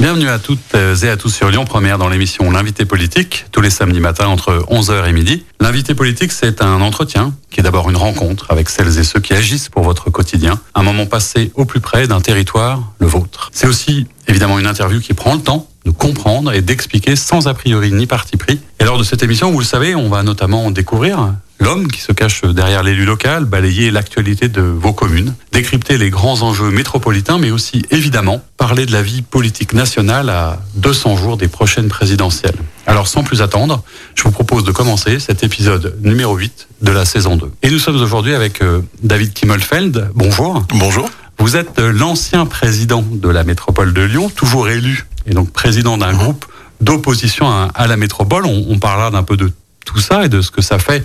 Bienvenue 0.00 0.28
à 0.30 0.38
toutes 0.38 0.74
et 0.74 1.08
à 1.08 1.16
tous 1.16 1.28
sur 1.28 1.50
Lyon 1.50 1.64
Première 1.64 1.98
dans 1.98 2.08
l'émission 2.08 2.50
L'invité 2.50 2.86
politique, 2.86 3.44
tous 3.52 3.60
les 3.60 3.70
samedis 3.70 4.00
matins 4.00 4.26
entre 4.26 4.64
11h 4.70 5.06
et 5.06 5.12
midi. 5.12 5.44
L'invité 5.60 5.94
politique, 5.94 6.32
c'est 6.32 6.62
un 6.62 6.80
entretien 6.80 7.34
qui 7.50 7.60
est 7.60 7.62
d'abord 7.62 7.88
une 7.90 7.96
rencontre 7.96 8.46
avec 8.50 8.70
celles 8.70 8.98
et 8.98 9.04
ceux 9.04 9.20
qui 9.20 9.34
agissent 9.34 9.68
pour 9.68 9.82
votre 9.82 10.10
quotidien, 10.10 10.58
un 10.74 10.82
moment 10.82 11.06
passé 11.06 11.52
au 11.54 11.66
plus 11.66 11.80
près 11.80 12.08
d'un 12.08 12.20
territoire, 12.20 12.92
le 12.98 13.06
vôtre. 13.06 13.50
C'est 13.52 13.66
aussi 13.66 14.06
évidemment 14.26 14.58
une 14.58 14.66
interview 14.66 14.98
qui 14.98 15.12
prend 15.12 15.34
le 15.34 15.40
temps 15.40 15.68
de 15.84 15.90
comprendre 15.90 16.52
et 16.52 16.62
d'expliquer 16.62 17.14
sans 17.14 17.46
a 17.46 17.54
priori 17.54 17.92
ni 17.92 18.06
parti 18.06 18.36
pris. 18.36 18.60
Et 18.80 18.84
lors 18.84 18.98
de 18.98 19.04
cette 19.04 19.22
émission, 19.22 19.50
vous 19.50 19.60
le 19.60 19.64
savez, 19.64 19.94
on 19.94 20.08
va 20.08 20.22
notamment 20.22 20.70
découvrir 20.70 21.34
l'homme 21.62 21.86
qui 21.86 22.00
se 22.00 22.12
cache 22.12 22.42
derrière 22.42 22.82
l'élu 22.82 23.04
local, 23.04 23.44
balayer 23.44 23.90
l'actualité 23.90 24.48
de 24.48 24.60
vos 24.60 24.92
communes, 24.92 25.34
décrypter 25.52 25.96
les 25.96 26.10
grands 26.10 26.42
enjeux 26.42 26.70
métropolitains, 26.70 27.38
mais 27.38 27.50
aussi 27.50 27.84
évidemment 27.90 28.42
parler 28.56 28.84
de 28.84 28.92
la 28.92 29.02
vie 29.02 29.22
politique 29.22 29.72
nationale 29.72 30.28
à 30.28 30.60
200 30.74 31.16
jours 31.16 31.36
des 31.36 31.48
prochaines 31.48 31.88
présidentielles. 31.88 32.56
Alors 32.86 33.06
sans 33.06 33.22
plus 33.22 33.42
attendre, 33.42 33.84
je 34.16 34.24
vous 34.24 34.32
propose 34.32 34.64
de 34.64 34.72
commencer 34.72 35.20
cet 35.20 35.44
épisode 35.44 35.96
numéro 36.02 36.36
8 36.36 36.68
de 36.82 36.90
la 36.90 37.04
saison 37.04 37.36
2. 37.36 37.50
Et 37.62 37.70
nous 37.70 37.78
sommes 37.78 38.00
aujourd'hui 38.02 38.34
avec 38.34 38.60
euh, 38.60 38.80
David 39.02 39.32
Kimmelfeld. 39.32 40.10
Bonjour. 40.14 40.64
Bonjour. 40.70 41.08
Vous 41.38 41.56
êtes 41.56 41.78
l'ancien 41.78 42.44
président 42.44 43.02
de 43.08 43.28
la 43.28 43.44
métropole 43.44 43.92
de 43.92 44.02
Lyon, 44.02 44.30
toujours 44.34 44.68
élu 44.68 45.06
et 45.26 45.34
donc 45.34 45.52
président 45.52 45.96
d'un 45.96 46.12
groupe 46.12 46.44
d'opposition 46.80 47.46
à, 47.48 47.86
la 47.86 47.96
métropole. 47.96 48.46
On, 48.46 48.66
on 48.68 48.78
parlera 48.78 49.10
d'un 49.10 49.22
peu 49.22 49.36
de 49.36 49.52
tout 49.84 50.00
ça 50.00 50.24
et 50.24 50.28
de 50.28 50.40
ce 50.40 50.50
que 50.50 50.62
ça 50.62 50.78
fait 50.78 51.04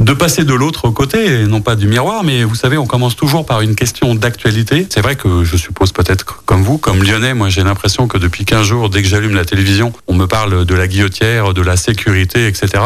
de 0.00 0.12
passer 0.14 0.44
de 0.44 0.54
l'autre 0.54 0.88
côté, 0.88 1.42
et 1.42 1.46
non 1.46 1.60
pas 1.60 1.76
du 1.76 1.86
miroir, 1.86 2.24
mais 2.24 2.42
vous 2.44 2.54
savez, 2.54 2.78
on 2.78 2.86
commence 2.86 3.16
toujours 3.16 3.44
par 3.44 3.60
une 3.60 3.74
question 3.74 4.14
d'actualité. 4.14 4.86
C'est 4.90 5.02
vrai 5.02 5.14
que 5.14 5.44
je 5.44 5.56
suppose 5.56 5.92
peut-être 5.92 6.42
comme 6.46 6.62
vous, 6.62 6.78
comme 6.78 7.02
lyonnais, 7.02 7.34
moi 7.34 7.50
j'ai 7.50 7.62
l'impression 7.62 8.08
que 8.08 8.16
depuis 8.18 8.44
15 8.44 8.66
jours, 8.66 8.90
dès 8.90 9.02
que 9.02 9.08
j'allume 9.08 9.34
la 9.34 9.44
télévision, 9.44 9.92
on 10.08 10.14
me 10.14 10.26
parle 10.26 10.64
de 10.64 10.74
la 10.74 10.88
guillotière, 10.88 11.52
de 11.52 11.62
la 11.62 11.76
sécurité, 11.76 12.46
etc. 12.46 12.82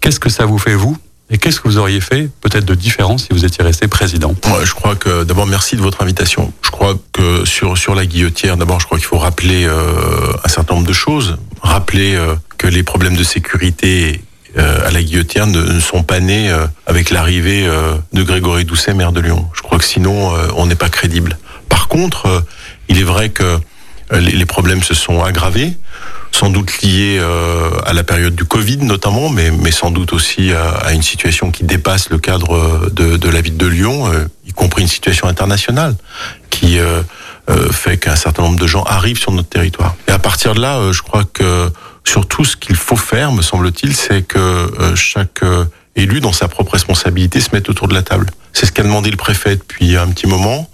Qu'est-ce 0.00 0.20
que 0.20 0.28
ça 0.28 0.44
vous 0.44 0.58
fait, 0.58 0.74
vous? 0.74 0.96
Et 1.32 1.38
qu'est-ce 1.38 1.60
que 1.60 1.68
vous 1.68 1.78
auriez 1.78 2.00
fait 2.00 2.28
peut-être 2.40 2.64
de 2.64 2.74
différent 2.74 3.16
si 3.16 3.28
vous 3.30 3.44
étiez 3.44 3.62
resté 3.62 3.86
président? 3.86 4.34
Moi, 4.48 4.64
je 4.64 4.74
crois 4.74 4.96
que 4.96 5.22
d'abord 5.22 5.46
merci 5.46 5.76
de 5.76 5.80
votre 5.80 6.02
invitation. 6.02 6.52
Je 6.60 6.70
crois 6.70 6.94
que 7.12 7.44
sur 7.44 7.78
sur 7.78 7.94
la 7.94 8.04
guillotière, 8.04 8.56
d'abord, 8.56 8.80
je 8.80 8.86
crois 8.86 8.98
qu'il 8.98 9.06
faut 9.06 9.18
rappeler 9.18 9.64
euh, 9.64 10.32
un 10.44 10.48
certain 10.48 10.74
nombre 10.74 10.88
de 10.88 10.92
choses. 10.92 11.36
Rappeler 11.62 12.16
euh, 12.16 12.34
que 12.58 12.66
les 12.66 12.82
problèmes 12.82 13.16
de 13.16 13.22
sécurité 13.22 14.20
euh, 14.58 14.86
à 14.86 14.90
la 14.90 15.02
guillotière 15.02 15.46
ne, 15.46 15.78
sont 15.78 16.02
pas 16.02 16.18
nés 16.18 16.50
euh, 16.50 16.66
avec 16.86 17.10
l'arrivée 17.10 17.66
euh, 17.66 17.94
de 18.12 18.22
Grégory 18.22 18.64
Doucet, 18.64 18.94
maire 18.94 19.12
de 19.12 19.20
Lyon. 19.20 19.48
Je 19.54 19.62
crois 19.62 19.78
que 19.78 19.84
sinon, 19.84 20.32
on 20.56 20.66
n'est 20.66 20.74
pas 20.74 20.88
crédible. 20.88 21.38
Par 21.68 21.88
contre, 21.88 22.44
il 22.88 22.98
est 22.98 23.04
vrai 23.04 23.28
que 23.28 23.58
les, 24.12 24.44
problèmes 24.44 24.82
se 24.82 24.94
sont 24.94 25.22
aggravés, 25.22 25.72
sans 26.32 26.50
doute 26.50 26.82
liés 26.82 27.20
à 27.86 27.92
la 27.92 28.02
période 28.02 28.34
du 28.34 28.44
Covid 28.44 28.78
notamment, 28.78 29.28
mais, 29.28 29.50
mais 29.50 29.70
sans 29.70 29.90
doute 29.90 30.12
aussi 30.12 30.52
à, 30.52 30.92
une 30.92 31.02
situation 31.02 31.50
qui 31.50 31.64
dépasse 31.64 32.10
le 32.10 32.18
cadre 32.18 32.90
de, 32.90 33.16
de 33.16 33.28
la 33.28 33.40
ville 33.40 33.56
de 33.56 33.66
Lyon, 33.66 34.10
y 34.46 34.52
compris 34.52 34.82
une 34.82 34.88
situation 34.88 35.28
internationale 35.28 35.94
qui 36.50 36.78
fait 37.70 37.98
qu'un 37.98 38.16
certain 38.16 38.42
nombre 38.42 38.58
de 38.58 38.66
gens 38.66 38.82
arrivent 38.82 39.18
sur 39.18 39.32
notre 39.32 39.48
territoire. 39.48 39.94
Et 40.08 40.12
à 40.12 40.18
partir 40.18 40.54
de 40.54 40.60
là, 40.60 40.92
je 40.92 41.02
crois 41.02 41.24
que 41.24 41.70
Surtout, 42.10 42.44
ce 42.44 42.56
qu'il 42.56 42.74
faut 42.74 42.96
faire, 42.96 43.30
me 43.30 43.40
semble-t-il, 43.40 43.94
c'est 43.94 44.22
que 44.22 44.36
euh, 44.36 44.96
chaque 44.96 45.44
euh, 45.44 45.64
élu, 45.94 46.18
dans 46.18 46.32
sa 46.32 46.48
propre 46.48 46.72
responsabilité, 46.72 47.38
se 47.38 47.50
mette 47.52 47.68
autour 47.68 47.86
de 47.86 47.94
la 47.94 48.02
table. 48.02 48.26
C'est 48.52 48.66
ce 48.66 48.72
qu'a 48.72 48.82
demandé 48.82 49.12
le 49.12 49.16
préfet 49.16 49.54
depuis 49.54 49.96
un 49.96 50.08
petit 50.08 50.26
moment, 50.26 50.68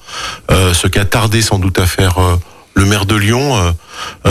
euh, 0.51 0.73
ce 0.73 0.87
qu'a 0.87 1.05
tardé 1.05 1.43
sans 1.43 1.59
doute 1.59 1.79
à 1.79 1.85
faire 1.85 2.17
le 2.73 2.85
maire 2.87 3.05
de 3.05 3.17
Lyon. 3.17 3.75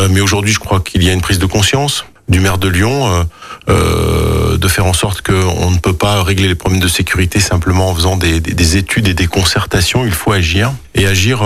mais 0.09 0.19
aujourd'hui, 0.19 0.51
je 0.51 0.57
crois 0.57 0.79
qu'il 0.79 1.03
y 1.03 1.09
a 1.11 1.13
une 1.13 1.21
prise 1.21 1.37
de 1.37 1.45
conscience 1.45 2.05
du 2.27 2.39
maire 2.39 2.57
de 2.57 2.69
Lyon 2.69 3.27
de 3.67 4.67
faire 4.67 4.87
en 4.87 4.93
sorte 4.93 5.21
qu'on 5.21 5.69
ne 5.69 5.77
peut 5.77 5.95
pas 5.95 6.23
régler 6.23 6.47
les 6.47 6.55
problèmes 6.55 6.81
de 6.81 6.87
sécurité 6.87 7.39
simplement 7.39 7.89
en 7.91 7.93
faisant 7.93 8.17
des, 8.17 8.39
des 8.39 8.77
études 8.77 9.07
et 9.07 9.13
des 9.13 9.27
concertations. 9.27 10.05
Il 10.05 10.11
faut 10.11 10.31
agir 10.31 10.73
et 10.95 11.05
agir 11.05 11.43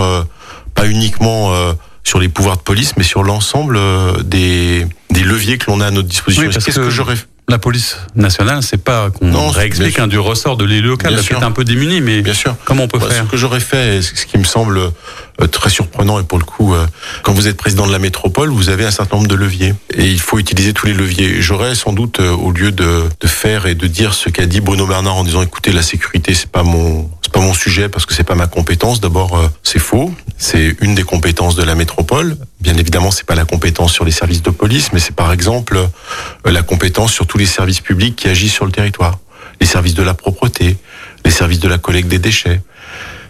pas 0.74 0.86
uniquement 0.86 1.52
sur 2.10 2.18
les 2.18 2.28
pouvoirs 2.28 2.56
de 2.56 2.62
police, 2.62 2.94
mais 2.96 3.04
sur 3.04 3.22
l'ensemble 3.22 3.76
euh, 3.76 4.20
des, 4.24 4.84
des 5.10 5.22
leviers 5.22 5.58
que 5.58 5.70
l'on 5.70 5.80
a 5.80 5.86
à 5.86 5.90
notre 5.92 6.08
disposition. 6.08 6.42
Oui, 6.44 6.52
Qu'est-ce 6.52 6.80
que, 6.80 6.90
j'aurais 6.90 7.14
la 7.48 7.58
police 7.58 7.98
nationale, 8.16 8.62
c'est 8.62 8.82
pas 8.82 9.10
qu'on 9.10 9.48
réexplique 9.48 10.00
du 10.02 10.18
ressort 10.18 10.56
de 10.56 10.64
l'élu 10.64 10.88
local, 10.88 11.16
qui 11.20 11.32
est 11.32 11.42
un 11.42 11.52
peu 11.52 11.64
démuni, 11.64 12.00
mais 12.00 12.20
bien 12.22 12.34
sûr. 12.34 12.56
comment 12.64 12.84
on 12.84 12.88
peut 12.88 12.98
faire 12.98 13.24
Ce 13.24 13.30
que 13.30 13.36
j'aurais 13.36 13.60
fait, 13.60 14.02
ce 14.02 14.26
qui 14.26 14.38
me 14.38 14.44
semble 14.44 14.80
très 15.48 15.70
surprenant, 15.70 16.18
et 16.20 16.24
pour 16.24 16.38
le 16.38 16.44
coup, 16.44 16.74
euh, 16.74 16.86
quand 17.22 17.32
vous 17.32 17.48
êtes 17.48 17.56
président 17.56 17.86
de 17.86 17.92
la 17.92 17.98
métropole, 17.98 18.50
vous 18.50 18.68
avez 18.68 18.84
un 18.84 18.90
certain 18.90 19.16
nombre 19.16 19.28
de 19.28 19.34
leviers, 19.34 19.74
et 19.94 20.06
il 20.06 20.20
faut 20.20 20.38
utiliser 20.38 20.72
tous 20.72 20.86
les 20.86 20.94
leviers. 20.94 21.40
J'aurais 21.40 21.74
sans 21.74 21.92
doute, 21.92 22.20
au 22.20 22.50
lieu 22.50 22.72
de, 22.72 23.04
de 23.20 23.26
faire 23.26 23.66
et 23.66 23.74
de 23.74 23.86
dire 23.86 24.14
ce 24.14 24.28
qu'a 24.28 24.46
dit 24.46 24.60
Bruno 24.60 24.86
Bernard 24.86 25.16
en 25.16 25.24
disant, 25.24 25.42
écoutez, 25.42 25.72
la 25.72 25.82
sécurité, 25.82 26.34
c'est 26.34 26.50
pas 26.50 26.62
mon 26.62 27.10
c'est 27.30 27.38
pas 27.40 27.46
mon 27.46 27.54
sujet 27.54 27.88
parce 27.88 28.06
que 28.06 28.14
c'est 28.14 28.24
pas 28.24 28.34
ma 28.34 28.48
compétence. 28.48 29.00
D'abord, 29.00 29.38
euh, 29.38 29.48
c'est 29.62 29.78
faux. 29.78 30.12
C'est 30.36 30.76
une 30.80 30.96
des 30.96 31.04
compétences 31.04 31.54
de 31.54 31.62
la 31.62 31.76
métropole. 31.76 32.36
Bien 32.60 32.76
évidemment, 32.76 33.12
c'est 33.12 33.24
pas 33.24 33.36
la 33.36 33.44
compétence 33.44 33.92
sur 33.92 34.04
les 34.04 34.10
services 34.10 34.42
de 34.42 34.50
police, 34.50 34.92
mais 34.92 34.98
c'est 34.98 35.14
par 35.14 35.32
exemple 35.32 35.76
euh, 35.76 36.50
la 36.50 36.62
compétence 36.62 37.12
sur 37.12 37.28
tous 37.28 37.38
les 37.38 37.46
services 37.46 37.80
publics 37.80 38.16
qui 38.16 38.28
agissent 38.28 38.54
sur 38.54 38.64
le 38.66 38.72
territoire. 38.72 39.18
Les 39.60 39.66
services 39.66 39.94
de 39.94 40.02
la 40.02 40.14
propreté, 40.14 40.76
les 41.24 41.30
services 41.30 41.60
de 41.60 41.68
la 41.68 41.78
collecte 41.78 42.08
des 42.08 42.18
déchets. 42.18 42.62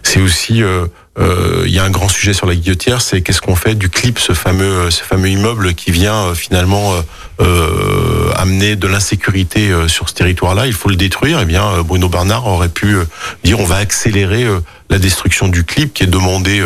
C'est 0.03 0.21
aussi 0.21 0.63
euh, 0.63 0.85
euh, 1.19 1.63
il 1.65 1.73
y 1.73 1.79
a 1.79 1.83
un 1.83 1.89
grand 1.89 2.07
sujet 2.07 2.33
sur 2.33 2.47
la 2.47 2.55
guillotière, 2.55 3.01
c'est 3.01 3.21
qu'est-ce 3.21 3.41
qu'on 3.41 3.55
fait 3.55 3.75
du 3.75 3.89
clip, 3.89 4.17
ce 4.17 4.33
fameux, 4.33 4.63
euh, 4.63 4.91
ce 4.91 5.03
fameux 5.03 5.29
immeuble 5.29 5.73
qui 5.73 5.91
vient 5.91 6.27
euh, 6.27 6.35
finalement 6.35 6.93
euh, 7.41 8.31
amener 8.35 8.77
de 8.77 8.87
l'insécurité 8.87 9.71
sur 9.87 10.07
ce 10.07 10.13
territoire-là. 10.13 10.67
Il 10.67 10.73
faut 10.73 10.89
le 10.89 10.95
détruire. 10.95 11.39
Eh 11.41 11.45
bien, 11.45 11.81
Bruno 11.83 12.07
Bernard 12.07 12.47
aurait 12.47 12.69
pu 12.69 12.95
dire 13.43 13.59
on 13.59 13.65
va 13.65 13.77
accélérer 13.77 14.45
la 14.89 14.99
destruction 14.99 15.47
du 15.47 15.63
clip 15.63 15.93
qui 15.93 16.03
est 16.03 16.07
demandée 16.07 16.63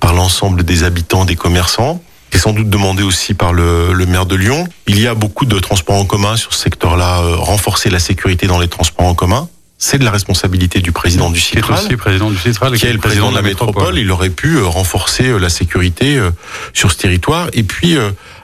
par 0.00 0.14
l'ensemble 0.14 0.62
des 0.62 0.84
habitants, 0.84 1.24
des 1.24 1.36
commerçants 1.36 2.02
est 2.32 2.38
sans 2.38 2.52
doute 2.52 2.68
demandé 2.68 3.04
aussi 3.04 3.32
par 3.32 3.52
le, 3.52 3.92
le, 3.92 4.06
maire 4.06 4.26
de 4.26 4.34
Lyon. 4.34 4.66
Il 4.88 5.00
y 5.00 5.06
a 5.06 5.14
beaucoup 5.14 5.46
de 5.46 5.56
transports 5.60 5.94
en 5.94 6.04
commun 6.04 6.36
sur 6.36 6.52
ce 6.52 6.62
secteur-là, 6.62 7.20
renforcer 7.36 7.90
la 7.90 8.00
sécurité 8.00 8.48
dans 8.48 8.58
les 8.58 8.66
transports 8.66 9.06
en 9.06 9.14
commun 9.14 9.48
c'est 9.78 9.98
de 9.98 10.04
la 10.04 10.10
responsabilité 10.10 10.80
du 10.80 10.92
président 10.92 11.30
du 11.30 11.40
Citral, 11.40 11.84
est, 11.90 11.96
président 11.96 12.30
du 12.30 12.38
Citral, 12.38 12.76
qui 12.76 12.86
est 12.86 12.92
le 12.92 12.98
président 12.98 13.30
de 13.30 13.36
la 13.36 13.42
métropole. 13.42 13.98
Il 13.98 14.10
aurait 14.12 14.30
pu 14.30 14.56
euh, 14.56 14.64
renforcer 14.66 15.26
euh, 15.26 15.38
la 15.38 15.48
sécurité 15.48 16.16
euh, 16.16 16.30
sur 16.72 16.92
ce 16.92 16.96
territoire 16.96 17.48
et 17.52 17.64
puis 17.64 17.96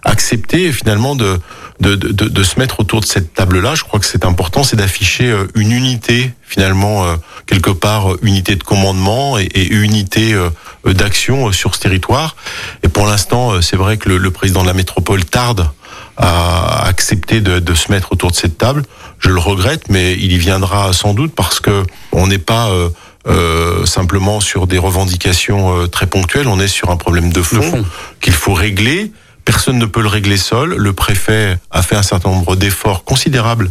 accepter 0.05 0.73
finalement 0.73 1.15
de 1.17 1.39
de, 1.81 1.95
de, 1.95 2.29
de, 2.29 2.43
se 2.43 2.59
mettre 2.59 2.81
autour 2.81 3.01
de 3.01 3.07
cette 3.07 3.33
table-là. 3.33 3.75
Je 3.75 3.85
crois 3.85 3.99
que 3.99 4.05
c'est 4.05 4.27
important, 4.27 4.65
c'est 4.65 4.77
d'afficher 4.77 5.35
une 5.55 5.73
unité 5.73 6.31
finalement 6.43 7.07
quelque 7.47 7.71
part 7.71 8.17
unité 8.21 8.55
de 8.55 8.62
commandement 8.62 9.39
et, 9.39 9.45
et 9.45 9.73
unité 9.73 10.39
d'action 10.85 11.53
sur 11.53 11.75
ce 11.75 11.81
territoire. 11.81 12.37
Et 12.83 12.89
pour 12.89 13.07
l'instant, 13.07 13.62
c'est 13.62 13.77
vrai 13.77 13.97
que 13.97 14.11
le, 14.11 14.19
le 14.19 14.31
président 14.31 14.61
de 14.61 14.67
la 14.67 14.75
métropole 14.75 15.25
tarde 15.25 15.71
à 16.20 16.86
accepter 16.86 17.41
de, 17.41 17.58
de, 17.58 17.75
se 17.75 17.91
mettre 17.91 18.12
autour 18.12 18.31
de 18.31 18.36
cette 18.36 18.58
table. 18.58 18.82
Je 19.19 19.31
le 19.31 19.38
regrette, 19.38 19.88
mais 19.88 20.12
il 20.12 20.32
y 20.32 20.38
viendra 20.38 20.92
sans 20.92 21.14
doute 21.14 21.34
parce 21.34 21.60
que 21.60 21.84
on 22.12 22.26
n'est 22.26 22.38
pas 22.38 22.69
euh, 22.69 22.91
euh, 23.26 23.84
simplement 23.86 24.41
sur 24.41 24.66
des 24.66 24.78
revendications 24.78 25.82
euh, 25.82 25.86
très 25.86 26.06
ponctuelles. 26.06 26.48
On 26.48 26.60
est 26.60 26.69
sur 26.69 26.91
un 26.91 26.97
problème 26.97 27.32
de 27.32 27.42
fond, 27.42 27.62
fond. 27.62 27.84
qu'il 28.20 28.34
faut 28.34 28.54
régler. 28.54 29.12
Personne 29.44 29.78
ne 29.78 29.86
peut 29.86 30.03
le 30.03 30.08
régler 30.08 30.36
seul. 30.36 30.75
Le 30.75 30.92
préfet 30.92 31.58
a 31.70 31.82
fait 31.82 31.97
un 31.97 32.03
certain 32.03 32.31
nombre 32.31 32.56
d'efforts 32.56 33.05
considérables 33.05 33.70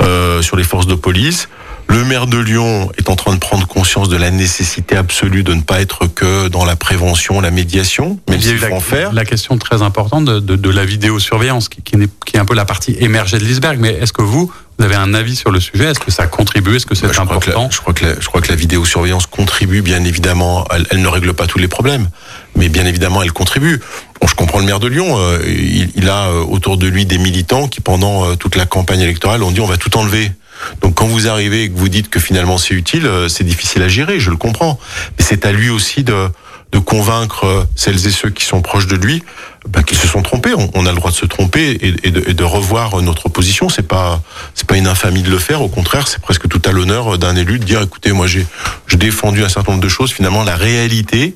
euh, 0.00 0.42
sur 0.42 0.56
les 0.56 0.64
forces 0.64 0.86
de 0.86 0.94
police. 0.94 1.48
Le 1.88 2.04
maire 2.04 2.26
de 2.26 2.38
Lyon 2.38 2.90
est 2.98 3.08
en 3.08 3.16
train 3.16 3.32
de 3.32 3.38
prendre 3.38 3.66
conscience 3.66 4.08
de 4.08 4.16
la 4.16 4.30
nécessité 4.30 4.96
absolue 4.96 5.44
de 5.44 5.54
ne 5.54 5.62
pas 5.62 5.80
être 5.80 6.06
que 6.06 6.48
dans 6.48 6.64
la 6.64 6.76
prévention, 6.76 7.40
la 7.40 7.50
médiation, 7.50 8.18
mais 8.28 8.36
il 8.36 8.58
faut 8.58 8.68
la, 8.68 8.74
en 8.74 8.80
faire. 8.80 9.12
La 9.12 9.24
question 9.24 9.56
très 9.56 9.82
importante 9.82 10.24
de, 10.24 10.40
de, 10.40 10.56
de 10.56 10.70
la 10.70 10.84
vidéosurveillance, 10.84 11.68
qui, 11.68 11.82
qui, 11.82 11.94
est, 11.96 12.10
qui 12.24 12.36
est 12.36 12.40
un 12.40 12.44
peu 12.44 12.54
la 12.54 12.64
partie 12.64 12.96
émergée 12.98 13.38
de 13.38 13.44
l'iceberg. 13.44 13.78
Mais 13.80 13.90
est-ce 13.94 14.12
que 14.12 14.22
vous, 14.22 14.52
vous 14.78 14.84
avez 14.84 14.96
un 14.96 15.14
avis 15.14 15.36
sur 15.36 15.50
le 15.50 15.60
sujet? 15.60 15.84
Est-ce 15.84 16.00
que 16.00 16.10
ça 16.10 16.26
contribue? 16.26 16.76
Est-ce 16.76 16.86
que 16.86 16.94
c'est 16.94 17.06
bah, 17.06 17.22
important 17.22 17.36
crois 17.36 17.40
que 17.40 17.50
la, 17.50 17.70
je, 17.70 17.78
crois 17.78 17.92
que 17.94 18.04
la, 18.04 18.20
je 18.20 18.26
crois 18.26 18.40
que 18.40 18.48
la 18.48 18.56
vidéosurveillance 18.56 19.26
contribue, 19.26 19.80
bien 19.80 20.04
évidemment. 20.04 20.66
Elle, 20.72 20.86
elle, 20.90 21.02
ne 21.02 21.08
règle 21.08 21.34
pas 21.34 21.46
tous 21.46 21.58
les 21.58 21.68
problèmes, 21.68 22.08
mais 22.56 22.68
bien 22.68 22.84
évidemment, 22.84 23.22
elle 23.22 23.32
contribue. 23.32 23.80
Bon, 24.20 24.26
je 24.26 24.34
comprends 24.34 24.58
le 24.58 24.66
maire 24.66 24.80
de 24.80 24.88
Lyon. 24.88 25.14
Euh, 25.18 25.40
il, 25.46 25.90
il, 25.94 26.08
a 26.08 26.26
euh, 26.26 26.42
autour 26.42 26.76
de 26.78 26.86
lui 26.88 27.06
des 27.06 27.18
militants 27.18 27.68
qui, 27.68 27.80
pendant 27.80 28.24
euh, 28.24 28.34
toute 28.34 28.56
la 28.56 28.66
campagne 28.66 29.00
électorale, 29.00 29.42
ont 29.42 29.52
dit 29.52 29.60
on 29.60 29.66
va 29.66 29.76
tout 29.76 29.96
enlever. 29.96 30.32
Donc 30.80 30.94
quand 30.94 31.06
vous 31.06 31.28
arrivez 31.28 31.64
et 31.64 31.70
que 31.70 31.76
vous 31.76 31.88
dites 31.88 32.08
que 32.08 32.20
finalement 32.20 32.58
c'est 32.58 32.74
utile, 32.74 33.08
c'est 33.28 33.44
difficile 33.44 33.82
à 33.82 33.88
gérer, 33.88 34.20
je 34.20 34.30
le 34.30 34.36
comprends. 34.36 34.78
Mais 35.18 35.24
c'est 35.24 35.46
à 35.46 35.52
lui 35.52 35.70
aussi 35.70 36.04
de, 36.04 36.28
de 36.72 36.78
convaincre 36.78 37.66
celles 37.74 38.06
et 38.06 38.10
ceux 38.10 38.30
qui 38.30 38.44
sont 38.44 38.60
proches 38.62 38.86
de 38.86 38.96
lui 38.96 39.22
bah, 39.68 39.82
qu'ils 39.82 39.98
se 39.98 40.06
sont 40.06 40.22
trompés. 40.22 40.52
On, 40.74 40.86
a 40.86 40.90
le 40.90 40.96
droit 40.96 41.10
de 41.10 41.16
se 41.16 41.26
tromper 41.26 41.78
et, 41.80 42.10
de, 42.10 42.44
revoir 42.44 43.00
notre 43.02 43.28
position. 43.28 43.68
C'est 43.68 43.86
pas 43.86 44.22
c'est 44.54 44.66
pas 44.66 44.76
une 44.76 44.86
infamie 44.86 45.22
de 45.22 45.30
le 45.30 45.38
faire. 45.38 45.62
Au 45.62 45.68
contraire, 45.68 46.08
c'est 46.08 46.20
presque 46.20 46.48
tout 46.48 46.62
à 46.64 46.72
l'honneur 46.72 47.18
d'un 47.18 47.34
élu 47.34 47.58
de 47.58 47.64
dire 47.64 47.82
écoutez, 47.82 48.12
moi 48.12 48.26
j'ai 48.26 48.46
défendu 48.94 49.44
un 49.44 49.48
certain 49.48 49.72
nombre 49.72 49.84
de 49.84 49.88
choses. 49.88 50.12
Finalement, 50.12 50.44
la 50.44 50.56
réalité, 50.56 51.34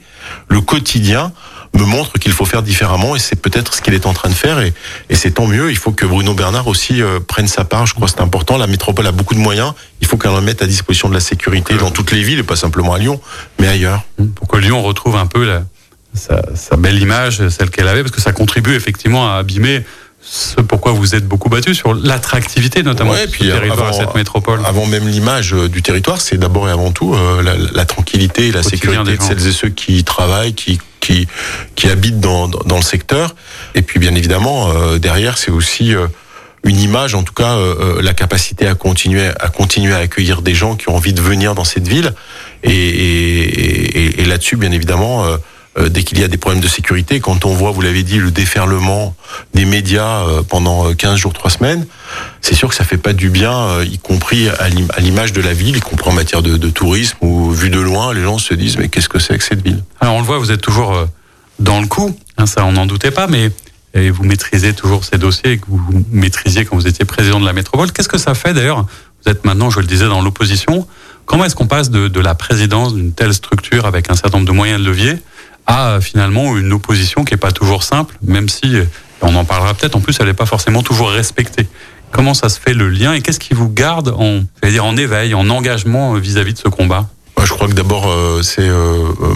le 0.49 0.61
quotidien 0.61 1.33
me 1.75 1.85
montre 1.85 2.19
qu'il 2.19 2.33
faut 2.33 2.45
faire 2.45 2.63
différemment 2.63 3.17
et 3.17 3.19
c'est 3.19 3.41
peut-être 3.41 3.75
ce 3.75 3.81
qu'il 3.81 3.95
est 3.95 4.07
en 4.07 4.13
train 4.13 4.29
de 4.29 4.35
faire 4.35 4.61
et, 4.61 4.73
et 5.09 5.15
c'est 5.15 5.33
tant 5.33 5.47
mieux. 5.47 5.71
Il 5.71 5.77
faut 5.77 5.93
que 5.93 6.05
Bruno 6.07 6.35
Bernard 6.35 6.67
aussi 6.67 7.03
euh, 7.03 7.21
prenne 7.21 7.47
sa 7.47 7.65
part. 7.65 7.87
Je 7.87 7.95
crois 7.95 8.07
que 8.07 8.13
c'est 8.13 8.21
important. 8.21 8.59
La 8.59 8.67
métropole 8.67 9.07
a 9.07 9.13
beaucoup 9.13 9.35
de 9.35 9.41
moyens. 9.41 9.73
Il 10.01 10.07
faut 10.07 10.17
qu'elle 10.17 10.33
en 10.33 10.41
mette 10.43 10.63
à 10.63 10.67
disposition 10.67 11.09
de 11.09 11.15
la 11.15 11.21
sécurité 11.21 11.75
dans 11.75 11.91
toutes 11.91 12.13
les 12.13 12.23
villes 12.23 12.41
et 12.41 12.45
pas 12.45 12.57
simplement 12.57 12.95
à 12.95 12.99
Lyon, 12.99 13.21
mais 13.59 13.69
ailleurs. 13.69 14.03
Pour 14.35 14.49
que 14.49 14.57
Lyon 14.57 14.83
retrouve 14.83 15.17
un 15.17 15.27
peu 15.27 15.47
la, 15.47 15.63
sa, 16.15 16.43
sa, 16.55 16.77
belle 16.77 16.99
image, 17.01 17.49
celle 17.49 17.71
qu'elle 17.71 17.89
avait, 17.89 18.03
parce 18.03 18.15
que 18.15 18.21
ça 18.21 18.33
contribue 18.33 18.75
effectivement 18.75 19.31
à 19.31 19.37
abîmer 19.37 19.85
ce 20.23 20.61
pourquoi 20.61 20.93
vous 20.93 21.15
êtes 21.15 21.27
beaucoup 21.27 21.49
battu 21.49 21.75
sur 21.75 21.95
l'attractivité 21.95 22.83
notamment 22.83 23.13
ouais, 23.13 23.27
puis 23.27 23.45
du 23.45 23.51
territoire 23.51 23.89
avant, 23.89 23.99
cette 23.99 24.15
métropole. 24.15 24.61
Avant 24.67 24.87
même 24.87 25.09
l'image 25.09 25.55
euh, 25.55 25.69
du 25.69 25.83
territoire, 25.83 26.21
c'est 26.21 26.37
d'abord 26.37 26.69
et 26.69 26.73
avant 26.73 26.93
tout 26.93 27.15
euh, 27.15 27.43
la, 27.43 27.57
la, 27.57 27.85
tranquillité 27.85 28.49
et 28.49 28.53
la 28.53 28.63
sécurité 28.63 29.17
de 29.17 29.23
celles 29.23 29.47
et 29.47 29.53
ceux 29.53 29.71
qui 29.71 30.05
travaillent, 30.05 30.55
qui 30.55 30.79
qui, 31.01 31.27
qui 31.75 31.89
habitent 31.89 32.21
dans, 32.21 32.49
dans, 32.49 32.77
le 32.77 32.83
secteur. 32.83 33.35
Et 33.75 33.83
puis 33.83 33.99
bien 33.99 34.15
évidemment, 34.15 34.71
euh, 34.71 34.99
derrière, 34.99 35.39
c'est 35.39 35.51
aussi 35.51 35.95
euh, 35.95 36.07
une 36.63 36.79
image, 36.79 37.15
en 37.15 37.23
tout 37.23 37.33
cas 37.33 37.57
euh, 37.57 38.01
la 38.03 38.15
capacité 38.15 38.67
à 38.67 38.75
continuer 38.75 39.29
à 39.41 39.49
continuer 39.49 39.95
à 39.95 39.99
accueillir 39.99 40.43
des 40.43 40.55
gens 40.55 40.77
qui 40.77 40.89
ont 40.89 40.97
envie 40.97 41.15
de 41.15 41.23
venir 41.23 41.55
dans 41.55 41.65
cette 41.65 41.89
ville. 41.89 42.13
Et, 42.63 42.71
et, 42.71 44.05
et, 44.05 44.21
et 44.21 44.25
là-dessus, 44.27 44.57
bien 44.57 44.71
évidemment, 44.71 45.25
euh, 45.79 45.89
dès 45.89 46.03
qu'il 46.03 46.19
y 46.19 46.25
a 46.25 46.29
des 46.29 46.37
problèmes 46.37 46.61
de 46.61 46.69
sécurité, 46.69 47.21
quand 47.21 47.45
on 47.45 47.55
voit, 47.55 47.71
vous 47.71 47.81
l'avez 47.81 48.03
dit, 48.03 48.19
le 48.19 48.33
déferlement 48.33 49.15
des 49.55 49.65
médias 49.65 50.27
euh, 50.27 50.43
pendant 50.43 50.93
15 50.93 51.17
jours, 51.17 51.33
3 51.33 51.51
semaines, 51.51 51.87
c'est 52.41 52.57
sûr 52.57 52.69
que 52.69 52.75
ça 52.75 52.83
fait 52.83 52.97
pas 52.99 53.13
du 53.13 53.31
bien, 53.31 53.53
euh, 53.53 53.85
y 53.85 53.99
compris 53.99 54.49
à 54.49 54.69
l'image 54.99 55.33
de 55.33 55.41
la 55.41 55.53
ville, 55.53 55.77
y 55.77 55.81
compris 55.81 56.11
en 56.11 56.15
matière 56.15 56.43
de, 56.43 56.71
tourisme 56.71 57.19
ou 57.21 57.53
vu 57.53 57.71
de 57.71 57.79
loin, 57.79 58.13
les 58.13 58.23
gens 58.23 58.39
se 58.39 58.53
disent 58.55 58.79
mais 58.79 58.89
qu'est-ce 58.89 59.09
que 59.09 59.21
c'est 59.21 59.39
que 59.39 59.45
cette 59.45 59.63
ville? 59.63 59.85
Alors 60.01 60.15
on 60.15 60.21
le 60.21 60.27
voit, 60.27 60.39
vous 60.39 60.51
êtes 60.51 60.61
toujours 60.61 61.07
dans 61.61 61.81
le 61.81 61.87
coup, 61.87 62.17
hein, 62.37 62.47
ça 62.47 62.65
on 62.65 62.73
n'en 62.73 62.87
doutait 62.87 63.11
pas, 63.11 63.29
mais 63.29 63.51
vous 63.95 64.25
maîtrisez 64.25 64.73
toujours 64.73 65.05
ces 65.05 65.19
dossiers 65.19 65.59
que 65.59 65.67
vous 65.69 66.05
maîtrisiez 66.11 66.65
quand 66.65 66.77
vous 66.77 66.87
étiez 66.87 67.05
président 67.05 67.41
de 67.41 67.47
la 67.47 67.53
métropole. 67.53 67.93
Qu'est-ce 67.93 68.09
que 68.09 68.19
ça 68.19 68.35
fait 68.35 68.55
d'ailleurs? 68.55 68.87
Vous 69.25 69.31
êtes 69.31 69.45
maintenant, 69.45 69.69
je 69.69 69.81
le 69.81 69.87
disais, 69.87 70.07
dans 70.07 70.23
l'opposition. 70.23 70.87
Comment 71.27 71.45
est-ce 71.45 71.57
qu'on 71.57 71.67
passe 71.67 71.91
de 71.91 72.21
la 72.21 72.35
présidence 72.35 72.95
d'une 72.95 73.13
telle 73.13 73.35
structure 73.35 73.87
avec 73.87 74.11
un 74.11 74.15
certain 74.15 74.39
nombre 74.39 74.49
de 74.49 74.57
moyens 74.57 74.81
de 74.81 74.87
levier 74.87 75.17
à 75.71 76.01
finalement 76.01 76.57
une 76.57 76.73
opposition 76.73 77.25
qui 77.25 77.35
est 77.35 77.39
pas 77.39 77.53
toujours 77.53 77.83
simple, 77.83 78.17
même 78.23 78.49
si 78.49 78.77
on 79.23 79.35
en 79.35 79.45
parlera 79.45 79.75
peut-être. 79.75 79.97
En 79.97 80.01
plus, 80.01 80.17
elle 80.21 80.27
n'est 80.27 80.35
pas 80.35 80.47
forcément 80.47 80.83
toujours 80.83 81.11
respectée. 81.11 81.67
Comment 82.11 82.35
ça 82.35 82.49
se 82.49 82.59
fait 82.59 82.75
le 82.75 82.89
lien 82.89 83.13
et 83.13 83.21
qu'est-ce 83.21 83.39
qui 83.39 83.55
vous 83.55 83.69
garde 83.69 84.09
en, 84.09 84.41
dire 84.69 84.85
en 84.85 84.97
éveil, 84.97 85.35
en 85.35 85.49
engagement 85.49 86.15
vis-à-vis 86.15 86.55
de 86.55 86.59
ce 86.59 86.69
combat? 86.69 87.09
Je 87.43 87.53
crois 87.53 87.69
que 87.69 87.73
d'abord 87.73 88.11
euh, 88.11 88.43
c'est, 88.43 88.69
euh, 88.69 89.05
euh, 89.23 89.35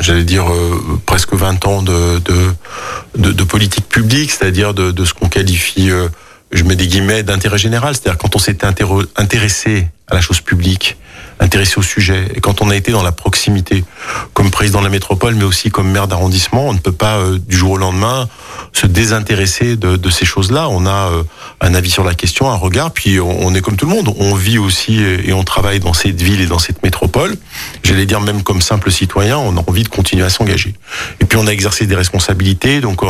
j'allais 0.00 0.24
dire 0.24 0.50
euh, 0.50 0.80
presque 1.06 1.34
20 1.34 1.64
ans 1.66 1.82
de 1.82 3.42
politique 3.44 3.88
publique, 3.88 4.32
c'est-à-dire 4.32 4.74
de, 4.74 5.04
ce 5.04 5.14
qu'on 5.14 5.28
qualifie, 5.28 5.90
euh, 5.90 6.08
je 6.50 6.64
mets 6.64 6.74
des 6.74 6.88
guillemets, 6.88 7.22
d'intérêt 7.22 7.58
général, 7.58 7.94
c'est-à-dire 7.94 8.18
quand 8.18 8.34
on 8.34 8.38
s'est 8.38 8.58
intéressé 8.64 9.88
à 10.08 10.14
la 10.14 10.20
chose 10.20 10.40
publique, 10.40 10.96
intéressé 11.40 11.78
au 11.78 11.82
sujet. 11.82 12.28
Et 12.34 12.40
quand 12.40 12.62
on 12.62 12.70
a 12.70 12.76
été 12.76 12.92
dans 12.92 13.02
la 13.02 13.12
proximité, 13.12 13.84
comme 14.32 14.50
président 14.50 14.78
de 14.78 14.84
la 14.84 14.90
métropole, 14.90 15.34
mais 15.34 15.44
aussi 15.44 15.70
comme 15.70 15.90
maire 15.90 16.08
d'arrondissement, 16.08 16.68
on 16.68 16.72
ne 16.72 16.78
peut 16.78 16.92
pas 16.92 17.16
euh, 17.16 17.38
du 17.38 17.56
jour 17.56 17.72
au 17.72 17.76
lendemain 17.76 18.28
se 18.72 18.86
désintéresser 18.86 19.76
de, 19.76 19.96
de 19.96 20.10
ces 20.10 20.24
choses-là. 20.24 20.68
On 20.70 20.86
a 20.86 21.10
euh, 21.10 21.22
un 21.60 21.74
avis 21.74 21.90
sur 21.90 22.04
la 22.04 22.14
question, 22.14 22.50
un 22.50 22.56
regard, 22.56 22.90
puis 22.90 23.20
on, 23.20 23.46
on, 23.46 23.54
est 23.54 23.60
comme 23.60 23.76
tout 23.76 23.86
le 23.86 23.92
monde. 23.92 24.14
On 24.18 24.34
vit 24.34 24.58
aussi 24.58 25.02
et 25.02 25.32
on 25.32 25.44
travaille 25.44 25.80
dans 25.80 25.92
cette 25.92 26.20
ville 26.20 26.40
et 26.40 26.46
dans 26.46 26.58
cette 26.58 26.82
métropole. 26.82 27.36
J'allais 27.82 28.06
dire 28.06 28.20
même 28.20 28.42
comme 28.42 28.60
simple 28.60 28.90
citoyen, 28.90 29.38
on 29.38 29.56
a 29.56 29.64
envie 29.66 29.82
de 29.82 29.88
continuer 29.88 30.24
à 30.24 30.30
s'engager. 30.30 30.74
Et 31.20 31.24
puis 31.24 31.38
on 31.38 31.46
a 31.46 31.50
exercé 31.50 31.86
des 31.86 31.94
responsabilités, 31.94 32.80
donc 32.80 33.02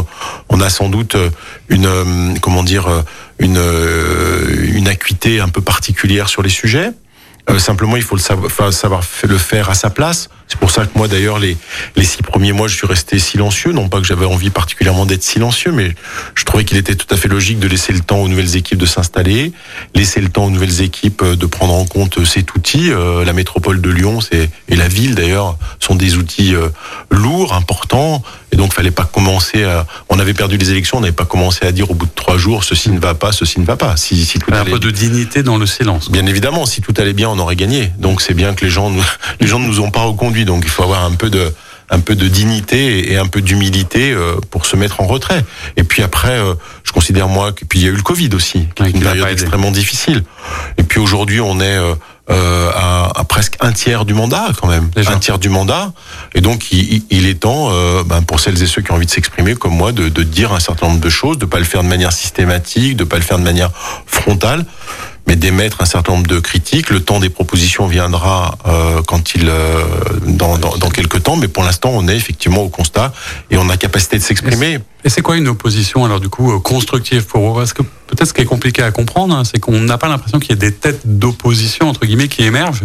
on 0.48 0.60
a 0.60 0.70
sans 0.70 0.88
doute 0.88 1.16
une, 1.68 1.86
euh, 1.86 2.34
comment 2.40 2.62
dire, 2.62 2.88
une, 3.38 3.60
une 4.72 4.88
acuité 4.88 5.40
un 5.40 5.48
peu 5.48 5.60
particulière 5.60 6.28
sur 6.28 6.42
les 6.42 6.48
sujets. 6.48 6.90
Euh, 7.48 7.58
simplement, 7.58 7.96
il 7.96 8.02
faut 8.02 8.16
le 8.16 8.20
savoir, 8.20 8.72
savoir 8.72 9.02
le 9.24 9.38
faire 9.38 9.70
à 9.70 9.74
sa 9.74 9.90
place. 9.90 10.28
C'est 10.48 10.58
pour 10.58 10.70
ça 10.70 10.86
que 10.86 10.96
moi, 10.96 11.08
d'ailleurs, 11.08 11.38
les, 11.38 11.56
les 11.96 12.04
six 12.04 12.22
premiers 12.22 12.52
mois, 12.52 12.68
je 12.68 12.76
suis 12.76 12.86
resté 12.86 13.18
silencieux. 13.18 13.72
Non 13.72 13.88
pas 13.88 14.00
que 14.00 14.06
j'avais 14.06 14.26
envie 14.26 14.50
particulièrement 14.50 15.06
d'être 15.06 15.22
silencieux, 15.22 15.72
mais 15.72 15.94
je 16.34 16.44
trouvais 16.44 16.64
qu'il 16.64 16.76
était 16.76 16.94
tout 16.94 17.12
à 17.12 17.16
fait 17.16 17.28
logique 17.28 17.58
de 17.58 17.66
laisser 17.66 17.92
le 17.92 18.00
temps 18.00 18.18
aux 18.18 18.28
nouvelles 18.28 18.56
équipes 18.56 18.78
de 18.78 18.86
s'installer, 18.86 19.52
laisser 19.94 20.20
le 20.20 20.28
temps 20.28 20.44
aux 20.44 20.50
nouvelles 20.50 20.82
équipes 20.82 21.22
euh, 21.22 21.36
de 21.36 21.46
prendre 21.46 21.74
en 21.74 21.84
compte 21.84 22.18
euh, 22.18 22.24
cet 22.24 22.54
outil. 22.54 22.90
la 22.90 23.32
métropole 23.32 23.80
de 23.80 23.90
Lyon 23.90 24.20
et 24.32 24.76
la 24.76 24.88
ville, 24.88 25.14
d'ailleurs, 25.14 25.56
sont 25.80 25.94
des 25.94 26.16
outils 26.16 26.54
lourds, 27.10 27.54
importants. 27.54 28.22
Et 28.52 28.56
donc, 28.56 28.72
fallait 28.72 28.90
pas 28.90 29.04
commencer 29.04 29.64
à. 29.64 29.86
On 30.08 30.18
avait 30.18 30.34
perdu 30.34 30.56
les 30.56 30.70
élections, 30.70 30.98
on 30.98 31.00
n'avait 31.00 31.12
pas 31.12 31.24
commencé 31.24 31.66
à 31.66 31.72
dire 31.72 31.90
au 31.90 31.94
bout 31.94 32.06
de 32.06 32.10
trois 32.14 32.36
jours 32.36 32.64
ceci 32.64 32.90
ne 32.90 32.98
va 32.98 33.14
pas, 33.14 33.32
ceci 33.32 33.60
ne 33.60 33.64
va 33.64 33.76
pas. 33.76 33.96
Si, 33.96 34.24
si 34.24 34.38
tout 34.38 34.52
un 34.52 34.60
allait... 34.60 34.72
peu 34.72 34.78
de 34.78 34.90
dignité 34.90 35.42
dans 35.42 35.58
le 35.58 35.66
silence. 35.66 36.10
Bien 36.10 36.26
évidemment, 36.26 36.66
si 36.66 36.80
tout 36.80 36.94
allait 36.98 37.12
bien, 37.12 37.28
on 37.28 37.38
aurait 37.38 37.56
gagné. 37.56 37.92
Donc, 37.98 38.20
c'est 38.20 38.34
bien 38.34 38.54
que 38.54 38.64
les 38.64 38.70
gens, 38.70 38.92
les 39.40 39.46
gens 39.46 39.58
ne 39.58 39.66
nous 39.66 39.80
ont 39.80 39.90
pas 39.90 40.02
Donc, 40.44 40.64
il 40.64 40.70
faut 40.70 40.82
avoir 40.82 41.04
un 41.04 41.14
peu 41.14 41.30
de 41.30 41.52
un 41.88 42.00
peu 42.00 42.16
de 42.16 42.26
dignité 42.26 43.12
et 43.12 43.16
un 43.16 43.28
peu 43.28 43.40
d'humilité 43.40 44.12
pour 44.50 44.66
se 44.66 44.74
mettre 44.74 45.00
en 45.00 45.06
retrait. 45.06 45.44
Et 45.76 45.84
puis 45.84 46.02
après, 46.02 46.36
je 46.82 46.90
considère 46.90 47.28
moi 47.28 47.52
que 47.52 47.64
puis 47.64 47.78
il 47.78 47.84
y 47.84 47.88
a 47.88 47.92
eu 47.92 47.94
le 47.94 48.02
Covid 48.02 48.30
aussi, 48.34 48.66
qui 48.74 48.82
est 48.82 48.90
une 48.90 48.98
période 48.98 49.28
extrêmement 49.28 49.70
difficile. 49.70 50.24
Et 50.78 50.82
puis 50.82 50.98
aujourd'hui, 50.98 51.40
on 51.40 51.60
est 51.60 51.78
euh, 52.28 52.72
à, 52.74 53.20
à, 53.20 53.22
presque 53.22 53.54
un 53.60 53.70
tiers 53.70 54.04
du 54.04 54.12
mandat 54.12 54.48
quand 54.60 54.66
même, 54.66 54.88
Déjà. 54.96 55.12
un 55.12 55.18
tiers 55.20 55.38
du 55.38 55.48
mandat. 55.48 55.92
Et 56.34 56.40
donc 56.40 56.72
il, 56.72 57.04
il 57.08 57.24
est 57.28 57.38
temps, 57.38 57.68
euh, 57.70 58.02
ben, 58.02 58.20
pour 58.22 58.40
celles 58.40 58.60
et 58.60 58.66
ceux 58.66 58.82
qui 58.82 58.90
ont 58.90 58.96
envie 58.96 59.06
de 59.06 59.12
s'exprimer 59.12 59.54
comme 59.54 59.76
moi, 59.76 59.92
de, 59.92 60.08
de, 60.08 60.22
dire 60.24 60.52
un 60.52 60.58
certain 60.58 60.88
nombre 60.88 60.98
de 60.98 61.08
choses, 61.08 61.38
de 61.38 61.46
pas 61.46 61.60
le 61.60 61.64
faire 61.64 61.84
de 61.84 61.88
manière 61.88 62.12
systématique, 62.12 62.96
de 62.96 63.04
pas 63.04 63.14
le 63.14 63.22
faire 63.22 63.38
de 63.38 63.44
manière 63.44 63.70
frontale 64.06 64.66
mais 65.26 65.36
d'émettre 65.36 65.80
un 65.80 65.86
certain 65.86 66.12
nombre 66.12 66.26
de 66.26 66.38
critiques. 66.38 66.90
Le 66.90 67.00
temps 67.00 67.20
des 67.20 67.30
propositions 67.30 67.86
viendra 67.86 68.56
euh, 68.66 69.02
quand 69.06 69.34
il 69.34 69.48
euh, 69.48 69.84
dans, 70.26 70.58
dans, 70.58 70.76
dans, 70.76 70.90
quelques 70.90 71.22
temps, 71.22 71.36
mais 71.36 71.48
pour 71.48 71.64
l'instant, 71.64 71.90
on 71.92 72.08
est 72.08 72.16
effectivement 72.16 72.62
au 72.62 72.68
constat 72.68 73.12
et 73.50 73.56
on 73.56 73.68
a 73.68 73.76
capacité 73.76 74.18
de 74.18 74.22
s'exprimer. 74.22 74.78
Et 75.04 75.08
c'est 75.08 75.22
quoi 75.22 75.36
une 75.36 75.48
opposition 75.48 76.04
alors 76.04 76.20
du 76.20 76.28
coup 76.28 76.58
constructive 76.60 77.26
pour 77.26 77.48
vous? 77.48 77.54
Parce 77.58 77.72
que 77.72 77.82
peut-être 77.82 78.28
ce 78.28 78.34
qui 78.34 78.42
est 78.42 78.46
compliqué 78.46 78.82
à 78.82 78.90
comprendre, 78.90 79.34
hein, 79.34 79.44
c'est 79.44 79.58
qu'on 79.58 79.80
n'a 79.80 79.98
pas 79.98 80.08
l'impression 80.08 80.38
qu'il 80.38 80.50
y 80.50 80.52
ait 80.52 80.56
des 80.56 80.72
têtes 80.72 81.02
d'opposition 81.04 81.88
entre 81.88 82.06
guillemets 82.06 82.28
qui 82.28 82.42
émergent 82.42 82.84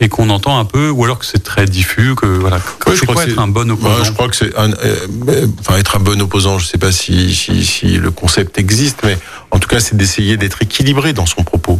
et 0.00 0.08
qu'on 0.08 0.28
entend 0.28 0.58
un 0.58 0.64
peu, 0.64 0.90
ou 0.90 1.04
alors 1.04 1.18
que 1.18 1.24
c'est 1.24 1.42
très 1.42 1.64
diffus, 1.64 2.14
que 2.14 2.26
voilà. 2.26 2.58
Je 2.58 3.04
crois 3.04 3.24
que 3.24 3.30
être 3.30 3.38
un 3.38 3.48
bon 3.48 3.70
opposant. 3.70 4.04
Je 4.04 4.12
crois 4.12 4.28
que 4.28 4.36
c'est 4.36 4.54
un, 4.56 4.70
euh, 4.72 5.46
enfin 5.60 5.78
être 5.78 5.96
un 5.96 6.00
bon 6.00 6.20
opposant. 6.20 6.58
Je 6.58 6.66
sais 6.66 6.78
pas 6.78 6.92
si, 6.92 7.34
si, 7.34 7.64
si 7.64 7.96
le 7.96 8.10
concept 8.10 8.58
existe, 8.58 8.98
mais 9.04 9.16
en 9.50 9.58
tout 9.58 9.68
cas, 9.68 9.80
c'est 9.80 9.96
d'essayer 9.96 10.36
d'être 10.36 10.60
équilibré 10.60 11.14
dans 11.14 11.24
son 11.24 11.44
propos, 11.44 11.72
euh, 11.72 11.75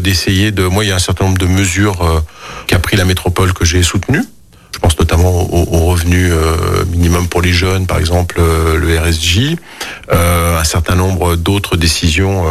d'essayer 0.00 0.50
de. 0.52 0.64
Moi, 0.64 0.84
il 0.84 0.88
y 0.88 0.92
a 0.92 0.96
un 0.96 1.00
certain 1.00 1.24
nombre 1.24 1.38
de 1.38 1.46
mesures 1.46 2.02
euh, 2.02 2.20
qu'a 2.66 2.78
pris 2.78 2.96
la 2.96 3.04
métropole 3.04 3.52
que 3.52 3.64
j'ai 3.64 3.82
soutenues. 3.82 4.24
Je 4.72 4.78
pense 4.78 4.98
notamment 4.98 5.30
au, 5.52 5.86
revenu 5.90 6.30
euh, 6.32 6.84
minimum 6.86 7.28
pour 7.28 7.42
les 7.42 7.52
jeunes, 7.52 7.86
par 7.86 7.98
exemple 7.98 8.36
euh, 8.38 8.78
le 8.78 8.98
RSJ, 8.98 9.38
euh, 9.38 9.54
un 10.12 10.64
certain 10.64 10.94
nombre 10.94 11.36
d'autres 11.36 11.76
décisions 11.76 12.44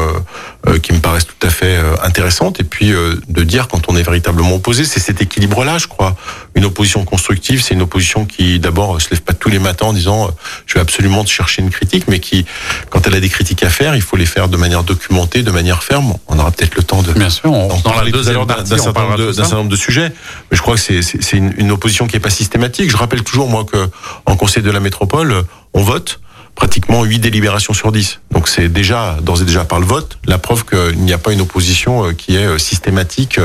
euh, 0.68 0.80
qui 0.80 0.94
me 0.94 1.00
paraissent 1.00 1.28
tout 1.28 1.48
à 1.48 1.50
fait 1.50 1.78
intéressantes. 2.04 2.60
Et 2.60 2.64
puis 2.64 2.92
de 2.92 3.44
dire 3.44 3.68
quand 3.68 3.90
on 3.90 3.96
est 3.96 4.04
véritablement 4.04 4.56
opposé, 4.56 4.86
c'est 4.86 5.00
cet 5.00 5.22
équilibre-là, 5.22 5.78
je 5.78 5.88
crois. 5.88 6.16
Une 6.56 6.66
opposition 6.66 7.04
constructive, 7.06 7.62
c'est 7.62 7.74
une 7.74 7.82
opposition 7.82 8.26
qui 8.26 8.60
d'abord 8.60 9.02
se 9.02 9.10
lève 9.12 9.22
pas 9.22 9.34
tous 9.34 9.50
les 9.50 9.60
matins 9.60 9.88
en 9.88 9.94
disant 9.94 10.30
je 10.66 10.76
vais 10.76 10.80
absolument 10.80 11.24
te 11.24 11.30
chercher 11.30 11.62
une 11.62 11.70
critique, 11.70 12.06
mais 12.08 12.20
qui, 12.20 12.46
quand 12.90 13.08
elle 13.08 13.16
a 13.16 13.20
des 13.20 13.30
critiques 13.30 13.64
à 13.64 13.70
faire, 13.70 13.96
il 13.96 14.02
faut 14.02 14.18
les 14.18 14.26
faire 14.26 14.50
de 14.50 14.58
manière 14.58 14.84
documentée, 14.84 15.44
de 15.44 15.52
manière 15.52 15.84
ferme. 15.84 16.14
On 16.28 16.40
aura 16.40 16.52
peut-être 16.52 16.76
le 16.76 16.84
temps 16.84 17.02
de. 17.02 17.14
Bien 17.14 17.30
sûr, 17.30 17.52
on, 17.52 17.80
dans 17.80 17.94
la 17.94 18.10
deuxième 18.10 18.46
d'un 18.46 18.66
certain, 18.66 19.34
certain, 19.34 19.56
nombre 19.56 19.70
de 19.70 19.76
sujets, 19.76 20.12
mais 20.52 20.58
je 20.58 20.62
crois 20.62 20.76
que 20.76 20.82
c'est 20.82 21.34
une, 21.34 21.54
une 21.58 21.72
opposition 21.72 22.08
qui 22.08 22.16
est 22.16 22.22
pas 22.22 22.30
systématique. 22.30 22.90
Je 22.90 22.98
rappelle 22.98 23.24
toujours 23.24 23.50
moi 23.50 23.66
que 23.66 23.90
en 24.26 24.36
Conseil 24.36 24.64
de 24.64 24.72
la 24.72 24.80
métropole, 24.80 25.44
on 25.74 25.82
vote 25.82 26.20
pratiquement 26.56 27.04
8 27.04 27.20
délibérations 27.20 27.74
sur 27.74 27.92
10. 27.92 28.20
Donc 28.32 28.48
c'est 28.48 28.70
déjà, 28.70 29.18
d'ores 29.22 29.42
et 29.42 29.46
déjà 29.46 29.66
par 29.66 29.80
le 29.80 29.86
vote, 29.86 30.18
la 30.26 30.38
preuve 30.38 30.66
qu'il 30.66 31.00
n'y 31.00 31.14
a 31.14 31.18
pas 31.18 31.32
une 31.32 31.42
opposition 31.42 32.14
qui 32.14 32.36
est 32.36 32.60
systématique 32.60 33.40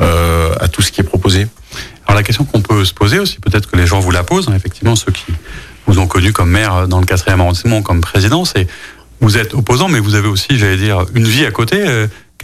euh, 0.00 0.54
à 0.60 0.68
tout 0.68 0.82
ce 0.82 0.90
qui 0.90 1.00
est 1.00 1.04
proposé. 1.04 1.46
Alors 2.06 2.16
la 2.16 2.22
question 2.22 2.44
qu'on 2.44 2.62
peut 2.62 2.84
se 2.84 2.94
poser 2.94 3.18
aussi, 3.18 3.38
peut-être 3.40 3.70
que 3.70 3.76
les 3.76 3.86
gens 3.86 4.00
vous 4.00 4.10
la 4.10 4.22
posent, 4.22 4.48
hein, 4.48 4.54
effectivement 4.54 4.96
ceux 4.96 5.12
qui 5.12 5.26
vous 5.86 5.98
ont 5.98 6.06
connu 6.06 6.32
comme 6.32 6.50
maire 6.50 6.88
dans 6.88 7.00
le 7.00 7.06
4e 7.06 7.40
arrondissement, 7.40 7.82
comme 7.82 8.00
président, 8.00 8.44
c'est 8.44 8.66
vous 9.20 9.38
êtes 9.38 9.54
opposant, 9.54 9.88
mais 9.88 9.98
vous 9.98 10.14
avez 10.14 10.28
aussi, 10.28 10.58
j'allais 10.58 10.76
dire, 10.76 11.06
une 11.14 11.26
vie 11.26 11.46
à 11.46 11.50
côté. 11.50 11.82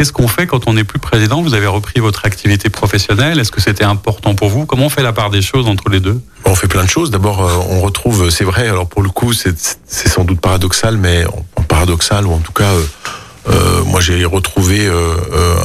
Qu'est-ce 0.02 0.12
qu'on 0.12 0.26
fait 0.26 0.48
quand 0.48 0.66
on 0.66 0.72
n'est 0.72 0.82
plus 0.82 0.98
président? 0.98 1.42
Vous 1.42 1.54
avez 1.54 1.68
repris 1.68 2.00
votre 2.00 2.24
activité 2.24 2.70
professionnelle. 2.70 3.38
Est-ce 3.38 3.52
que 3.52 3.60
c'était 3.60 3.84
important 3.84 4.34
pour 4.34 4.48
vous? 4.48 4.66
Comment 4.66 4.86
on 4.86 4.88
fait 4.88 5.04
la 5.04 5.12
part 5.12 5.30
des 5.30 5.42
choses 5.42 5.68
entre 5.68 5.90
les 5.90 6.00
deux? 6.00 6.20
On 6.44 6.56
fait 6.56 6.66
plein 6.66 6.82
de 6.82 6.88
choses. 6.88 7.12
D'abord, 7.12 7.46
euh, 7.46 7.52
on 7.70 7.80
retrouve, 7.80 8.28
c'est 8.28 8.42
vrai, 8.42 8.66
alors 8.66 8.88
pour 8.88 9.02
le 9.02 9.10
coup, 9.10 9.32
c'est 9.32 9.54
sans 9.86 10.24
doute 10.24 10.40
paradoxal, 10.40 10.96
mais 10.96 11.24
paradoxal, 11.68 12.26
ou 12.26 12.32
en 12.32 12.40
tout 12.40 12.50
cas, 12.50 12.64
euh, 12.64 12.84
euh 13.50 13.84
moi 13.84 14.00
j'ai 14.00 14.24
retrouvé 14.24 14.88
euh, 14.88 15.14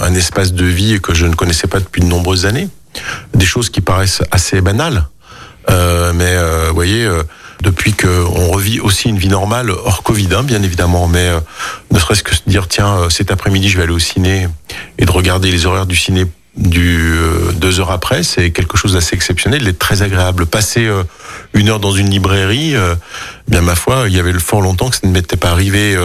un 0.03 0.13
espace 0.13 0.53
de 0.53 0.65
vie 0.65 0.99
que 1.01 1.15
je 1.15 1.25
ne 1.25 1.33
connaissais 1.33 1.65
pas 1.65 1.79
depuis 1.79 2.03
de 2.03 2.07
nombreuses 2.07 2.45
années. 2.45 2.69
Des 3.33 3.47
choses 3.47 3.71
qui 3.71 3.81
paraissent 3.81 4.21
assez 4.29 4.61
banales. 4.61 5.07
mais 5.67 6.37
vous 6.67 6.75
voyez 6.75 7.09
depuis 7.61 7.93
qu'on 7.93 8.47
revit 8.51 8.79
aussi 8.79 9.09
une 9.09 9.17
vie 9.17 9.27
normale 9.27 9.71
hors 9.71 10.03
Covid, 10.03 10.29
hein, 10.35 10.43
bien 10.43 10.61
évidemment, 10.63 11.07
mais 11.07 11.27
euh, 11.27 11.39
ne 11.91 11.99
serait-ce 11.99 12.23
que 12.23 12.35
se 12.35 12.41
dire 12.47 12.67
tiens 12.67 12.97
euh, 12.97 13.09
cet 13.09 13.31
après-midi 13.31 13.69
je 13.69 13.77
vais 13.77 13.83
aller 13.83 13.93
au 13.93 13.99
ciné 13.99 14.47
et 14.97 15.05
de 15.05 15.11
regarder 15.11 15.51
les 15.51 15.65
horaires 15.65 15.85
du 15.85 15.95
ciné 15.95 16.25
du 16.55 16.97
euh, 17.13 17.51
deux 17.51 17.79
heures 17.79 17.91
après, 17.91 18.23
c'est 18.23 18.49
quelque 18.49 18.77
chose 18.77 18.93
d'assez 18.93 19.15
exceptionnel, 19.15 19.67
est 19.67 19.77
très 19.77 20.01
agréable. 20.01 20.47
Passer 20.47 20.89
une 21.53 21.69
heure 21.69 21.79
dans 21.79 21.91
une 21.91 22.09
librairie, 22.09 22.73
bien 23.47 23.61
ma 23.61 23.75
foi, 23.75 24.05
il 24.07 24.15
y 24.15 24.19
avait 24.19 24.31
le 24.31 24.39
fort 24.39 24.61
longtemps 24.61 24.89
que 24.89 24.95
ça 24.95 25.05
ne 25.05 25.11
m'était 25.11 25.37
pas 25.37 25.51
arrivé. 25.51 25.95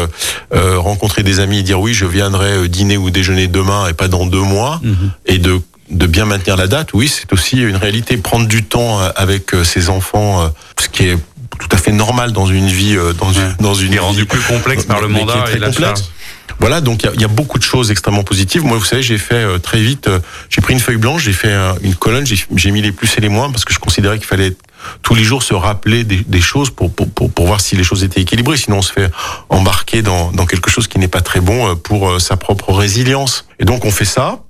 rencontrer 0.52 1.23
des 1.23 1.40
amis 1.40 1.61
et 1.61 1.62
dire 1.62 1.80
oui, 1.80 1.94
je 1.94 2.04
viendrai 2.04 2.68
dîner 2.68 2.99
ou 2.99 3.09
déjeuner 3.09 3.47
demain 3.47 3.88
et 3.88 3.94
pas 3.94 4.09
dans 4.09 4.26
deux 4.26 4.42
mois, 4.42 4.78
mhm. 4.82 5.12
et 5.25 5.38
de 5.38 5.59
de 5.90 6.06
bien 6.06 6.25
maintenir 6.25 6.56
la 6.56 6.68
date, 6.68 6.94
oui, 6.94 7.06
c'est 7.06 7.30
aussi 7.35 7.61
une 7.61 7.76
réalité. 7.76 8.16
Prendre 8.16 8.47
du 8.47 8.62
temps 8.62 8.99
avec 9.14 9.52
ses 9.62 9.90
enfants, 9.90 10.50
ce 10.80 10.88
qui 10.88 11.09
est 11.09 11.18
tout 11.59 11.68
à 11.71 11.76
fait 11.76 11.92
normal 11.92 12.32
dans 12.32 12.47
une 12.47 12.66
vie, 12.66 12.97
euh, 12.97 13.12
dans, 13.12 13.32
une, 13.32 13.54
dans 13.61 13.75
une. 13.75 13.94
Est 13.94 13.99
rendu 13.99 14.26
plus 14.26 14.40
complexe 14.40 14.85
par 14.85 15.00
le 15.00 15.09
mandat 15.09 15.44
et 15.54 15.59
la 15.59 15.68
complexe. 15.68 16.11
Voilà, 16.59 16.80
donc 16.80 17.02
il 17.14 17.21
y, 17.21 17.25
a 17.25 17.28
beaucoup 17.28 17.59
de 17.59 17.64
choses 17.64 17.90
extrêmement 17.90 18.23
positives. 18.23 18.64
Moi, 18.64 18.76
vous 18.76 18.85
savez, 18.85 19.02
j'ai 19.02 19.18
fait 19.18 19.35
euh, 19.35 19.59
très 19.59 19.80
vite, 19.80 20.06
euh, 20.06 20.21
j'ai 20.49 20.61
pris 20.61 20.75
une 20.75 20.80
feuille 20.80 20.97
blanche, 20.97 21.23
j'ai 21.25 21.32
fait 21.32 21.52
une 21.82 21.94
colonne, 21.94 22.25
j'ai 22.26 22.71
mis 22.71 22.82
les 22.82 22.92
plus 22.92 23.16
et 23.16 23.21
les 23.21 23.28
moins 23.28 23.50
parce 23.50 23.64
que 23.64 23.73
je 23.73 23.78
considérais 23.78 24.18
qu'il 24.18 24.26
fallait 24.26 24.54
tous 25.02 25.14
les 25.14 25.25
jours 25.25 25.42
se 25.42 25.54
rappeler 25.54 26.04
des, 26.04 26.40
choses 26.40 26.71
pour, 26.71 26.92
pour, 26.92 27.11
pour, 27.11 27.32
pour, 27.32 27.47
voir 27.47 27.61
si 27.61 27.75
les 27.75 27.85
choses 27.85 28.04
étaient 28.04 28.21
équilibrées. 28.21 28.56
Sinon, 28.56 28.78
on 28.78 28.82
se 28.82 28.92
fait 28.92 29.11
embarquer 29.49 30.02
dans, 30.02 30.30
dans 30.32 30.47
quelque 30.47 30.71
chose 30.71 30.88
qui 30.88 30.99
n'est 30.99 31.09
pas 31.09 31.21
très 31.21 31.40
bon 31.40 31.75
pour 31.76 32.21
sa 32.21 32.37
propre 32.37 32.73
résilience. 32.73 33.47
Et 33.59 33.64
donc, 33.64 33.85
on 33.85 33.90
fait 33.90 34.04
ça. 34.04 34.40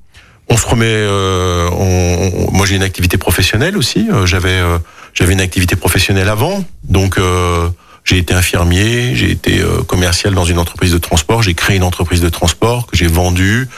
On 0.48 0.56
se 0.56 0.66
remet. 0.66 0.86
Euh, 0.88 1.68
on, 1.72 2.50
moi, 2.52 2.66
j'ai 2.66 2.76
une 2.76 2.82
activité 2.82 3.16
professionnelle 3.16 3.76
aussi. 3.76 4.08
J'avais 4.24 4.60
j'avais 5.14 5.32
une 5.32 5.40
activité 5.40 5.76
professionnelle 5.76 6.28
avant, 6.28 6.64
donc 6.84 7.18
euh, 7.18 7.68
j'ai 8.04 8.18
été 8.18 8.34
infirmier, 8.34 9.14
j'ai 9.14 9.30
été 9.30 9.60
euh, 9.60 9.82
commercial 9.82 10.34
dans 10.34 10.44
une 10.44 10.58
entreprise 10.58 10.92
de 10.92 10.98
transport, 10.98 11.42
j'ai 11.42 11.54
créé 11.54 11.76
une 11.76 11.82
entreprise 11.82 12.20
de 12.20 12.28
transport 12.28 12.86
que 12.86 12.96
j'ai 12.96 13.06
vendue. 13.06 13.68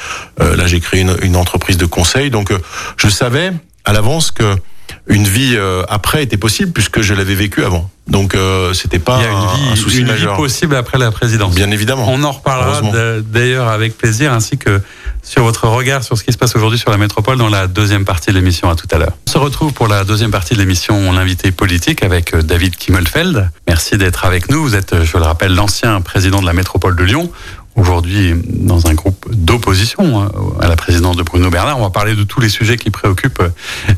Euh, 0.40 0.56
là, 0.56 0.66
j'ai 0.66 0.80
créé 0.80 1.00
une, 1.00 1.16
une, 1.22 1.36
entreprise 1.36 1.76
de 1.76 1.86
conseil. 1.86 2.30
Donc, 2.30 2.52
je 2.96 3.08
savais 3.08 3.52
à 3.84 3.92
l'avance 3.92 4.30
que 4.30 4.56
une 5.06 5.26
vie 5.26 5.56
après 5.88 6.22
était 6.22 6.36
possible 6.36 6.72
puisque 6.72 7.00
je 7.02 7.14
l'avais 7.14 7.34
vécu 7.34 7.64
avant. 7.64 7.90
Donc 8.08 8.36
c'était 8.72 8.98
pas 8.98 9.18
Il 9.20 9.24
y 9.24 9.26
a 9.26 9.30
une 9.30 9.38
vie, 9.38 9.72
un 9.72 9.76
souci 9.76 10.00
une 10.00 10.12
vie 10.12 10.26
possible 10.36 10.76
après 10.76 10.98
la 10.98 11.10
présidence. 11.10 11.54
Bien 11.54 11.70
évidemment. 11.70 12.06
On 12.08 12.22
en 12.22 12.32
reparlera 12.32 12.80
d'ailleurs 13.20 13.68
avec 13.68 13.96
plaisir 13.96 14.32
ainsi 14.32 14.56
que 14.58 14.80
sur 15.24 15.42
votre 15.42 15.66
regard 15.68 16.04
sur 16.04 16.16
ce 16.18 16.22
qui 16.22 16.32
se 16.32 16.38
passe 16.38 16.54
aujourd'hui 16.54 16.78
sur 16.78 16.90
la 16.90 16.98
métropole 16.98 17.38
dans 17.38 17.48
la 17.48 17.66
deuxième 17.66 18.04
partie 18.04 18.30
de 18.30 18.34
l'émission. 18.34 18.68
À 18.68 18.76
tout 18.76 18.86
à 18.92 18.98
l'heure. 18.98 19.12
On 19.26 19.30
se 19.30 19.38
retrouve 19.38 19.72
pour 19.72 19.88
la 19.88 20.04
deuxième 20.04 20.30
partie 20.30 20.54
de 20.54 20.58
l'émission 20.58 21.12
L'invité 21.12 21.50
politique 21.50 22.02
avec 22.02 22.34
euh, 22.34 22.42
David 22.42 22.76
Kimmelfeld. 22.76 23.50
Merci 23.66 23.96
d'être 23.96 24.24
avec 24.24 24.50
nous. 24.50 24.62
Vous 24.62 24.74
êtes, 24.74 24.92
euh, 24.92 25.04
je 25.04 25.16
le 25.16 25.22
rappelle, 25.22 25.54
l'ancien 25.54 26.00
président 26.00 26.40
de 26.40 26.46
la 26.46 26.52
métropole 26.52 26.96
de 26.96 27.04
Lyon 27.04 27.30
aujourd'hui 27.76 28.34
dans 28.46 28.86
un 28.86 28.94
groupe 28.94 29.26
d'opposition 29.32 30.22
hein, 30.22 30.30
à 30.60 30.68
la 30.68 30.76
présidence 30.76 31.16
de 31.16 31.22
Bruno 31.22 31.50
Bernard. 31.50 31.78
On 31.78 31.82
va 31.82 31.90
parler 31.90 32.14
de 32.14 32.22
tous 32.22 32.40
les 32.40 32.48
sujets 32.48 32.76
qui 32.76 32.90
préoccupent 32.90 33.42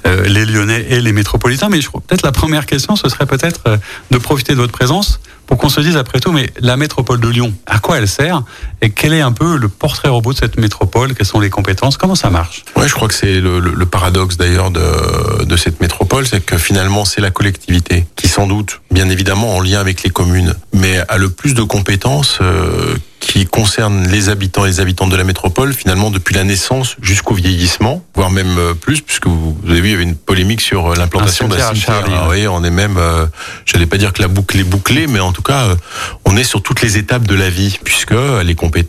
euh, 0.07 0.25
les 0.27 0.45
Lyonnais 0.45 0.87
et 0.89 1.01
les 1.01 1.13
métropolitains. 1.13 1.69
Mais 1.69 1.81
je 1.81 1.89
crois 1.89 2.03
peut-être 2.07 2.25
la 2.25 2.33
première 2.33 2.67
question, 2.67 2.97
ce 2.97 3.09
serait 3.09 3.27
peut-être 3.27 3.61
euh, 3.67 3.77
de 4.11 4.19
profiter 4.19 4.53
de 4.53 4.59
votre 4.59 4.73
présence 4.73 5.21
pour 5.47 5.59
qu'on 5.59 5.69
se 5.69 5.81
dise 5.81 5.97
après 5.97 6.19
tout, 6.19 6.33
mais 6.33 6.51
la 6.59 6.77
métropole 6.77 7.21
de 7.21 7.29
Lyon, 7.29 7.55
à 7.67 7.79
quoi 7.79 7.99
elle 7.99 8.09
sert 8.09 8.43
et 8.83 8.91
quel 8.91 9.13
est 9.13 9.21
un 9.21 9.31
peu 9.31 9.57
le 9.57 9.69
portrait 9.69 10.09
robot 10.09 10.33
de 10.33 10.39
cette 10.39 10.59
métropole? 10.59 11.15
Quelles 11.15 11.27
sont 11.27 11.39
les 11.39 11.51
compétences? 11.51 11.97
Comment 11.97 12.17
ça 12.17 12.31
marche? 12.31 12.65
Ouais, 12.77 12.89
je 12.89 12.95
crois 12.95 13.07
que 13.07 13.15
c'est 13.15 13.41
le, 13.41 13.87
paradoxe 13.87 14.37
d'ailleurs 14.37 14.73
de 14.73 15.57
cette 15.57 15.81
métropole, 15.81 16.27
c'est 16.27 16.45
que 16.45 16.59
finalement 16.59 17.05
c'est 17.05 17.21
la 17.21 17.31
collectivité 17.31 18.07
qui 18.17 18.27
sans 18.27 18.49
doute, 18.49 18.81
bien 18.97 19.11
évidemment 19.11 19.57
en 19.57 19.61
lien 19.61 19.79
avec 19.79 20.05
les 20.05 20.09
communes, 20.09 20.55
mais 20.73 20.97
a 21.09 21.19
le 21.19 21.29
plus 21.29 21.53
de 21.53 21.63
compétences. 21.63 22.39
Euh, 22.41 22.97
qui 23.27 23.45
concerne 23.45 24.07
les 24.07 24.29
habitants 24.29 24.65
et 24.65 24.69
les 24.69 24.81
habitantes 24.81 25.11
de 25.11 25.17
la 25.17 25.25
métropole, 25.25 25.75
finalement 25.75 26.11
depuis 26.11 26.35
la 26.35 26.45
naissance 26.45 26.97
jusqu'au 27.01 27.35
vieillissement, 27.35 28.05
voire 28.15 28.31
même 28.31 28.57
euh, 28.57 28.75
plus, 28.75 29.01
puisque 29.01 29.27
vous, 29.27 29.57
avez 29.69 29.81
vu, 29.81 29.89
il 29.89 29.91
y 29.91 29.95
avait 29.95 30.05
une 30.05 30.15
polémique 30.15 30.61
sur 30.61 30.93
euh, 30.93 30.95
l'implantation 30.95 31.49
d'un 31.49 31.75
cimetière. 31.75 32.05
Ah 32.09 32.29
oui, 32.31 32.47
on 32.47 32.63
est 32.63 32.71
même, 32.71 32.97
euh, 32.99 33.27
j'allais 33.65 33.87
pas 33.87 33.97
dire 33.97 34.13
que 34.13 34.23
la 34.23 34.29
boucle 34.29 34.59
est 34.59 34.65
bouclée, 34.65 35.09
mais 35.09 35.19
en 35.19 35.33
tout 35.33 35.43
cas, 35.43 35.67
on 36.25 36.37
est 36.37 36.45
sur 36.45 36.63
toutes 36.63 36.83
les 36.83 36.99
étapes 36.99 37.27
de 37.27 37.35
la 37.35 37.51
vie, 37.51 37.79
puisque 37.83 38.13
elle 38.13 38.49
est, 38.49 38.55
compé 38.55 38.87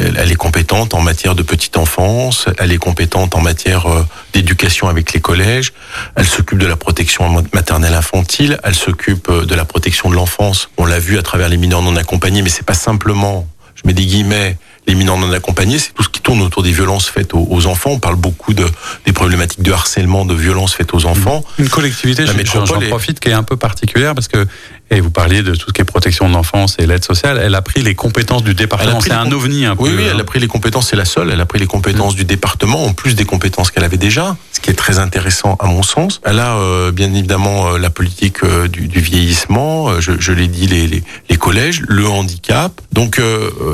elle, 0.00 0.30
est 0.30 0.36
compétente 0.36 0.94
en 0.94 1.00
matière 1.00 1.34
de 1.34 1.42
petite 1.42 1.76
enfance, 1.76 2.46
elle 2.58 2.72
est 2.72 2.78
compétente 2.78 3.34
en 3.34 3.40
matière 3.40 3.86
d'éducation 4.32 4.88
avec 4.88 5.12
les 5.12 5.20
collèges, 5.20 5.72
elle 6.16 6.26
s'occupe 6.26 6.58
de 6.58 6.66
la 6.66 6.76
protection 6.76 7.44
maternelle 7.52 7.94
infantile, 7.94 8.58
elle 8.64 8.74
s'occupe 8.74 9.30
de 9.30 9.54
la 9.54 9.64
protection 9.64 10.10
de 10.10 10.14
l'enfance. 10.14 10.70
On 10.76 10.84
l'a 10.84 10.98
vu 10.98 11.18
à 11.18 11.22
travers 11.22 11.48
les 11.48 11.56
mineurs 11.56 11.82
non 11.82 11.96
accompagnés, 11.96 12.42
mais 12.42 12.50
c'est 12.50 12.66
pas 12.66 12.74
simplement 12.74 13.46
je 13.82 13.88
mets 13.88 13.94
des 13.94 14.04
guillemets, 14.04 14.58
les 14.86 14.94
mineurs 14.94 15.18
non 15.18 15.32
accompagnés, 15.32 15.78
c'est 15.78 15.92
tout 15.92 16.02
ce 16.02 16.08
qui 16.08 16.20
tourne 16.20 16.42
autour 16.42 16.62
des 16.62 16.72
violences 16.72 17.08
faites 17.08 17.32
aux, 17.34 17.66
enfants. 17.66 17.90
On 17.92 17.98
parle 17.98 18.16
beaucoup 18.16 18.54
de, 18.54 18.66
des 19.06 19.12
problématiques 19.12 19.62
de 19.62 19.72
harcèlement, 19.72 20.24
de 20.24 20.34
violences 20.34 20.74
faites 20.74 20.92
aux 20.94 21.06
enfants. 21.06 21.44
Une 21.58 21.68
collectivité, 21.68 22.24
j'en 22.26 22.80
profite, 22.88 23.20
qui 23.20 23.28
est 23.28 23.34
un 23.34 23.42
peu 23.42 23.56
particulière 23.56 24.14
parce 24.14 24.28
que 24.28 24.46
et 24.90 25.00
vous 25.00 25.10
parliez 25.10 25.42
de 25.42 25.54
tout 25.54 25.68
ce 25.68 25.72
qui 25.72 25.80
est 25.80 25.84
protection 25.84 26.28
de 26.28 26.34
l'enfance 26.34 26.76
et 26.78 26.86
l'aide 26.86 27.04
sociale. 27.04 27.40
Elle 27.42 27.54
a 27.54 27.62
pris 27.62 27.82
les 27.82 27.94
compétences 27.94 28.42
du 28.42 28.54
département. 28.54 29.00
C'est 29.00 29.12
un 29.12 29.30
ovni 29.30 29.64
un 29.64 29.76
peu. 29.76 29.84
Oui, 29.84 29.90
oui, 29.96 30.04
elle 30.10 30.16
hein. 30.16 30.20
a 30.20 30.24
pris 30.24 30.40
les 30.40 30.48
compétences, 30.48 30.88
c'est 30.88 30.96
la 30.96 31.04
seule. 31.04 31.30
Elle 31.30 31.40
a 31.40 31.46
pris 31.46 31.60
les 31.60 31.66
compétences 31.66 32.16
du 32.16 32.24
département, 32.24 32.84
en 32.84 32.92
plus 32.92 33.14
des 33.14 33.24
compétences 33.24 33.70
qu'elle 33.70 33.84
avait 33.84 33.96
déjà, 33.96 34.36
ce 34.52 34.60
qui 34.60 34.70
est 34.70 34.74
très 34.74 34.98
intéressant 34.98 35.56
à 35.60 35.66
mon 35.66 35.82
sens. 35.82 36.20
Elle 36.24 36.40
a 36.40 36.56
euh, 36.56 36.90
bien 36.90 37.12
évidemment 37.14 37.74
euh, 37.74 37.78
la 37.78 37.90
politique 37.90 38.42
euh, 38.42 38.66
du, 38.66 38.88
du, 38.88 39.00
vieillissement, 39.00 40.00
je, 40.00 40.12
je 40.18 40.32
l'ai 40.32 40.48
dit, 40.48 40.66
les, 40.66 40.86
les, 40.86 41.02
les, 41.28 41.36
collèges, 41.36 41.82
le 41.86 42.06
handicap. 42.08 42.72
Donc 42.92 43.20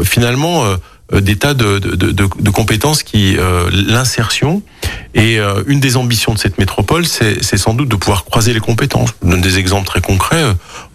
finalement 0.04 0.64
euh, 0.64 0.76
des 1.12 1.36
tas 1.36 1.54
de, 1.54 1.78
de, 1.78 1.94
de, 1.94 2.12
de 2.12 2.50
compétences 2.50 3.02
qui 3.02 3.36
euh, 3.38 3.70
l'insertion 3.72 4.62
et 5.14 5.38
euh, 5.38 5.62
une 5.66 5.78
des 5.78 5.96
ambitions 5.96 6.34
de 6.34 6.38
cette 6.38 6.58
métropole 6.58 7.06
c'est 7.06 7.56
sans 7.56 7.74
doute 7.74 7.88
de 7.88 7.96
pouvoir 7.96 8.24
croiser 8.24 8.52
les 8.52 8.60
compétences. 8.60 9.10
Je 9.22 9.28
donne 9.28 9.40
des 9.40 9.58
exemples 9.58 9.86
très 9.86 10.00
concrets. 10.00 10.42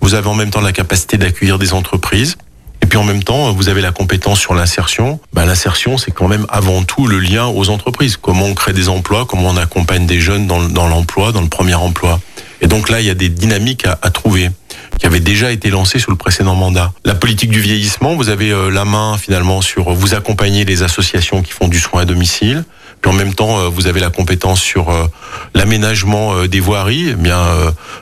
Vous 0.02 0.14
avez 0.14 0.28
en 0.28 0.36
même 0.36 0.50
temps 0.50 0.62
la 0.62 0.74
capacité 0.74 1.18
d'accueillir 1.18 1.60
des 1.60 1.74
entreprises. 1.74 2.36
Et 2.84 2.88
puis 2.88 2.98
en 2.98 3.04
même 3.04 3.24
temps, 3.24 3.54
vous 3.54 3.70
avez 3.70 3.82
la 3.82 3.92
compétence 3.92 4.40
sur 4.40 4.54
l'insertion. 4.54 5.20
Ben, 5.34 5.46
l'insertion, 5.46 5.98
c'est 5.98 6.12
quand 6.12 6.28
même 6.28 6.46
avant 6.50 6.84
tout 6.84 7.08
le 7.08 7.20
lien 7.20 7.46
aux 7.46 7.70
entreprises. 7.70 8.18
Comment 8.18 8.46
on 8.46 8.56
crée 8.56 8.74
des 8.74 8.90
emplois, 8.90 9.26
comment 9.26 9.50
on 9.50 9.58
accompagne 9.58 10.08
des 10.08 10.20
jeunes 10.20 10.48
dans, 10.48 10.64
dans 10.68 10.88
l'emploi, 10.88 11.32
dans 11.32 11.42
le 11.42 11.48
premier 11.48 11.76
emploi. 11.76 12.20
Et 12.60 12.68
donc 12.68 12.90
là, 12.90 13.00
il 13.00 13.08
y 13.08 13.10
a 13.10 13.14
des 13.14 13.30
dynamiques 13.30 13.86
à, 13.86 14.00
à 14.02 14.10
trouver 14.10 14.50
qui 15.00 15.06
avait 15.06 15.20
déjà 15.20 15.52
été 15.52 15.70
lancé 15.70 16.00
sous 16.00 16.12
le 16.12 16.18
précédent 16.18 16.56
mandat. 16.56 16.94
La 17.06 17.16
politique 17.16 17.50
du 17.50 17.60
vieillissement, 17.60 18.16
vous 18.16 18.30
avez 18.30 18.52
euh, 18.52 18.70
la 18.70 18.86
main 18.86 19.18
finalement 19.18 19.62
sur 19.62 19.94
vous 19.94 20.14
accompagner 20.14 20.66
les 20.66 20.84
associations 20.84 21.42
qui 21.42 21.52
font 21.52 21.68
du 21.68 21.80
soin 21.80 22.02
à 22.02 22.06
domicile. 22.06 22.64
Puis 23.02 23.12
en 23.12 23.14
même 23.14 23.34
temps, 23.34 23.60
euh, 23.60 23.70
vous 23.70 23.88
avez 23.88 24.00
la 24.00 24.10
compétence 24.10 24.62
sur 24.62 24.90
euh, 24.90 25.08
l'aménagement 25.54 26.46
des 26.46 26.60
voiries, 26.60 27.10
eh 27.12 27.16
bien 27.16 27.40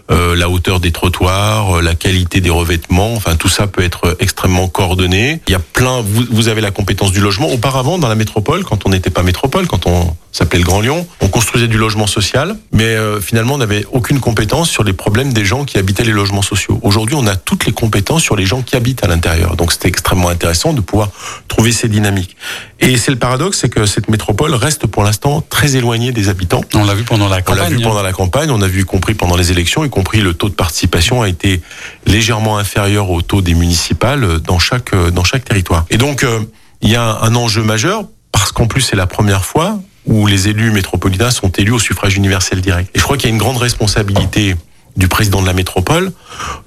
la 0.10 0.50
hauteur 0.50 0.80
des 0.80 0.92
trottoirs, 0.92 1.82
la 1.82 1.96
qualité 1.96 2.42
des 2.42 2.50
revêtements. 2.50 3.14
Enfin, 3.14 3.36
tout 3.36 3.50
ça 3.50 3.68
peut 3.68 3.84
être 3.84 4.16
extrêmement 4.20 4.68
coordonné. 4.68 5.42
Il 5.48 5.52
y 5.52 5.56
a 5.56 5.60
plein. 5.60 6.02
Vous, 6.02 6.26
vous 6.30 6.48
avez 6.48 6.62
la 6.62 6.72
compétence 6.72 7.12
du 7.12 7.22
logement. 7.22 7.50
Auparavant, 7.52 7.98
dans 7.98 8.08
la 8.08 8.16
métropole, 8.16 8.64
quand 8.64 8.86
on 8.86 8.90
n'était 8.90 9.10
pas 9.10 9.24
métropole, 9.24 9.68
quand 9.68 9.88
on 9.88 10.16
s'appelait 10.32 10.60
le 10.60 10.66
Grand 10.66 10.82
Lyon, 10.82 11.08
on 11.22 11.28
construisait 11.28 11.68
du 11.68 11.78
logement 11.78 12.08
social, 12.08 12.56
mais 12.72 12.96
finalement, 13.22 13.56
on 13.56 13.60
n'avait 13.60 13.86
aucune 13.92 14.20
compétence 14.20 14.70
sur 14.70 14.84
les 14.84 14.94
problèmes 14.94 15.34
des 15.34 15.46
gens 15.46 15.66
qui 15.66 15.78
habitaient 15.78 16.04
les 16.04 16.12
logements 16.12 16.42
sociaux. 16.42 16.80
Aujourd'hui, 16.84 17.16
on 17.16 17.28
a 17.28 17.36
toutes 17.36 17.66
les 17.66 17.74
compétences 17.74 18.24
sur 18.24 18.36
les 18.36 18.46
gens 18.46 18.62
qui 18.62 18.76
habitent 18.76 19.04
à 19.04 19.08
l'intérieur. 19.08 19.56
Donc, 19.56 19.72
c'était 19.72 19.88
extrêmement 19.88 20.30
intéressant 20.30 20.74
de 20.74 20.82
pouvoir 20.82 21.10
trouver 21.48 21.72
ces 21.72 21.88
dynamiques. 21.88 22.36
Et 22.80 22.98
c'est 22.98 23.12
le 23.12 23.18
paradoxe, 23.18 23.60
c'est 23.60 23.70
que 23.70 23.86
cette 23.86 24.10
métropole 24.10 24.54
reste 24.54 24.86
pour 24.90 25.04
l'instant 25.04 25.42
très 25.48 25.76
éloignée 25.76 26.12
des 26.12 26.30
habitants. 26.30 26.62
On 26.76 26.84
l'a 26.84 26.94
vu 26.94 27.04
pendant 27.04 27.30
la 27.30 27.42
campagne. 27.42 27.60
On 27.60 27.64
l'a 27.64 27.70
vu 27.70 27.82
pendant 27.82 28.02
la 28.02 28.12
campagne, 28.12 28.52
on 28.52 28.62
a 28.62 28.68
vu 28.68 28.82
y 28.82 28.86
compris 28.86 29.14
pendant 29.14 29.38
les 29.38 29.52
élections, 29.52 29.84
y 29.86 29.90
compris 29.90 30.22
le 30.22 30.34
taux 30.34 30.50
de 30.50 30.56
participation 30.56 31.22
a 31.22 31.30
été 31.30 31.62
légèrement 32.06 32.58
inférieur 32.58 33.10
au 33.10 33.22
taux 33.22 33.42
des 33.42 33.54
municipales 33.54 34.40
dans 34.40 34.60
chaque 34.60 34.96
dans 34.96 35.24
chaque 35.24 35.46
territoire. 35.46 35.86
Et 35.90 35.98
donc 35.98 36.24
euh, 36.24 36.40
il 36.82 36.90
y 36.90 36.96
a 36.96 37.20
un 37.22 37.36
enjeu 37.36 37.64
majeur 37.64 38.04
parce 38.32 38.52
qu'en 38.52 38.68
plus 38.68 38.82
c'est 38.82 38.96
la 38.96 39.08
première 39.08 39.46
fois 39.46 39.80
où 40.06 40.28
les 40.28 40.48
élus 40.48 40.72
métropolitains 40.72 41.32
sont 41.32 41.50
élus 41.50 41.72
au 41.72 41.80
suffrage 41.80 42.16
universel 42.16 42.62
direct. 42.62 42.90
Et 42.96 43.00
je 43.00 43.04
crois 43.04 43.18
qu'il 43.18 43.30
y 43.30 43.32
a 43.32 43.34
une 43.34 43.40
grande 43.40 43.58
responsabilité 43.58 44.56
du 44.98 45.08
président 45.08 45.42
de 45.42 45.48
la 45.48 45.54
métropole 45.54 46.12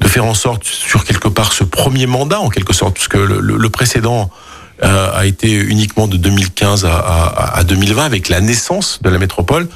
de 0.00 0.08
faire 0.08 0.24
en 0.24 0.34
sorte 0.34 0.64
sur 0.64 1.04
quelque 1.04 1.28
part 1.28 1.52
ce 1.52 1.64
premier 1.64 2.06
mandat 2.06 2.40
en 2.40 2.48
quelque 2.48 2.72
sorte 2.72 2.94
parce 2.94 3.08
que 3.08 3.18
le, 3.18 3.40
le 3.40 3.68
précédent 3.68 4.30
euh, 4.82 5.10
a 5.14 5.26
été 5.26 5.52
uniquement 5.52 6.08
de 6.08 6.16
2015 6.16 6.84
à, 6.84 6.94
à, 6.94 7.58
à, 7.58 7.64
2020 7.64 8.04
avec 8.04 8.28
la 8.28 8.40
naissance 8.40 9.00
de 9.02 9.10
la 9.10 9.18
métropole, 9.18 9.68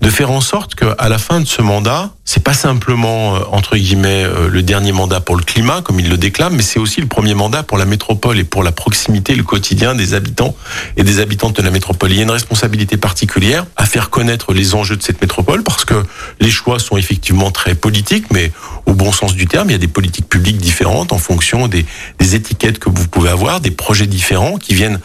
de 0.00 0.10
faire 0.10 0.30
en 0.30 0.40
sorte 0.40 0.74
qu'à 0.74 1.08
la 1.08 1.18
fin 1.18 1.40
de 1.40 1.46
ce 1.46 1.60
mandat, 1.62 2.10
c'est 2.24 2.42
pas 2.42 2.54
simplement 2.54 3.36
euh, 3.36 3.40
entre 3.52 3.76
guillemets 3.76 4.24
euh, 4.24 4.48
le 4.48 4.62
dernier 4.62 4.92
mandat 4.92 5.20
pour 5.20 5.36
le 5.36 5.42
climat 5.42 5.82
comme 5.82 6.00
il 6.00 6.08
le 6.08 6.16
déclame, 6.16 6.56
mais 6.56 6.62
c'est 6.62 6.78
aussi 6.78 7.00
le 7.00 7.06
premier 7.06 7.34
mandat 7.34 7.62
pour 7.62 7.76
la 7.76 7.84
métropole 7.84 8.38
et 8.38 8.44
pour 8.44 8.62
la 8.62 8.72
proximité, 8.72 9.34
le 9.34 9.42
quotidien 9.42 9.94
des 9.94 10.14
habitants 10.14 10.56
et 10.96 11.04
des 11.04 11.20
habitantes 11.20 11.56
de 11.56 11.62
la 11.62 11.70
métropole. 11.70 12.12
Il 12.12 12.16
y 12.16 12.20
a 12.20 12.22
une 12.22 12.30
responsabilité 12.30 12.96
particulière 12.96 13.66
à 13.76 13.84
faire 13.84 14.08
connaître 14.08 14.54
les 14.54 14.74
enjeux 14.74 14.96
de 14.96 15.02
cette 15.02 15.20
métropole 15.20 15.62
parce 15.62 15.84
que 15.84 16.02
les 16.40 16.50
choix 16.50 16.78
sont 16.78 16.96
effectivement 16.96 17.50
très 17.50 17.74
politiques, 17.74 18.26
mais 18.32 18.50
au 18.86 18.94
bon 18.94 19.12
sens 19.12 19.34
du 19.34 19.46
terme, 19.46 19.68
il 19.68 19.72
y 19.72 19.76
a 19.76 19.78
des 19.78 19.88
politiques 19.88 20.28
publiques 20.28 20.58
différentes 20.58 21.12
en 21.12 21.18
fonction 21.18 21.68
des, 21.68 21.84
des 22.18 22.34
étiquettes 22.34 22.78
que 22.78 22.88
vous 22.88 23.06
pouvez 23.06 23.28
avoir, 23.28 23.60
des 23.60 23.70
projets 23.70 24.06
différents 24.06 24.56
qui 24.56 24.74
viennent 24.74 24.98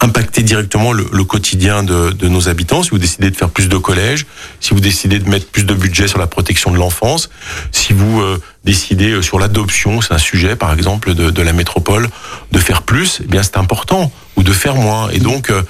impacter 0.00 0.42
directement 0.42 0.92
le, 0.92 1.06
le 1.12 1.24
quotidien 1.24 1.82
de, 1.82 2.10
de, 2.10 2.28
nos 2.28 2.48
habitants. 2.48 2.82
Si 2.82 2.90
vous 2.90 2.98
décidez 2.98 3.30
de 3.30 3.36
faire 3.36 3.50
plus 3.50 3.68
de 3.68 3.76
collèges, 3.76 4.26
si 4.58 4.72
vous 4.72 4.80
décidez 4.80 5.18
de 5.18 5.28
mettre 5.28 5.46
plus 5.46 5.64
de 5.64 5.74
budget 5.74 6.08
sur 6.08 6.18
la 6.18 6.26
protection 6.26 6.70
de 6.70 6.78
l'enfance, 6.78 7.30
si 7.70 7.92
vous 7.92 8.20
euh, 8.20 8.40
décidez 8.64 9.10
euh, 9.10 9.22
sur 9.22 9.38
l'adoption, 9.38 10.00
c'est 10.00 10.14
un 10.14 10.18
sujet 10.18 10.56
par 10.56 10.72
exemple 10.72 11.14
de, 11.14 11.30
de, 11.30 11.42
la 11.42 11.52
métropole, 11.52 12.08
de 12.50 12.58
faire 12.58 12.82
plus, 12.82 13.20
eh 13.22 13.26
bien 13.26 13.42
c'est 13.42 13.58
important, 13.58 14.10
ou 14.36 14.42
de 14.42 14.52
faire 14.52 14.74
moins. 14.74 15.10
Et 15.10 15.18
donc 15.18 15.50
euh, 15.50 15.62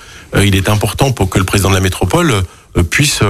il 0.44 0.54
est 0.54 0.68
important 0.68 1.10
pour 1.10 1.28
que 1.28 1.38
le 1.38 1.44
président 1.44 1.70
de 1.70 1.74
la 1.74 1.80
métropole 1.80 2.42
puisse 2.88 3.20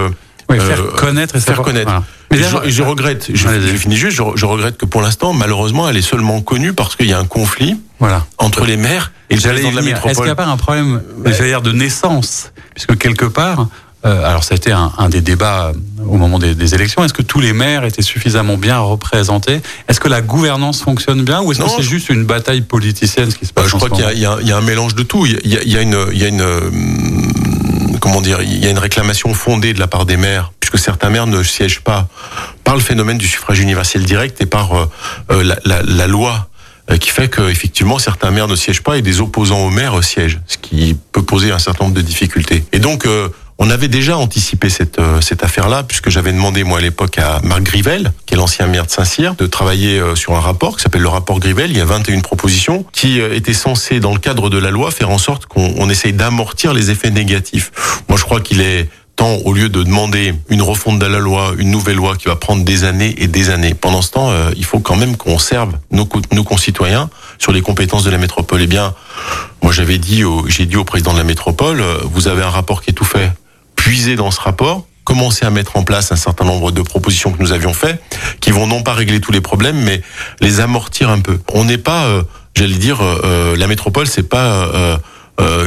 oui, 0.51 0.61
faire 0.61 0.87
connaître 0.97 1.35
et 1.37 1.41
faire 1.41 1.63
connaître. 1.63 1.91
Voilà. 1.91 2.05
Mais 2.31 2.39
je, 2.39 2.71
je, 2.71 2.83
regrette, 2.83 3.31
je, 3.33 3.49
je, 3.49 3.77
finis 3.77 3.97
juste, 3.97 4.17
je, 4.17 4.23
je, 4.35 4.45
regrette 4.45 4.77
que 4.77 4.85
pour 4.85 5.01
l'instant, 5.01 5.33
malheureusement, 5.33 5.89
elle 5.89 5.97
est 5.97 6.03
seulement 6.03 6.43
connue 6.43 6.75
parce 6.75 6.95
qu'il 6.95 7.07
y 7.07 7.13
a 7.13 7.19
un 7.19 7.25
conflit 7.25 7.77
voilà. 8.01 8.27
entre 8.39 8.65
les 8.65 8.77
maires 8.77 9.13
et 9.29 9.37
le 9.37 9.41
président 9.41 9.71
de 9.71 9.77
la 9.77 9.83
métropole. 9.83 10.11
Est-ce 10.11 10.19
qu'il 10.19 10.27
n'y 10.27 10.31
a 10.31 10.35
pas 10.35 10.47
un 10.47 10.57
problème, 10.57 11.03
dire, 11.25 11.63
de 11.63 11.73
naissance? 11.73 12.53
Puisque 12.75 12.97
quelque 12.99 13.27
part, 13.27 13.69
euh, 14.05 14.29
alors 14.29 14.43
ça 14.43 14.55
a 14.55 14.57
été 14.57 14.73
un, 14.73 14.93
un, 14.99 15.09
des 15.09 15.21
débats 15.21 15.73
au 16.05 16.17
moment 16.17 16.39
des, 16.39 16.55
des 16.55 16.75
élections, 16.75 17.05
est-ce 17.05 17.13
que 17.13 17.23
tous 17.23 17.41
les 17.41 17.53
maires 17.53 17.85
étaient 17.85 18.03
suffisamment 18.03 18.57
bien 18.57 18.79
représentés? 18.79 19.61
Est-ce 19.89 20.01
que 20.01 20.09
la 20.09 20.23
gouvernance 20.23 20.83
fonctionne 20.83 21.23
bien 21.23 21.43
ou 21.43 21.53
est-ce 21.53 21.61
que 21.61 21.69
c'est 21.69 21.83
juste 21.83 22.09
une 22.09 22.25
bataille 22.25 22.63
politicienne 22.63 23.31
ce 23.31 23.37
qui 23.37 23.47
se 23.47 23.53
passe 23.53 23.65
bah, 23.65 23.71
Je 23.71 23.77
crois 23.77 23.91
qu'il 23.91 24.19
y, 24.19 24.21
y, 24.21 24.49
y, 24.49 24.53
a 24.53 24.57
un 24.57 24.63
mélange 24.63 24.95
de 24.95 25.03
tout. 25.03 25.27
Il 25.27 25.33
y 25.47 25.57
a, 25.57 25.63
il 25.63 25.71
y 25.71 25.77
a 25.77 25.83
une... 25.83 26.07
Il 26.13 26.19
y 26.19 26.25
a 26.25 26.29
une 26.29 26.43
comment 28.01 28.21
dire, 28.21 28.43
il 28.43 28.59
y 28.59 28.67
a 28.67 28.71
une 28.71 28.79
réclamation 28.79 29.33
fondée 29.35 29.73
de 29.73 29.79
la 29.79 29.87
part 29.87 30.07
des 30.07 30.17
maires, 30.17 30.53
puisque 30.59 30.79
certains 30.79 31.11
maires 31.11 31.27
ne 31.27 31.43
siègent 31.43 31.83
pas 31.83 32.09
par 32.65 32.75
le 32.75 32.81
phénomène 32.81 33.19
du 33.19 33.29
suffrage 33.29 33.61
universel 33.61 34.05
direct 34.05 34.41
et 34.41 34.47
par 34.47 34.75
euh, 34.75 35.43
la, 35.45 35.59
la, 35.65 35.83
la, 35.83 36.07
loi 36.07 36.49
qui 36.99 37.11
fait 37.11 37.29
que 37.29 37.49
effectivement 37.49 37.99
certains 37.99 38.31
maires 38.31 38.49
ne 38.49 38.57
siègent 38.57 38.83
pas 38.83 38.99
et 38.99 39.03
des 39.03 39.21
opposants 39.21 39.61
aux 39.61 39.71
maires 39.71 40.03
siègent, 40.03 40.41
ce 40.47 40.59
qui 40.59 40.97
peut 41.13 41.23
poser 41.23 41.53
un 41.53 41.59
certain 41.59 41.85
nombre 41.85 41.97
de 41.97 42.03
difficultés. 42.03 42.65
Et 42.73 42.79
donc 42.79 43.07
euh, 43.07 43.29
on 43.63 43.69
avait 43.69 43.89
déjà 43.89 44.17
anticipé 44.17 44.71
cette, 44.71 44.99
euh, 44.99 45.21
cette 45.21 45.45
affaire-là, 45.45 45.83
puisque 45.83 46.09
j'avais 46.09 46.33
demandé, 46.33 46.65
moi, 46.65 46.79
à 46.79 46.81
l'époque, 46.81 47.19
à 47.19 47.41
Marc 47.45 47.63
Grivel, 47.63 48.11
qui 48.25 48.33
est 48.33 48.39
l'ancien 48.39 48.67
maire 48.67 48.87
de 48.87 48.91
Saint-Cyr, 48.91 49.35
de 49.35 49.47
travailler 49.47 50.01
euh, 50.01 50.15
sur 50.15 50.35
un 50.35 50.41
rapport 50.41 50.79
qui 50.79 50.83
s'appelle 50.83 51.03
le 51.03 51.09
rapport 51.09 51.39
Grivel. 51.41 51.71
Il 51.71 51.77
y 51.77 51.81
a 51.83 51.85
21 51.85 52.21
propositions 52.21 52.87
qui 52.91 53.21
étaient 53.21 53.53
censées, 53.53 54.01
dans 54.01 54.15
le 54.15 54.19
cadre 54.19 54.49
de 54.49 54.57
la 54.57 54.71
loi, 54.71 54.91
faire 54.91 55.11
en 55.11 55.19
sorte 55.19 55.45
qu'on 55.45 55.91
essaye 55.91 56.15
d'amortir 56.15 56.73
les 56.73 56.91
effets 56.91 57.11
négatifs. 57.11 57.71
Moi, 58.09 58.17
je 58.17 58.25
crois 58.25 58.41
qu'il 58.41 58.63
est 58.63 58.89
au 59.27 59.53
lieu 59.53 59.69
de 59.69 59.83
demander 59.83 60.35
une 60.49 60.63
refonte 60.63 60.99
de 60.99 61.07
la 61.07 61.19
loi, 61.19 61.53
une 61.59 61.71
nouvelle 61.71 61.97
loi 61.97 62.17
qui 62.17 62.29
va 62.29 62.37
prendre 62.37 62.65
des 62.65 62.85
années 62.85 63.15
et 63.19 63.27
des 63.27 63.51
années, 63.51 63.75
pendant 63.75 64.03
ce 64.03 64.11
temps, 64.11 64.31
euh, 64.31 64.51
il 64.57 64.65
faut 64.65 64.81
quand 64.81 64.97
même 64.97 65.17
qu'on 65.17 65.39
serve 65.39 65.75
nos, 65.91 66.07
concitoyens 66.07 67.11
sur 67.39 67.53
les 67.53 67.63
compétences 67.63 68.05
de 68.05 68.11
la 68.11 68.19
métropole. 68.19 68.61
Eh 68.63 68.67
bien, 68.67 68.95
moi 69.63 69.73
j'avais 69.73 69.99
dit, 69.99 70.23
j'ai 70.49 70.67
dit 70.67 70.77
au 70.77 70.85
président 70.85 71.13
de 71.13 71.19
la 71.19 71.25
métropole, 71.25 71.83
vous 72.05 72.29
avez 72.29 72.43
un 72.43 72.51
rapport 72.51 72.83
qui 72.83 72.91
est 72.91 72.95
tout 72.95 73.05
fait 73.05 73.31
puiser 73.77 74.15
dans 74.15 74.31
ce 74.31 74.41
rapport, 74.41 74.87
commencer 75.05 75.47
à 75.47 75.51
mettre 75.51 75.77
en 75.77 75.83
place 75.83 76.13
un 76.13 76.17
certain 76.17 76.45
nombre 76.45 76.71
de 76.71 76.83
propositions 76.83 77.33
que 77.33 77.43
nous 77.43 77.53
avions 77.53 77.73
fait, 77.73 78.01
qui 78.41 78.51
vont 78.51 78.67
non 78.67 78.83
pas 78.83 78.93
régler 78.93 79.21
tous 79.21 79.33
les 79.33 79.41
problèmes, 79.41 79.81
mais 79.81 80.03
les 80.41 80.61
amortir 80.61 81.09
un 81.09 81.21
peu. 81.21 81.41
On 81.55 81.65
n'est 81.65 81.79
pas, 81.79 82.05
euh, 82.05 82.23
j'allais 82.55 82.75
dire, 82.75 82.99
euh, 83.03 83.57
la 83.57 83.67
métropole, 83.67 84.07
c'est 84.07 84.29
pas 84.29 84.67
euh, 84.75 84.97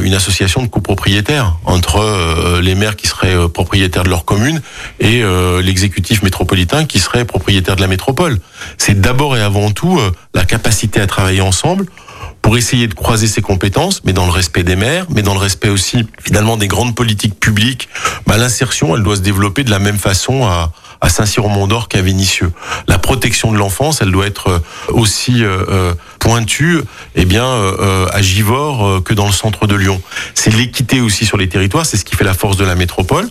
une 0.02 0.14
association 0.14 0.62
de 0.62 0.68
copropriétaires 0.68 1.56
entre 1.64 2.60
les 2.60 2.74
maires 2.74 2.96
qui 2.96 3.06
seraient 3.06 3.48
propriétaires 3.48 4.04
de 4.04 4.08
leur 4.08 4.24
commune 4.24 4.60
et 5.00 5.22
l'exécutif 5.62 6.22
métropolitain 6.22 6.84
qui 6.84 6.98
serait 6.98 7.24
propriétaire 7.24 7.76
de 7.76 7.80
la 7.80 7.86
métropole. 7.86 8.38
C'est 8.78 9.00
d'abord 9.00 9.36
et 9.36 9.40
avant 9.40 9.70
tout 9.70 10.00
la 10.34 10.44
capacité 10.44 11.00
à 11.00 11.06
travailler 11.06 11.40
ensemble 11.40 11.86
pour 12.44 12.58
essayer 12.58 12.88
de 12.88 12.94
croiser 12.94 13.26
ses 13.26 13.40
compétences, 13.40 14.02
mais 14.04 14.12
dans 14.12 14.26
le 14.26 14.30
respect 14.30 14.64
des 14.64 14.76
maires, 14.76 15.06
mais 15.08 15.22
dans 15.22 15.32
le 15.32 15.40
respect 15.40 15.70
aussi 15.70 16.06
finalement 16.22 16.58
des 16.58 16.68
grandes 16.68 16.94
politiques 16.94 17.40
publiques. 17.40 17.88
Bah, 18.26 18.36
L'insertion, 18.36 18.94
elle 18.94 19.02
doit 19.02 19.16
se 19.16 19.22
développer 19.22 19.64
de 19.64 19.70
la 19.70 19.78
même 19.78 19.96
façon 19.96 20.44
à, 20.44 20.70
à 21.00 21.08
Saint-Cyr-au-Mont-d'Or 21.08 21.88
qu'à 21.88 22.02
Vénissieux. 22.02 22.52
La 22.86 22.98
protection 22.98 23.50
de 23.50 23.56
l'enfance, 23.56 24.02
elle 24.02 24.10
doit 24.10 24.26
être 24.26 24.60
aussi 24.90 25.42
euh, 25.42 25.94
pointue, 26.18 26.80
eh 27.14 27.24
bien, 27.24 27.46
euh, 27.46 28.08
à 28.12 28.20
Givors 28.20 29.02
que 29.02 29.14
dans 29.14 29.26
le 29.26 29.32
centre 29.32 29.66
de 29.66 29.74
Lyon. 29.74 30.02
C'est 30.34 30.54
l'équité 30.54 31.00
aussi 31.00 31.24
sur 31.24 31.38
les 31.38 31.48
territoires, 31.48 31.86
c'est 31.86 31.96
ce 31.96 32.04
qui 32.04 32.14
fait 32.14 32.24
la 32.24 32.34
force 32.34 32.58
de 32.58 32.66
la 32.66 32.74
métropole. 32.74 33.26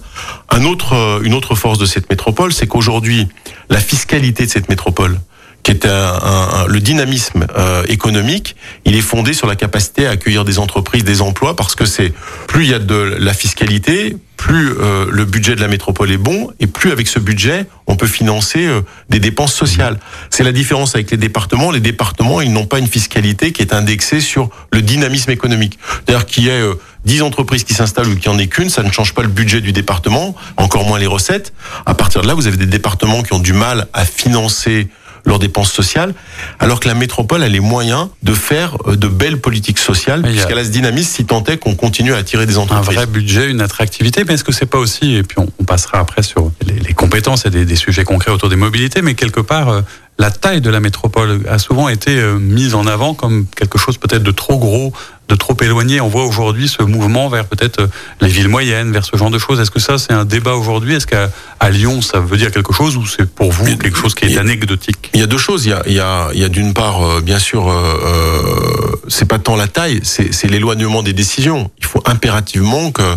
Un 0.49 0.65
autre, 0.65 1.21
une 1.23 1.35
autre 1.35 1.53
force 1.53 1.77
de 1.77 1.85
cette 1.85 2.09
métropole, 2.09 2.51
c'est 2.51 2.65
qu'aujourd'hui, 2.65 3.27
la 3.69 3.79
fiscalité 3.79 4.47
de 4.47 4.49
cette 4.49 4.69
métropole, 4.69 5.19
qui 5.63 5.71
est 5.71 5.85
un, 5.85 5.89
un, 5.91 6.67
le 6.67 6.79
dynamisme 6.81 7.47
euh, 7.57 7.83
économique, 7.87 8.55
il 8.85 8.95
est 8.95 9.01
fondé 9.01 9.33
sur 9.33 9.47
la 9.47 9.55
capacité 9.55 10.05
à 10.05 10.11
accueillir 10.11 10.43
des 10.43 10.59
entreprises, 10.59 11.05
des 11.05 11.21
emplois, 11.21 11.55
parce 11.55 11.75
que 11.75 11.85
c'est 11.85 12.13
plus 12.47 12.65
il 12.65 12.71
y 12.71 12.73
a 12.73 12.79
de 12.79 13.15
la 13.17 13.33
fiscalité, 13.33 14.17
plus 14.35 14.73
euh, 14.77 15.05
le 15.09 15.23
budget 15.23 15.55
de 15.55 15.61
la 15.61 15.69
métropole 15.69 16.11
est 16.11 16.17
bon, 16.17 16.51
et 16.59 16.67
plus 16.67 16.91
avec 16.91 17.07
ce 17.07 17.17
budget, 17.17 17.65
on 17.87 17.95
peut 17.95 18.07
financer 18.07 18.65
euh, 18.65 18.81
des 19.07 19.19
dépenses 19.19 19.53
sociales. 19.53 19.99
C'est 20.29 20.43
la 20.43 20.51
différence 20.51 20.95
avec 20.95 21.11
les 21.11 21.17
départements. 21.17 21.71
Les 21.71 21.79
départements, 21.79 22.41
ils 22.41 22.51
n'ont 22.51 22.65
pas 22.65 22.79
une 22.79 22.87
fiscalité 22.87 23.53
qui 23.53 23.61
est 23.61 23.73
indexée 23.73 24.19
sur 24.19 24.49
le 24.73 24.81
dynamisme 24.81 25.31
économique. 25.31 25.79
C'est-à-dire 26.05 26.25
qu'il 26.25 26.43
y 26.43 26.49
ait 26.49 26.61
10 27.05 27.21
entreprises 27.21 27.63
qui 27.63 27.73
s'installent 27.73 28.09
ou 28.09 28.15
qu'il 28.15 28.29
n'y 28.31 28.35
en 28.35 28.39
ait 28.39 28.47
qu'une, 28.47 28.69
ça 28.69 28.83
ne 28.83 28.91
change 28.91 29.13
pas 29.13 29.21
le 29.21 29.29
budget 29.29 29.61
du 29.61 29.71
département, 29.71 30.35
encore 30.57 30.85
moins 30.85 30.99
les 30.99 31.07
recettes. 31.07 31.53
À 31.85 31.93
partir 31.93 32.21
de 32.21 32.27
là, 32.27 32.33
vous 32.33 32.47
avez 32.47 32.57
des 32.57 32.65
départements 32.65 33.23
qui 33.23 33.33
ont 33.33 33.39
du 33.39 33.53
mal 33.53 33.87
à 33.93 34.03
financer 34.03 34.89
leurs 35.25 35.39
dépenses 35.39 35.71
sociales, 35.71 36.13
alors 36.59 36.79
que 36.79 36.87
la 36.87 36.93
métropole 36.93 37.43
a 37.43 37.49
les 37.49 37.59
moyens 37.59 38.09
de 38.23 38.33
faire 38.33 38.77
euh, 38.87 38.95
de 38.95 39.07
belles 39.07 39.39
politiques 39.39 39.79
sociales, 39.79 40.21
puisqu'elle 40.21 40.57
a 40.57 40.65
ce 40.65 40.69
dynamisme 40.69 41.09
si 41.09 41.25
tant 41.25 41.43
est 41.45 41.57
qu'on 41.57 41.75
continue 41.75 42.13
à 42.13 42.17
attirer 42.17 42.45
des 42.45 42.57
entreprises. 42.57 42.89
Un 42.89 42.91
vrai 42.93 43.05
budget, 43.05 43.49
une 43.49 43.61
attractivité, 43.61 44.23
mais 44.25 44.33
est-ce 44.33 44.43
que 44.43 44.51
c'est 44.51 44.65
pas 44.65 44.77
aussi, 44.77 45.15
et 45.15 45.23
puis 45.23 45.39
on, 45.39 45.47
on 45.59 45.63
passera 45.63 45.99
après 45.99 46.23
sur 46.23 46.51
les, 46.65 46.79
les 46.79 46.93
compétences 46.93 47.45
et 47.45 47.49
des, 47.49 47.65
des, 47.65 47.75
sujets 47.75 48.03
concrets 48.03 48.31
autour 48.31 48.49
des 48.49 48.55
mobilités, 48.55 49.01
mais 49.01 49.13
quelque 49.15 49.39
part, 49.39 49.69
euh, 49.69 49.81
la 50.19 50.31
taille 50.31 50.61
de 50.61 50.69
la 50.69 50.79
métropole 50.79 51.41
a 51.49 51.57
souvent 51.57 51.89
été 51.89 52.17
euh, 52.17 52.37
mise 52.37 52.75
en 52.75 52.85
avant 52.85 53.13
comme 53.13 53.45
quelque 53.55 53.77
chose 53.77 53.97
peut-être 53.97 54.23
de 54.23 54.31
trop 54.31 54.57
gros, 54.57 54.93
de 55.29 55.35
trop 55.35 55.55
éloigné. 55.61 56.01
On 56.01 56.07
voit 56.07 56.25
aujourd'hui 56.25 56.67
ce 56.67 56.83
mouvement 56.83 57.29
vers 57.29 57.45
peut-être 57.45 57.81
euh, 57.81 57.87
les 58.21 58.27
villes 58.27 58.47
moyennes, 58.47 58.91
vers 58.91 59.05
ce 59.05 59.15
genre 59.17 59.31
de 59.31 59.39
choses. 59.39 59.59
Est-ce 59.59 59.71
que 59.71 59.79
ça, 59.79 59.97
c'est 59.97 60.13
un 60.13 60.25
débat 60.25 60.53
aujourd'hui? 60.53 60.95
Est-ce 60.95 61.07
qu'à 61.07 61.29
Lyon, 61.69 62.01
ça 62.01 62.19
veut 62.19 62.37
dire 62.37 62.51
quelque 62.51 62.73
chose 62.73 62.97
ou 62.97 63.05
c'est 63.05 63.29
pour 63.29 63.51
vous 63.51 63.77
quelque 63.77 63.97
chose 63.97 64.13
qui 64.13 64.25
est 64.25 64.37
anecdotique? 64.37 65.09
Il 65.13 65.19
y 65.19 65.23
a 65.23 65.27
deux 65.27 65.37
choses. 65.37 65.65
Il 65.65 65.69
y 65.69 65.73
a, 65.73 65.83
il 65.87 65.93
y 65.93 65.99
a, 65.99 66.29
il 66.33 66.39
y 66.39 66.43
a 66.43 66.49
d'une 66.49 66.73
part, 66.73 67.03
euh, 67.03 67.21
bien 67.21 67.39
sûr, 67.39 67.69
euh, 67.69 69.01
c'est 69.07 69.27
pas 69.27 69.39
tant 69.39 69.55
la 69.55 69.67
taille, 69.67 70.01
c'est 70.03 70.47
l'éloignement 70.47 71.03
des 71.03 71.13
décisions. 71.13 71.71
Il 71.79 71.85
faut 71.85 72.03
impérativement 72.05 72.91
que 72.91 73.15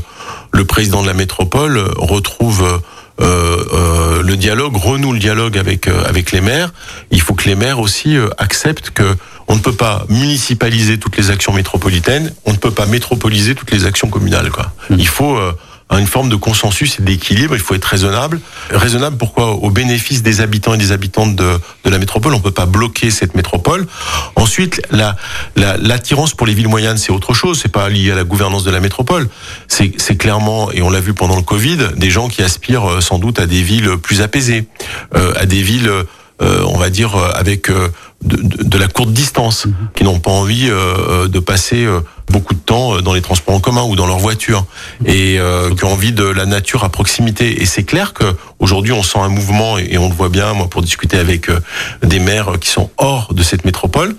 le 0.53 0.65
président 0.65 1.03
de 1.03 1.07
la 1.07 1.15
métropole 1.15 1.79
retrouve 1.97 2.81
le 3.19 4.37
dialogue, 4.37 4.77
renoue 4.77 5.13
le 5.13 5.19
dialogue 5.19 5.57
avec 5.57 5.89
euh, 5.89 6.05
avec 6.05 6.33
les 6.33 6.41
maires. 6.41 6.73
Il 7.11 7.21
faut 7.21 7.35
que 7.35 7.49
les 7.49 7.55
maires 7.55 7.81
aussi 7.81 8.17
acceptent 8.39 8.91
que 8.91 9.17
on 9.49 9.55
ne 9.55 9.61
peut 9.61 9.73
pas 9.73 10.05
municipaliser 10.09 10.99
toutes 10.99 11.17
les 11.17 11.31
actions 11.31 11.53
métropolitaines, 11.53 12.33
on 12.45 12.53
ne 12.53 12.57
peut 12.57 12.73
pas 12.73 12.87
métropoliser 12.87 13.55
toutes 13.55 13.71
les 13.71 13.87
actions 13.87 14.09
communales. 14.09 14.51
Quoi. 14.51 14.73
Mmh. 14.91 14.97
Il 14.99 15.09
faut 15.09 15.39
une 15.91 16.07
forme 16.07 16.29
de 16.29 16.37
consensus 16.37 16.99
et 16.99 17.03
d'équilibre. 17.03 17.55
Il 17.55 17.61
faut 17.61 17.75
être 17.75 17.85
raisonnable. 17.85 18.41
Raisonnable 18.71 19.17
pourquoi? 19.17 19.53
Au 19.53 19.71
bénéfice 19.71 20.23
des 20.23 20.41
habitants 20.41 20.75
et 20.75 20.79
des 20.79 20.93
habitantes 20.93 21.37
de, 21.37 21.59
de 21.85 21.91
la 21.91 21.99
métropole, 21.99 22.35
on 22.35 22.41
peut 22.41 22.51
pas 22.51 22.67
bloquer 22.67 23.11
cette 23.11 23.35
métropole. 23.35 23.87
Ensuite, 24.35 24.83
la 24.91 25.17
l'attirance 25.55 26.31
la, 26.31 26.37
pour 26.37 26.47
les 26.47 26.55
villes 26.55 26.69
moyennes, 26.69 26.99
c'est 26.99 27.13
autre 27.13 27.35
chose. 27.35 27.61
C'est 27.63 27.73
pas 27.73 27.89
lié 27.89 28.11
à 28.11 28.15
la 28.15 28.25
gouvernance 28.25 28.65
de 28.65 28.71
la 28.71 28.81
métropole. 28.81 29.29
C'est 29.69 30.17
clairement, 30.17 30.71
et 30.73 30.83
on 30.83 30.91
l'a 30.91 31.01
vu 31.01 31.15
pendant 31.15 31.37
le 31.37 31.43
Covid, 31.43 31.79
des 31.97 32.11
gens 32.11 32.29
qui 32.29 32.43
aspirent 32.43 32.91
euh, 32.91 33.01
sans 33.01 33.19
doute 33.19 33.39
à 33.39 33.47
des 33.47 33.63
villes 33.63 33.97
plus 34.03 34.23
apaisées, 34.23 34.67
euh, 35.15 35.33
à 35.37 35.47
des 35.47 35.63
villes, 35.63 35.91
euh, 36.43 36.65
on 36.67 36.79
va 36.79 36.91
dire, 36.91 37.17
avec 37.17 37.71
de, 38.27 38.79
la 38.79 38.89
courte 38.89 39.13
distance, 39.13 39.67
mhm. 39.67 39.75
qui 39.95 40.05
n'ont 40.05 40.19
pas 40.19 40.31
envie 40.31 40.69
de 40.69 41.39
passer 41.39 41.87
beaucoup 42.29 42.55
de 42.55 42.61
temps 42.61 43.01
dans 43.01 43.15
les 43.15 43.23
transports 43.23 43.55
en 43.55 43.61
commun 43.61 43.85
ou 43.85 43.97
dans 43.97 44.07
leur 44.07 44.19
voiture 44.19 44.67
et 45.07 45.39
qui 45.77 45.85
ont 45.85 45.93
envie 45.93 46.13
de 46.13 46.25
la 46.25 46.47
nature 46.47 46.85
à 46.85 46.89
proximité. 46.89 47.63
Et 47.63 47.67
c'est 47.67 47.85
clair 47.85 48.13
que 48.13 48.25
aujourd'hui 48.59 48.93
on 48.93 49.03
sent 49.03 49.19
un 49.19 49.29
mouvement 49.29 49.79
et 49.79 49.97
on 49.99 50.09
le 50.09 50.15
voit 50.15 50.29
bien, 50.29 50.53
moi, 50.53 50.69
pour 50.69 50.83
discuter 50.83 51.19
avec 51.19 51.49
des 52.03 52.19
maires 52.19 52.53
qui 52.61 52.69
sont 52.69 52.91
hors 52.99 53.33
de 53.33 53.43
cette 53.43 53.65
métropole, 53.65 54.17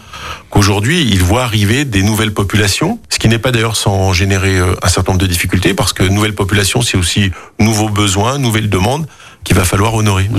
qu'aujourd'hui 0.50 1.02
ils 1.02 1.22
voient 1.22 1.44
arriver 1.44 1.86
des 1.86 2.02
nouvelles 2.02 2.34
populations, 2.34 3.00
ce 3.10 3.20
qui 3.20 3.28
n'est 3.28 3.40
pas 3.40 3.52
d'ailleurs 3.52 3.76
sans 3.76 4.14
générer 4.14 4.58
un 4.82 4.90
certain 4.90 5.12
nombre 5.12 5.22
de 5.22 5.28
difficultés, 5.28 5.74
parce 5.74 5.94
que 5.94 6.04
nouvelle 6.04 6.36
population, 6.36 6.82
c'est 6.82 6.98
aussi 6.98 7.32
nouveaux 7.60 7.90
besoins, 7.90 8.38
nouvelles 8.38 8.70
demandes 8.70 9.08
qu'il 9.44 9.56
va 9.56 9.66
falloir 9.66 9.94
honorer. 9.94 10.30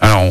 Alors, 0.00 0.30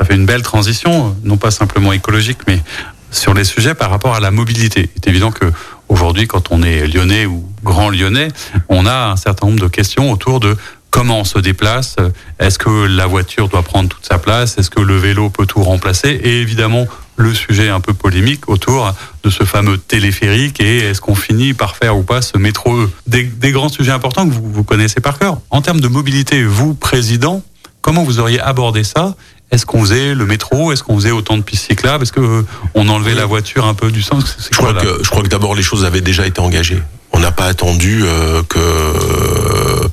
ça 0.00 0.06
fait 0.06 0.14
une 0.14 0.24
belle 0.24 0.40
transition, 0.40 1.14
non 1.24 1.36
pas 1.36 1.50
simplement 1.50 1.92
écologique, 1.92 2.38
mais 2.48 2.62
sur 3.10 3.34
les 3.34 3.44
sujets 3.44 3.74
par 3.74 3.90
rapport 3.90 4.14
à 4.14 4.20
la 4.20 4.30
mobilité. 4.30 4.88
Il 4.96 5.02
est 5.04 5.08
évident 5.08 5.30
que 5.30 5.52
aujourd'hui, 5.90 6.26
quand 6.26 6.50
on 6.52 6.62
est 6.62 6.86
lyonnais 6.86 7.26
ou 7.26 7.46
grand 7.62 7.90
lyonnais, 7.90 8.28
on 8.70 8.86
a 8.86 9.10
un 9.10 9.16
certain 9.16 9.48
nombre 9.48 9.60
de 9.60 9.68
questions 9.68 10.10
autour 10.10 10.40
de 10.40 10.56
comment 10.88 11.20
on 11.20 11.24
se 11.24 11.38
déplace, 11.38 11.96
est-ce 12.38 12.58
que 12.58 12.86
la 12.86 13.06
voiture 13.06 13.48
doit 13.48 13.62
prendre 13.62 13.90
toute 13.90 14.06
sa 14.06 14.18
place, 14.18 14.56
est-ce 14.56 14.70
que 14.70 14.80
le 14.80 14.96
vélo 14.96 15.28
peut 15.28 15.44
tout 15.44 15.62
remplacer, 15.62 16.08
et 16.08 16.40
évidemment 16.40 16.86
le 17.16 17.34
sujet 17.34 17.68
un 17.68 17.80
peu 17.80 17.92
polémique 17.92 18.48
autour 18.48 18.94
de 19.22 19.28
ce 19.28 19.44
fameux 19.44 19.76
téléphérique 19.76 20.60
et 20.60 20.78
est-ce 20.78 21.02
qu'on 21.02 21.14
finit 21.14 21.52
par 21.52 21.76
faire 21.76 21.98
ou 21.98 22.02
pas 22.02 22.22
ce 22.22 22.38
métro 22.38 22.74
E? 22.74 22.90
Des, 23.06 23.52
grands 23.52 23.68
sujets 23.68 23.92
importants 23.92 24.26
que 24.26 24.32
vous, 24.32 24.50
vous 24.50 24.64
connaissez 24.64 25.00
par 25.00 25.18
cœur. 25.18 25.38
En 25.50 25.60
termes 25.60 25.82
de 25.82 25.88
mobilité, 25.88 26.42
vous, 26.42 26.72
président, 26.72 27.42
Comment 27.82 28.04
vous 28.04 28.20
auriez 28.20 28.40
abordé 28.40 28.84
ça? 28.84 29.14
Est-ce 29.50 29.66
qu'on 29.66 29.80
faisait 29.80 30.14
le 30.14 30.26
métro? 30.26 30.72
Est-ce 30.72 30.82
qu'on 30.82 30.96
faisait 30.96 31.10
autant 31.10 31.36
de 31.36 31.42
pistes 31.42 31.66
cyclables? 31.66 32.04
Est-ce 32.04 32.12
qu'on 32.12 32.22
euh, 32.22 32.88
enlevait 32.88 33.14
la 33.14 33.26
voiture 33.26 33.66
un 33.66 33.74
peu 33.74 33.90
du 33.90 34.02
sens 34.02 34.36
je, 34.50 34.56
crois 34.56 34.74
que, 34.74 35.02
je 35.02 35.10
crois 35.10 35.22
que 35.22 35.28
d'abord 35.28 35.54
les 35.54 35.62
choses 35.62 35.84
avaient 35.84 36.00
déjà 36.00 36.26
été 36.26 36.40
engagées. 36.40 36.82
On 37.12 37.18
n'a 37.18 37.32
pas 37.32 37.46
attendu 37.46 38.02
euh, 38.04 38.42
que 38.48 38.58
euh, 38.58 39.88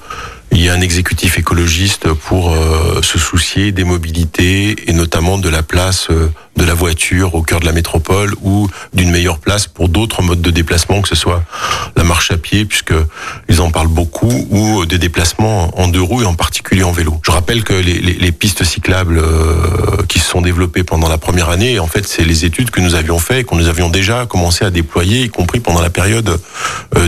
il 0.52 0.64
y 0.64 0.70
a 0.70 0.74
un 0.74 0.82
exécutif 0.82 1.38
écologiste 1.38 2.12
pour 2.14 2.52
euh, 2.52 3.02
se 3.02 3.20
soucier 3.20 3.72
des 3.72 3.84
mobilités 3.84 4.90
et 4.90 4.94
notamment 4.94 5.38
de 5.38 5.50
la 5.50 5.62
place 5.62 6.08
euh, 6.10 6.30
de 6.58 6.66
la 6.66 6.74
voiture 6.74 7.36
au 7.36 7.42
cœur 7.42 7.60
de 7.60 7.66
la 7.66 7.72
métropole 7.72 8.34
ou 8.42 8.68
d'une 8.94 9.12
meilleure 9.12 9.40
place 9.40 9.68
pour 9.68 9.90
d'autres 9.90 10.22
modes 10.22 10.42
de 10.42 10.52
déplacement, 10.52 11.02
que 11.02 11.08
ce 11.08 11.16
soit 11.16 11.44
la 11.96 12.04
marche 12.04 12.32
à 12.32 12.38
pied, 12.38 12.66
puisque 12.66 12.94
ils 13.48 13.62
en 13.62 13.72
parlent 13.72 13.88
beaucoup, 13.88 14.48
ou 14.50 14.86
des 14.86 14.98
déplacements 14.98 15.72
en 15.80 15.88
deux 15.88 16.02
roues 16.02 16.24
et 16.24 16.26
en 16.26 16.36
particulier 16.36 16.84
en 16.84 16.92
vélo. 16.92 17.20
Je 17.24 17.32
rappelle 17.32 17.64
que 17.64 17.74
les, 17.74 18.32
pistes 18.32 18.64
cyclables 18.64 19.18
euh, 19.18 20.04
qui 20.08 20.20
se 20.20 20.30
sont 20.30 20.42
développées 20.42 20.84
pendant 20.84 21.10
la 21.10 21.18
première 21.18 21.50
année, 21.50 21.80
en 21.80 21.88
fait, 21.88 22.08
c'est 22.08 22.24
les 22.24 22.46
études 22.46 22.72
que 22.72 22.82
nous 22.82 22.96
avions 22.96 23.20
fait 23.20 23.44
que 23.44 23.56
nous 23.56 23.68
avions 23.68 23.90
déjà 23.90 24.26
commencé 24.26 24.66
à 24.66 24.70
déployer, 24.70 25.24
y 25.24 25.30
compris 25.30 25.60
pendant 25.60 25.82
la 25.82 25.90
période 25.90 26.40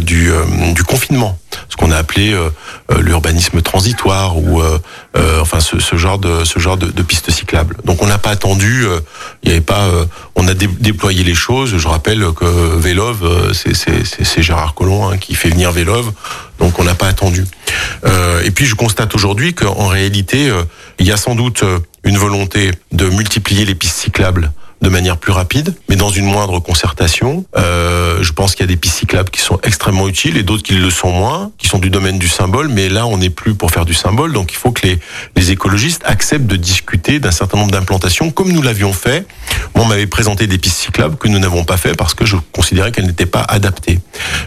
du, 0.01 0.31
du 0.73 0.83
confinement 0.83 1.37
ce 1.69 1.75
qu'on 1.75 1.91
a 1.91 1.97
appelé 1.97 2.33
euh, 2.33 2.49
euh, 2.91 3.01
l'urbanisme 3.01 3.61
transitoire 3.61 4.37
ou 4.37 4.61
euh, 4.61 4.79
enfin 5.41 5.59
ce, 5.59 5.95
genre 5.95 6.19
de 6.19 6.43
ce 6.43 6.59
genre 6.59 6.77
de 6.77 7.01
pistes 7.01 7.31
cyclables. 7.31 7.77
Donc 7.83 8.01
on 8.01 8.07
n'a 8.07 8.17
pas 8.17 8.31
attendu, 8.31 8.85
il 9.43 9.49
y 9.49 9.51
avait 9.53 9.61
pas, 9.61 9.89
on 10.35 10.47
a 10.47 10.53
déployé 10.53 11.23
les 11.23 11.33
choses. 11.33 11.77
Je 11.77 11.87
rappelle 11.87 12.25
que 12.35 12.77
Vélove, 12.77 13.53
c'est 13.53 14.41
Gérard 14.41 14.73
Collomb 14.73 15.09
hein, 15.09 15.17
qui 15.17 15.35
fait 15.35 15.49
venir 15.49 15.71
Vélove, 15.71 16.11
donc 16.59 16.77
on 16.79 16.83
n'a 16.83 16.95
pas 16.95 17.07
attendu. 17.07 17.45
et 18.43 18.51
puis 18.51 18.65
je 18.65 18.75
constate 18.75 19.15
aujourd'hui 19.15 19.53
qu'en 19.53 19.87
réalité, 19.87 20.51
il 20.99 21.07
y 21.07 21.11
a 21.11 21.17
sans 21.17 21.35
doute 21.35 21.63
une 22.03 22.17
volonté 22.17 22.71
de 22.91 23.09
multiplier 23.09 23.65
les 23.65 23.75
pistes 23.75 23.97
cyclables 23.97 24.51
de 24.81 24.89
manière 24.89 25.17
plus 25.17 25.31
rapide, 25.31 25.75
mais 25.89 25.95
dans 25.95 26.09
une 26.09 26.25
moindre 26.25 26.59
concertation. 26.59 27.45
Euh, 27.57 28.23
je 28.23 28.31
pense 28.31 28.55
qu'il 28.55 28.61
y 28.61 28.63
a 28.63 28.67
des 28.67 28.77
pistes 28.77 28.97
cyclables 28.97 29.29
qui 29.29 29.41
sont 29.41 29.59
extrêmement 29.63 30.07
utiles 30.07 30.37
et 30.37 30.43
d'autres 30.43 30.63
qui 30.63 30.73
le 30.73 30.89
sont 30.89 31.11
moins, 31.11 31.51
qui 31.57 31.67
sont 31.67 31.79
du 31.79 31.89
domaine 31.89 32.17
du 32.17 32.29
symbole, 32.29 32.69
mais 32.69 32.87
là 32.89 33.05
on 33.05 33.17
n'est 33.17 33.29
plus 33.29 33.55
pour 33.55 33.71
faire 33.71 33.85
du 33.85 33.93
symbole, 33.93 34.31
donc 34.31 34.51
il 34.51 34.55
faut 34.55 34.71
que 34.71 34.87
les, 34.87 34.99
les 35.35 35.51
écologistes 35.51 36.01
acceptent 36.05 36.47
de 36.47 36.55
discuter 36.55 37.19
d'un 37.19 37.31
certain 37.31 37.57
nombre 37.57 37.71
d'implantations 37.71 38.31
comme 38.31 38.51
nous 38.51 38.61
l'avions 38.61 38.93
fait. 38.93 39.25
Moi 39.75 39.85
on 39.85 39.87
m'avait 39.87 40.07
présenté 40.07 40.47
des 40.47 40.57
pistes 40.57 40.77
cyclables 40.77 41.17
que 41.17 41.27
nous 41.27 41.39
n'avons 41.39 41.65
pas 41.65 41.77
fait 41.77 41.95
parce 41.95 42.13
que 42.13 42.25
je 42.25 42.37
considérais 42.53 42.91
qu'elles 42.91 43.07
n'étaient 43.07 43.25
pas 43.25 43.41
adaptées. 43.41 43.99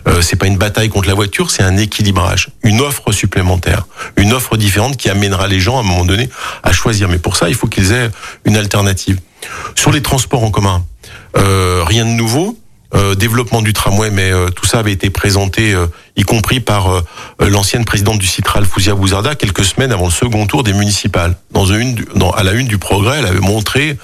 Euh, 0.09 0.23
c'est 0.23 0.37
pas 0.37 0.47
une 0.47 0.59
bataille 0.59 0.89
contre 0.89 1.09
la 1.09 1.15
voiture, 1.15 1.51
c'est 1.51 1.63
un 1.63 1.77
équilibrage, 1.77 2.49
une 2.63 2.81
offre 2.81 3.13
supplémentaire, 3.13 3.87
une 4.17 4.33
offre 4.33 4.57
différente 4.57 4.97
qui 4.97 5.11
amènera 5.11 5.47
les 5.47 5.61
gens 5.61 5.77
à 5.77 5.81
un 5.81 5.85
moment 5.85 6.05
donné 6.05 6.31
à 6.63 6.73
choisir. 6.73 7.09
Mais 7.09 7.19
pour 7.19 7.37
ça 7.37 7.49
il 7.49 7.55
faut 7.55 7.67
qu'ils 7.67 7.93
aient 7.93 8.11
une 8.45 8.57
alternative. 8.57 9.19
Sur 9.75 9.93
les 9.93 10.03
transports 10.03 10.45
en 10.45 10.51
commun, 10.51 10.85
euh, 11.37 11.83
rien 11.87 12.05
de 12.05 12.11
nouveau. 12.11 12.59
Euh, 12.95 13.15
développement 13.15 13.63
du 13.63 13.73
tramway, 13.73 14.11
mais 14.11 14.31
euh, 14.31 14.51
tout 14.51 14.67
ça 14.67 14.79
avait 14.79 14.93
été 14.93 15.09
présenté, 15.09 15.75
y 16.15 16.23
compris 16.25 16.61
par 16.61 17.03
l'ancienne 17.41 17.87
présidente 17.87 18.19
du 18.19 18.27
Citral, 18.27 18.67
Fouzia 18.67 18.95
Bouzarda, 18.95 19.35
quelques 19.35 19.65
semaines 19.65 19.93
avant 19.93 20.05
le 20.05 20.11
second 20.11 20.47
tour 20.47 20.63
des 20.63 20.75
municipales. 20.75 21.35
Dans 21.53 21.65
une, 21.65 21.95
dans, 22.15 22.31
à 22.33 22.43
la 22.43 22.53
une 22.53 22.67
du 22.67 22.77
Progrès, 22.77 23.21
elle 23.21 23.27
avait 23.27 23.41
montré 23.41 23.97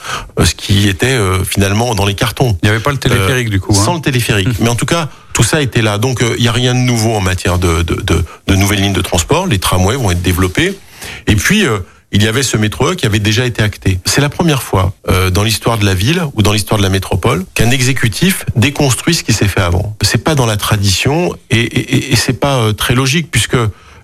ce 0.42 0.54
qui 0.54 0.88
était 0.88 1.18
finalement 1.44 1.94
dans 1.94 2.06
les 2.06 2.14
cartons. 2.14 2.56
Il 2.62 2.66
n'y 2.66 2.70
avait 2.70 2.82
pas 2.82 2.92
le 2.92 2.96
téléphérique 2.96 3.50
du 3.50 3.60
coup. 3.60 3.74
Hein. 3.78 3.84
Sans 3.84 3.94
le 3.94 4.00
téléphérique. 4.00 4.58
mais 4.58 4.70
en 4.70 4.74
tout 4.74 4.86
cas, 4.86 5.10
tout 5.34 5.42
ça 5.42 5.60
était 5.60 5.82
là. 5.82 5.98
Donc 5.98 6.22
il 6.22 6.40
n'y 6.40 6.48
a 6.48 6.52
rien 6.52 6.74
de 6.74 6.80
nouveau 6.80 7.14
en 7.14 7.20
matière 7.20 7.58
de, 7.58 7.82
de, 7.82 7.94
de, 7.94 8.24
de, 8.46 8.54
nouvelles 8.54 8.80
lignes 8.80 8.94
de 8.94 9.02
transport. 9.02 9.46
Les 9.46 9.58
tramways 9.58 9.96
vont 9.96 10.10
être 10.10 10.22
développés. 10.22 10.78
Et 11.26 11.36
puis 11.36 11.66
il 12.12 12.22
y 12.22 12.28
avait 12.28 12.42
ce 12.42 12.56
métro 12.56 12.94
qui 12.94 13.06
avait 13.06 13.18
déjà 13.18 13.44
été 13.44 13.62
acté. 13.62 13.98
C'est 14.04 14.20
la 14.20 14.28
première 14.28 14.62
fois 14.62 14.94
euh, 15.08 15.30
dans 15.30 15.42
l'histoire 15.42 15.78
de 15.78 15.84
la 15.84 15.94
ville 15.94 16.22
ou 16.34 16.42
dans 16.42 16.52
l'histoire 16.52 16.78
de 16.78 16.82
la 16.82 16.90
métropole 16.90 17.44
qu'un 17.54 17.70
exécutif 17.70 18.44
déconstruit 18.56 19.14
ce 19.14 19.22
qui 19.22 19.32
s'est 19.32 19.48
fait 19.48 19.60
avant. 19.60 19.96
C'est 20.02 20.24
pas 20.24 20.34
dans 20.34 20.46
la 20.46 20.56
tradition 20.56 21.34
et, 21.50 21.60
et, 21.60 22.12
et 22.12 22.16
c'est 22.16 22.40
pas 22.40 22.56
euh, 22.56 22.72
très 22.72 22.94
logique 22.94 23.30
puisque 23.30 23.56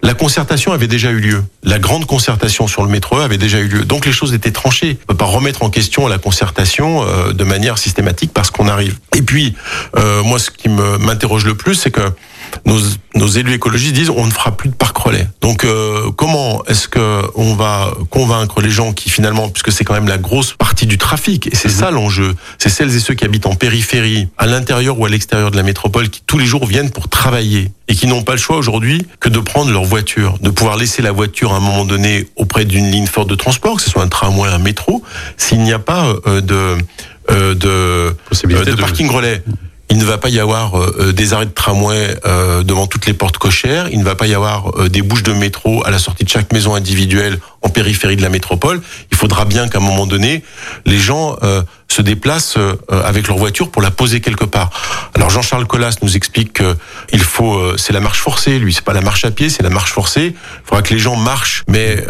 la 0.05 0.13
concertation 0.13 0.73
avait 0.73 0.87
déjà 0.87 1.11
eu 1.11 1.19
lieu. 1.19 1.43
La 1.63 1.79
grande 1.79 2.05
concertation 2.05 2.67
sur 2.67 2.83
le 2.83 2.91
métro 2.91 3.17
avait 3.17 3.39
déjà 3.39 3.59
eu 3.59 3.69
lieu. 3.69 3.85
Donc 3.87 4.05
les 4.05 4.13
choses 4.13 4.35
étaient 4.35 4.53
tranchées. 4.53 4.99
On 5.05 5.07
peut 5.13 5.17
pas 5.17 5.25
remettre 5.25 5.63
en 5.63 5.71
question 5.71 6.07
la 6.09 6.19
concertation 6.19 7.03
euh, 7.03 7.33
de 7.33 7.43
manière 7.43 7.79
systématique 7.79 8.31
parce 8.35 8.51
qu'on 8.51 8.69
arrive. 8.69 8.99
Et 9.17 9.23
puis, 9.23 9.55
euh, 9.97 10.23
moi, 10.23 10.39
ce 10.39 10.51
qui 10.51 10.69
m'interroge 10.69 11.47
le 11.47 11.55
plus, 11.55 11.75
c'est 11.75 11.91
que 11.91 12.03
nos, 12.65 12.79
nos, 13.15 13.27
élus 13.27 13.55
écologistes 13.55 13.95
disent 13.95 14.11
on 14.11 14.27
ne 14.27 14.31
fera 14.31 14.57
plus 14.57 14.69
de 14.69 14.75
parc 14.75 14.97
relais. 14.97 15.29
Donc 15.41 15.65
euh, 15.65 16.11
comment 16.17 16.65
est-ce 16.67 16.89
que 16.89 17.23
on 17.35 17.55
va 17.55 17.93
convaincre 18.11 18.61
les 18.61 18.71
gens 18.71 18.93
qui 18.93 19.11
finalement, 19.11 19.49
puisque 19.49 19.73
c'est 19.73 19.85
quand 19.85 19.95
même 19.95 20.09
la 20.09 20.19
grosse 20.19 20.53
partie 20.53 20.87
du 20.87 20.99
trafic, 20.99 21.47
et 21.47 21.55
c'est 21.55 21.69
mhm. 21.69 21.75
ça 21.75 21.91
l'enjeu, 21.91 22.35
c'est 22.59 22.69
celles 22.69 22.95
et 22.95 23.01
ceux 23.01 23.15
qui 23.15 23.25
habitent 23.25 23.47
en 23.47 23.55
périphérie, 23.55 24.29
à 24.39 24.47
l'intérieur 24.47 24.99
ou 24.99 25.07
à 25.07 25.09
l'extérieur 25.09 25.51
de 25.51 25.57
la 25.57 25.63
métropole, 25.63 26.09
qui 26.09 26.23
tous 26.27 26.39
les 26.39 26.47
jours 26.47 26.67
viennent 26.67 26.91
pour 26.91 27.09
travailler 27.09 27.73
et 27.89 27.95
qui 27.95 28.07
n'ont 28.07 28.23
pas 28.23 28.33
le 28.33 28.39
choix 28.39 28.57
aujourd'hui 28.57 29.07
que 29.21 29.29
de 29.29 29.39
prendre 29.39 29.71
leur 29.71 29.85
voiture, 29.85 30.39
de 30.41 30.51
pouvoir 30.51 30.77
laisser 30.77 31.03
la 31.03 31.13
voiture 31.13 31.53
à 31.53 31.57
un 31.57 31.61
moment 31.61 31.85
donné 31.85 32.27
auprès 32.37 32.65
d'une 32.65 32.91
ligne 32.91 33.07
forte 33.07 33.29
de 33.29 33.35
transport, 33.35 33.77
que 33.77 33.83
ce 33.83 33.91
soit 33.91 34.03
un 34.03 34.09
tramway, 34.09 34.49
un 34.49 34.59
métro, 34.59 35.03
s'il 35.37 35.61
n'y 35.61 35.73
a 35.73 35.79
pas 35.79 36.15
euh, 36.27 36.41
de 36.41 36.79
euh, 37.31 37.55
de, 37.55 38.15
de, 38.65 38.75
parking 38.75 39.09
relais. 39.11 39.43
Il 39.91 39.99
ne 39.99 40.05
va 40.05 40.19
pas 40.19 40.29
y 40.29 40.41
avoir 40.41 40.79
euh, 40.79 40.97
euh, 40.99 41.13
des 41.13 41.33
arrêts 41.35 41.47
de 41.47 41.51
tramway 41.51 42.17
euh, 42.27 42.63
devant 42.63 42.87
toutes 42.87 43.07
les 43.07 43.13
portes 43.13 43.39
cochères. 43.39 43.89
Il 43.93 43.99
ne 43.99 44.05
va 44.05 44.15
pas 44.15 44.27
y 44.27 44.35
avoir 44.35 44.89
des 44.89 45.03
bouches 45.03 45.23
de 45.23 45.33
métro 45.33 45.85
à 45.85 45.91
la 45.91 45.99
sortie 45.99 46.25
de 46.25 46.29
chaque 46.29 46.53
maison 46.53 46.75
individuelle 46.75 47.39
en 47.63 47.69
périphérie 47.69 48.17
de 48.17 48.23
la 48.23 48.31
métropole. 48.31 48.81
Il 49.11 49.17
faudra 49.17 49.45
bien 49.45 49.69
qu'à 49.69 49.79
un 49.79 49.83
moment 49.83 50.07
donné, 50.07 50.43
les 50.87 50.99
gens 50.99 51.37
se 51.89 52.03
déplacent 52.03 52.59
avec 52.91 53.29
leur 53.29 53.37
voiture 53.37 53.71
pour 53.71 53.83
la 53.83 53.91
poser 53.91 54.21
quelque 54.21 54.45
part. 54.45 54.71
Alors 55.15 55.31
Jean-Charles 55.31 55.67
Collas 55.67 55.97
nous 56.03 56.17
explique 56.17 56.55
que 56.55 56.77
il 57.13 57.23
faut, 57.23 57.77
c'est 57.77 57.93
la 57.93 58.01
marche 58.01 58.21
forcée. 58.21 58.59
Lui, 58.59 58.73
c'est 58.73 58.85
pas 58.85 58.93
la 58.93 59.01
marche 59.01 59.25
à 59.25 59.31
pied, 59.31 59.49
c'est 59.49 59.63
la 59.63 59.71
marche 59.71 59.93
forcée. 59.93 60.35
Il 60.35 60.69
faudra 60.69 60.83
que 60.83 60.93
les 60.93 60.99
gens 60.99 61.17
marchent, 61.17 61.63
mais 61.69 62.05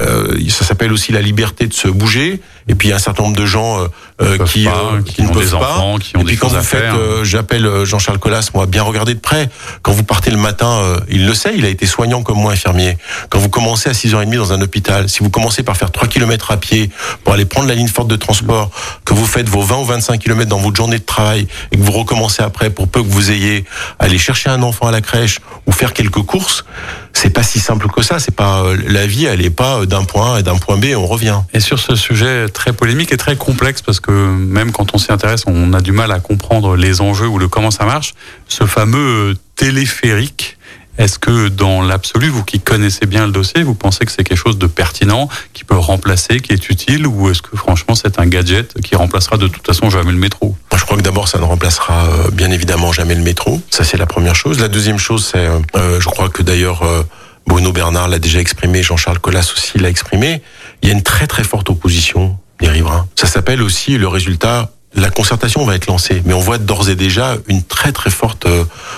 ça 0.48 0.64
s'appelle 0.64 0.92
aussi 0.92 1.12
la 1.12 1.20
liberté 1.20 1.66
de 1.66 1.74
se 1.74 1.88
bouger. 1.88 2.40
Et 2.66 2.74
puis 2.74 2.88
il 2.88 2.90
y 2.90 2.94
a 2.94 2.96
un 2.96 3.00
certain 3.00 3.24
nombre 3.24 3.37
de 3.37 3.44
gens 3.44 3.80
euh, 3.80 3.88
euh, 4.22 4.38
qui, 4.44 4.66
euh, 4.66 5.02
qui, 5.04 5.22
ne 5.22 5.28
peuvent 5.28 5.58
pas. 5.58 5.82
qui 6.00 6.16
ont 6.16 6.20
et 6.20 6.24
puis 6.24 6.37
quand 6.37 6.48
vous 6.48 6.62
faites, 6.62 6.94
j'appelle 7.22 7.84
Jean-Charles 7.84 8.18
Collas, 8.18 8.50
moi, 8.54 8.66
bien 8.66 8.82
regarder 8.82 9.14
de 9.14 9.20
près. 9.20 9.50
Quand 9.82 9.92
vous 9.92 10.04
partez 10.04 10.30
le 10.30 10.38
matin, 10.38 10.80
il 11.08 11.26
le 11.26 11.34
sait, 11.34 11.52
il 11.56 11.64
a 11.64 11.68
été 11.68 11.87
soignant 11.87 12.22
comme 12.22 12.38
moi, 12.38 12.52
infirmier. 12.52 12.96
Quand 13.28 13.38
vous 13.38 13.48
commencez 13.48 13.90
à 13.90 13.92
6h30 13.92 14.37
dans 14.37 14.52
un 14.52 14.60
hôpital, 14.62 15.08
si 15.08 15.20
vous 15.20 15.30
commencez 15.30 15.62
par 15.62 15.76
faire 15.76 15.90
3 15.90 16.08
km 16.08 16.50
à 16.52 16.56
pied 16.56 16.90
pour 17.22 17.34
aller 17.34 17.44
prendre 17.44 17.68
la 17.68 17.74
ligne 17.74 17.88
forte 17.88 18.08
de 18.08 18.16
transport, 18.16 18.70
que 19.04 19.14
vous 19.14 19.26
faites 19.26 19.48
vos 19.48 19.60
20 19.64 19.77
ou 19.79 19.85
25 19.85 20.20
km 20.20 20.48
dans 20.48 20.59
votre 20.59 20.77
journée 20.77 20.98
de 20.98 21.05
travail 21.05 21.46
et 21.72 21.77
que 21.77 21.83
vous 21.83 21.92
recommencez 21.92 22.42
après 22.42 22.70
pour 22.70 22.88
peu 22.88 23.03
que 23.03 23.09
vous 23.09 23.31
ayez 23.31 23.64
aller 23.98 24.18
chercher 24.18 24.50
un 24.50 24.62
enfant 24.62 24.87
à 24.87 24.90
la 24.90 25.00
crèche 25.00 25.40
ou 25.66 25.72
faire 25.72 25.92
quelques 25.92 26.22
courses, 26.22 26.64
c'est 27.12 27.31
pas 27.31 27.42
si 27.42 27.61
simple 27.61 27.88
que 27.88 28.03
ça. 28.03 28.18
C'est 28.18 28.35
pas 28.35 28.64
la 28.87 29.07
vie, 29.07 29.24
elle 29.24 29.44
est 29.44 29.50
pas 29.50 29.87
d'un 29.87 30.05
point 30.05 30.35
A 30.35 30.40
et 30.40 30.42
d'un 30.42 30.57
point 30.57 30.77
B, 30.77 30.87
on 30.96 31.07
revient. 31.07 31.40
Et 31.53 31.61
sur 31.61 31.79
ce 31.79 31.94
sujet 31.94 32.48
très 32.48 32.72
polémique 32.72 33.12
et 33.12 33.16
très 33.16 33.37
complexe 33.37 33.83
parce 33.83 34.00
que 34.00 34.11
même 34.11 34.72
quand 34.72 34.94
on 34.94 34.98
s'y 34.98 35.12
intéresse, 35.12 35.44
on 35.46 35.72
a 35.72 35.81
du 35.81 35.92
mal 35.92 36.12
à 36.12 36.20
comprendre 36.20 36.77
les 36.77 37.00
enjeux 37.00 37.29
ou 37.29 37.38
le 37.38 37.48
comment 37.48 37.70
ça 37.70 37.85
marche. 37.85 38.14
Ce 38.48 38.64
fameux 38.64 39.37
téléphérique 39.57 40.59
Est-ce 40.96 41.18
que 41.18 41.48
dans 41.48 41.83
l'absolu, 41.83 42.28
vous 42.28 42.44
qui 42.44 42.61
connaissez 42.61 43.07
bien 43.07 43.26
le 43.26 43.33
dossier, 43.33 43.62
vous 43.62 43.74
pensez 43.74 44.04
que 44.04 44.12
c'est 44.12 44.22
quelque 44.22 44.38
chose 44.38 44.59
de 44.59 44.66
pertinent, 44.66 45.28
qui 45.52 45.64
peut 45.64 45.76
remplacer, 45.76 46.40
qui 46.40 46.52
est 46.52 46.68
utile, 46.70 47.07
ou 47.07 47.30
est-ce 47.30 47.42
que 47.42 47.57
franchement 47.57 47.94
c'est 47.94 48.20
un 48.20 48.26
gadget 48.26 48.80
qui 48.80 48.94
remplacera 48.94 49.37
de 49.37 49.48
toute 49.48 49.66
façon 49.66 49.90
jamais 49.90 50.12
le 50.12 50.18
métro? 50.18 50.57
Je 50.76 50.85
crois 50.85 50.96
que 50.96 51.02
d'abord 51.02 51.28
ça 51.28 51.38
ne 51.38 51.44
remplacera 51.44 52.04
euh, 52.04 52.30
bien 52.30 52.50
évidemment 52.50 52.92
jamais 52.92 53.14
le 53.14 53.22
métro. 53.22 53.61
Ça 53.70 53.83
c'est 53.85 53.96
la 53.96 54.07
première 54.07 54.37
chose. 54.37 54.61
La 54.61 54.68
deuxième 54.68 54.98
chose, 54.98 55.28
c'est, 55.33 55.48
euh, 55.76 56.00
je 56.00 56.09
crois 56.09 56.28
que 56.28 56.42
d'ailleurs 56.42 56.83
euh, 56.83 57.02
Bruno 57.46 57.72
Bernard 57.72 58.09
l'a 58.09 58.18
déjà 58.18 58.38
exprimé, 58.38 58.83
Jean-Charles 58.83 59.18
Collas 59.18 59.52
aussi 59.57 59.78
l'a 59.78 59.88
exprimé. 59.88 60.42
Il 60.83 60.88
y 60.88 60.92
a 60.92 60.94
une 60.94 61.02
très 61.02 61.26
très 61.26 61.44
forte 61.44 61.70
opposition 61.70 62.38
des 62.61 62.68
riverains. 62.68 63.07
Ça 63.16 63.26
s'appelle 63.26 63.62
aussi 63.62 63.98
le 63.98 64.07
résultat 64.07 64.70
la 64.94 65.11
concertation 65.11 65.64
va 65.64 65.74
être 65.74 65.87
lancée, 65.87 66.22
mais 66.24 66.35
on 66.35 66.40
voit 66.40 66.59
d'ores 66.59 66.88
et 66.88 66.96
déjà 66.96 67.37
une 67.48 67.62
très 67.62 67.92
très 67.92 68.11
forte 68.11 68.46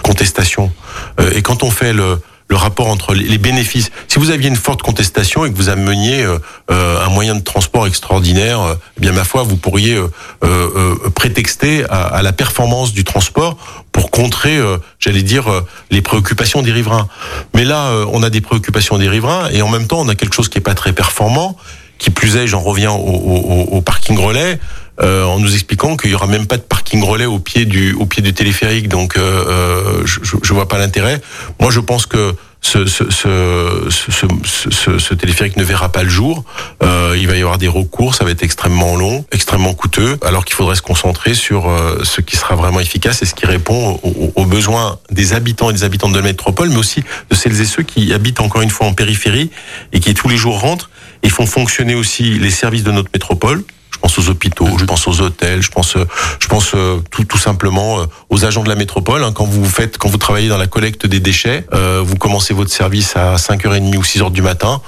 contestation. 0.03 0.71
et 1.35 1.43
quand 1.43 1.63
on 1.63 1.71
fait 1.71 1.93
le, 1.93 2.19
le 2.49 2.57
rapport 2.57 2.87
entre 2.87 3.15
les 3.15 3.39
bénéfices. 3.39 3.91
Si 4.09 4.19
vous 4.19 4.31
aviez 4.31 4.49
une 4.49 4.57
forte 4.57 4.83
contestation 4.83 5.45
et 5.45 5.51
que 5.51 5.57
vous 5.57 5.69
ameniez 5.69 6.23
euh, 6.23 6.39
euh, 6.71 7.05
un 7.05 7.09
moyen 7.09 7.35
de 7.35 7.41
transport 7.41 7.87
extraordinaire, 7.87 8.61
euh, 8.61 8.75
eh 8.97 9.01
bien 9.01 9.13
ma 9.13 9.25
foi, 9.25 9.43
vous 9.43 9.57
pourriez 9.57 10.01
prétexter 11.15 11.85
à, 11.91 12.23
la 12.23 12.33
performance 12.33 12.93
du 12.93 13.05
transport 13.05 13.57
pour 13.93 14.11
contrer, 14.11 14.59
j'allais 14.99 15.23
dire, 15.23 15.47
les 15.91 16.03
préoccupations 16.03 16.63
des 16.63 16.73
riverains. 16.73 17.09
Mais 17.55 17.65
là, 17.65 17.91
on 18.13 18.23
a 18.23 18.31
des 18.31 18.41
préoccupations 18.41 18.99
des 18.99 19.09
riverains 19.09 19.49
et 19.51 19.63
en 19.63 19.69
même 19.69 19.87
temps, 19.87 20.01
on 20.01 20.09
a 20.09 20.15
quelque 20.15 20.35
chose 20.35 20.49
qui 20.49 20.59
est 20.59 20.63
pas 20.63 20.75
très 20.75 20.93
performant. 20.93 21.57
Qui 21.99 22.11
plus 22.11 22.37
est, 22.37 22.47
j'en 22.47 22.61
reviens 22.61 22.93
au, 22.93 23.81
parking 23.81 24.19
relais. 24.19 24.59
Euh, 25.03 25.25
en 25.25 25.39
nous 25.39 25.53
expliquant 25.53 25.95
qu'il 25.99 26.11
y 26.11 26.15
aura 26.15 26.27
même 26.27 26.47
pas 26.47 26.57
de 26.57 26.63
parking 26.63 27.05
relais 27.05 27.27
au 27.27 27.39
pied 27.39 27.67
du 27.67 27.93
au 27.93 28.07
pied 28.07 28.23
du 28.23 28.33
téléphérique. 28.33 28.89
Donc, 28.89 29.19
euh, 29.19 29.45
euh 29.47 30.07
je, 30.07 30.37
je 30.43 30.55
vois 30.55 30.69
pas 30.69 30.79
l'intérêt. 30.79 31.21
Moi, 31.61 31.71
je 31.71 31.81
pense 31.81 32.07
que 32.07 32.35
ce, 32.63 32.79
téléphérique 35.15 35.57
ne 35.57 35.65
verra 35.65 35.93
pas 35.93 36.03
le 36.03 36.09
jour. 36.09 36.45
Il 36.83 37.29
va 37.29 37.37
y 37.37 37.41
avoir 37.41 37.59
des 37.59 37.69
recours, 37.69 38.15
ça 38.15 38.25
va 38.25 38.31
être 38.31 38.43
extrêmement 38.43 38.97
long, 38.97 39.25
extrêmement 39.33 39.75
coûteux, 39.75 40.19
alors 40.23 40.45
qu'il 40.45 40.55
faudrait 40.55 40.77
se 40.77 40.83
concentrer 40.83 41.35
sur 41.35 41.71
ce 42.03 42.21
qui 42.21 42.37
sera 42.37 42.57
vraiment 42.57 42.81
efficace 42.81 43.23
et 43.23 43.27
ce 43.27 43.35
qui 43.35 43.47
répond 43.47 44.01
aux, 44.03 44.33
aux, 44.35 44.45
besoins 44.45 44.99
des 45.11 45.33
habitants 45.33 45.71
et 45.71 45.75
des 45.75 45.85
habitantes 45.85 46.13
de 46.13 46.19
la 46.19 46.25
métropole, 46.25 46.71
mais 46.71 46.77
aussi 46.77 47.03
de 47.31 47.37
celles 47.37 47.61
et 47.61 47.65
ceux 47.65 47.83
qui 47.83 48.13
habitent 48.13 48.41
encore 48.41 48.63
une 48.63 48.71
fois 48.71 48.87
en 48.87 48.95
périphérie 48.95 49.51
et 49.93 50.01
qui 50.01 50.15
tous 50.15 50.29
les 50.29 50.37
jours 50.37 50.61
rentrent 50.61 50.91
et 51.23 51.29
font 51.29 51.47
fonctionner 51.47 51.95
aussi 51.95 52.39
les 52.39 52.51
services 52.51 52.85
de 52.85 52.93
notre 52.93 53.11
métropole 53.13 53.65
je 53.97 53.99
pense 53.99 54.19
aux 54.19 54.29
hôpitaux, 54.29 54.69
je 54.79 54.85
pense 54.85 55.09
aux 55.09 55.21
hôtels, 55.23 55.63
je 55.63 55.71
pense, 55.71 55.97
je 56.39 56.49
pense 56.49 56.73
euh, 56.75 56.99
tout, 57.11 57.39
simplement 57.39 58.01
euh, 58.01 58.07
aux 58.29 58.45
agents 58.45 58.63
de 58.63 58.69
la 58.69 58.75
métropole. 58.75 59.25
Hein. 59.25 59.33
Quand 59.33 59.47
vous 59.47 59.65
faites, 59.65 59.97
quand 59.97 60.09
vous 60.09 60.19
travaillez 60.19 60.49
dans 60.49 60.59
la 60.59 60.67
collecte 60.67 61.07
des 61.07 61.21
déchets, 61.21 61.67
euh, 61.73 62.03
vous 62.05 62.17
commencez 62.17 62.53
votre 62.53 62.71
service 62.71 63.17
à 63.17 63.37
5h30 63.37 63.97
ou 63.97 64.03
6h 64.03 64.31
du 64.31 64.43
matin, 64.43 64.83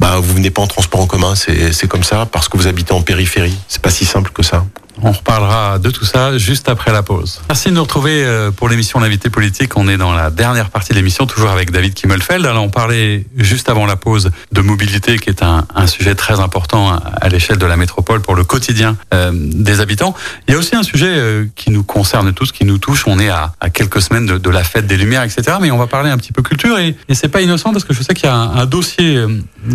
bah, 0.00 0.16
vous 0.20 0.34
venez 0.34 0.50
pas 0.50 0.62
en 0.62 0.66
transport 0.66 1.00
en 1.00 1.06
commun, 1.06 1.34
c'est 1.36 1.88
comme 1.88 2.04
ça, 2.04 2.26
parce 2.26 2.48
que 2.48 2.56
vous 2.56 2.66
habitez 2.66 2.92
en 2.92 3.02
périphérie. 3.02 3.56
C'est 3.68 3.82
pas 3.82 3.90
si 3.90 4.04
simple 4.04 4.32
que 4.32 4.42
ça. 4.42 4.64
On 5.02 5.12
reparlera 5.12 5.78
de 5.78 5.90
tout 5.90 6.04
ça 6.04 6.36
juste 6.38 6.68
après 6.68 6.92
la 6.92 7.02
pause. 7.02 7.40
Merci 7.48 7.68
de 7.68 7.74
nous 7.74 7.82
retrouver 7.82 8.24
euh, 8.24 8.50
pour 8.50 8.68
l'émission 8.68 8.98
L'invité 8.98 9.30
politique. 9.30 9.76
On 9.76 9.86
est 9.86 9.96
dans 9.96 10.12
la 10.12 10.30
dernière 10.30 10.70
partie 10.70 10.90
de 10.90 10.96
l'émission, 10.96 11.26
toujours 11.26 11.50
avec 11.50 11.70
David 11.70 11.94
Kimmelfeld. 11.94 12.44
Alors, 12.44 12.64
on 12.64 12.68
parlait 12.68 13.24
juste 13.36 13.68
avant 13.68 13.86
la 13.86 13.94
pause 13.94 14.30
de 14.50 14.60
mobilité, 14.60 15.18
qui 15.18 15.30
est 15.30 15.42
un, 15.42 15.66
un 15.74 15.86
sujet 15.86 16.16
très 16.16 16.40
important 16.40 16.98
à 16.98 17.28
l'échelle 17.28 17.58
de 17.58 17.66
la 17.66 17.76
métropole 17.76 18.20
pour 18.20 18.34
le 18.34 18.42
quotidien 18.48 18.96
euh, 19.14 19.30
des 19.32 19.80
habitants. 19.80 20.14
Il 20.48 20.52
y 20.52 20.54
a 20.56 20.58
aussi 20.58 20.74
un 20.74 20.82
sujet 20.82 21.06
euh, 21.06 21.46
qui 21.54 21.70
nous 21.70 21.84
concerne 21.84 22.32
tous, 22.32 22.50
qui 22.50 22.64
nous 22.64 22.78
touche. 22.78 23.04
On 23.06 23.20
est 23.20 23.28
à, 23.28 23.52
à 23.60 23.70
quelques 23.70 24.02
semaines 24.02 24.26
de, 24.26 24.38
de, 24.38 24.50
la 24.50 24.64
fête 24.64 24.88
des 24.88 24.96
Lumières, 24.96 25.22
etc. 25.22 25.58
Mais 25.60 25.70
on 25.70 25.78
va 25.78 25.86
parler 25.86 26.10
un 26.10 26.18
petit 26.18 26.32
peu 26.32 26.42
culture 26.42 26.78
et, 26.78 26.96
et 27.08 27.14
c'est 27.14 27.28
pas 27.28 27.42
innocent 27.42 27.72
parce 27.72 27.84
que 27.84 27.94
je 27.94 28.02
sais 28.02 28.14
qu'il 28.14 28.26
y 28.26 28.32
a 28.32 28.34
un, 28.34 28.56
un 28.56 28.66
dossier 28.66 29.16
euh, 29.16 29.28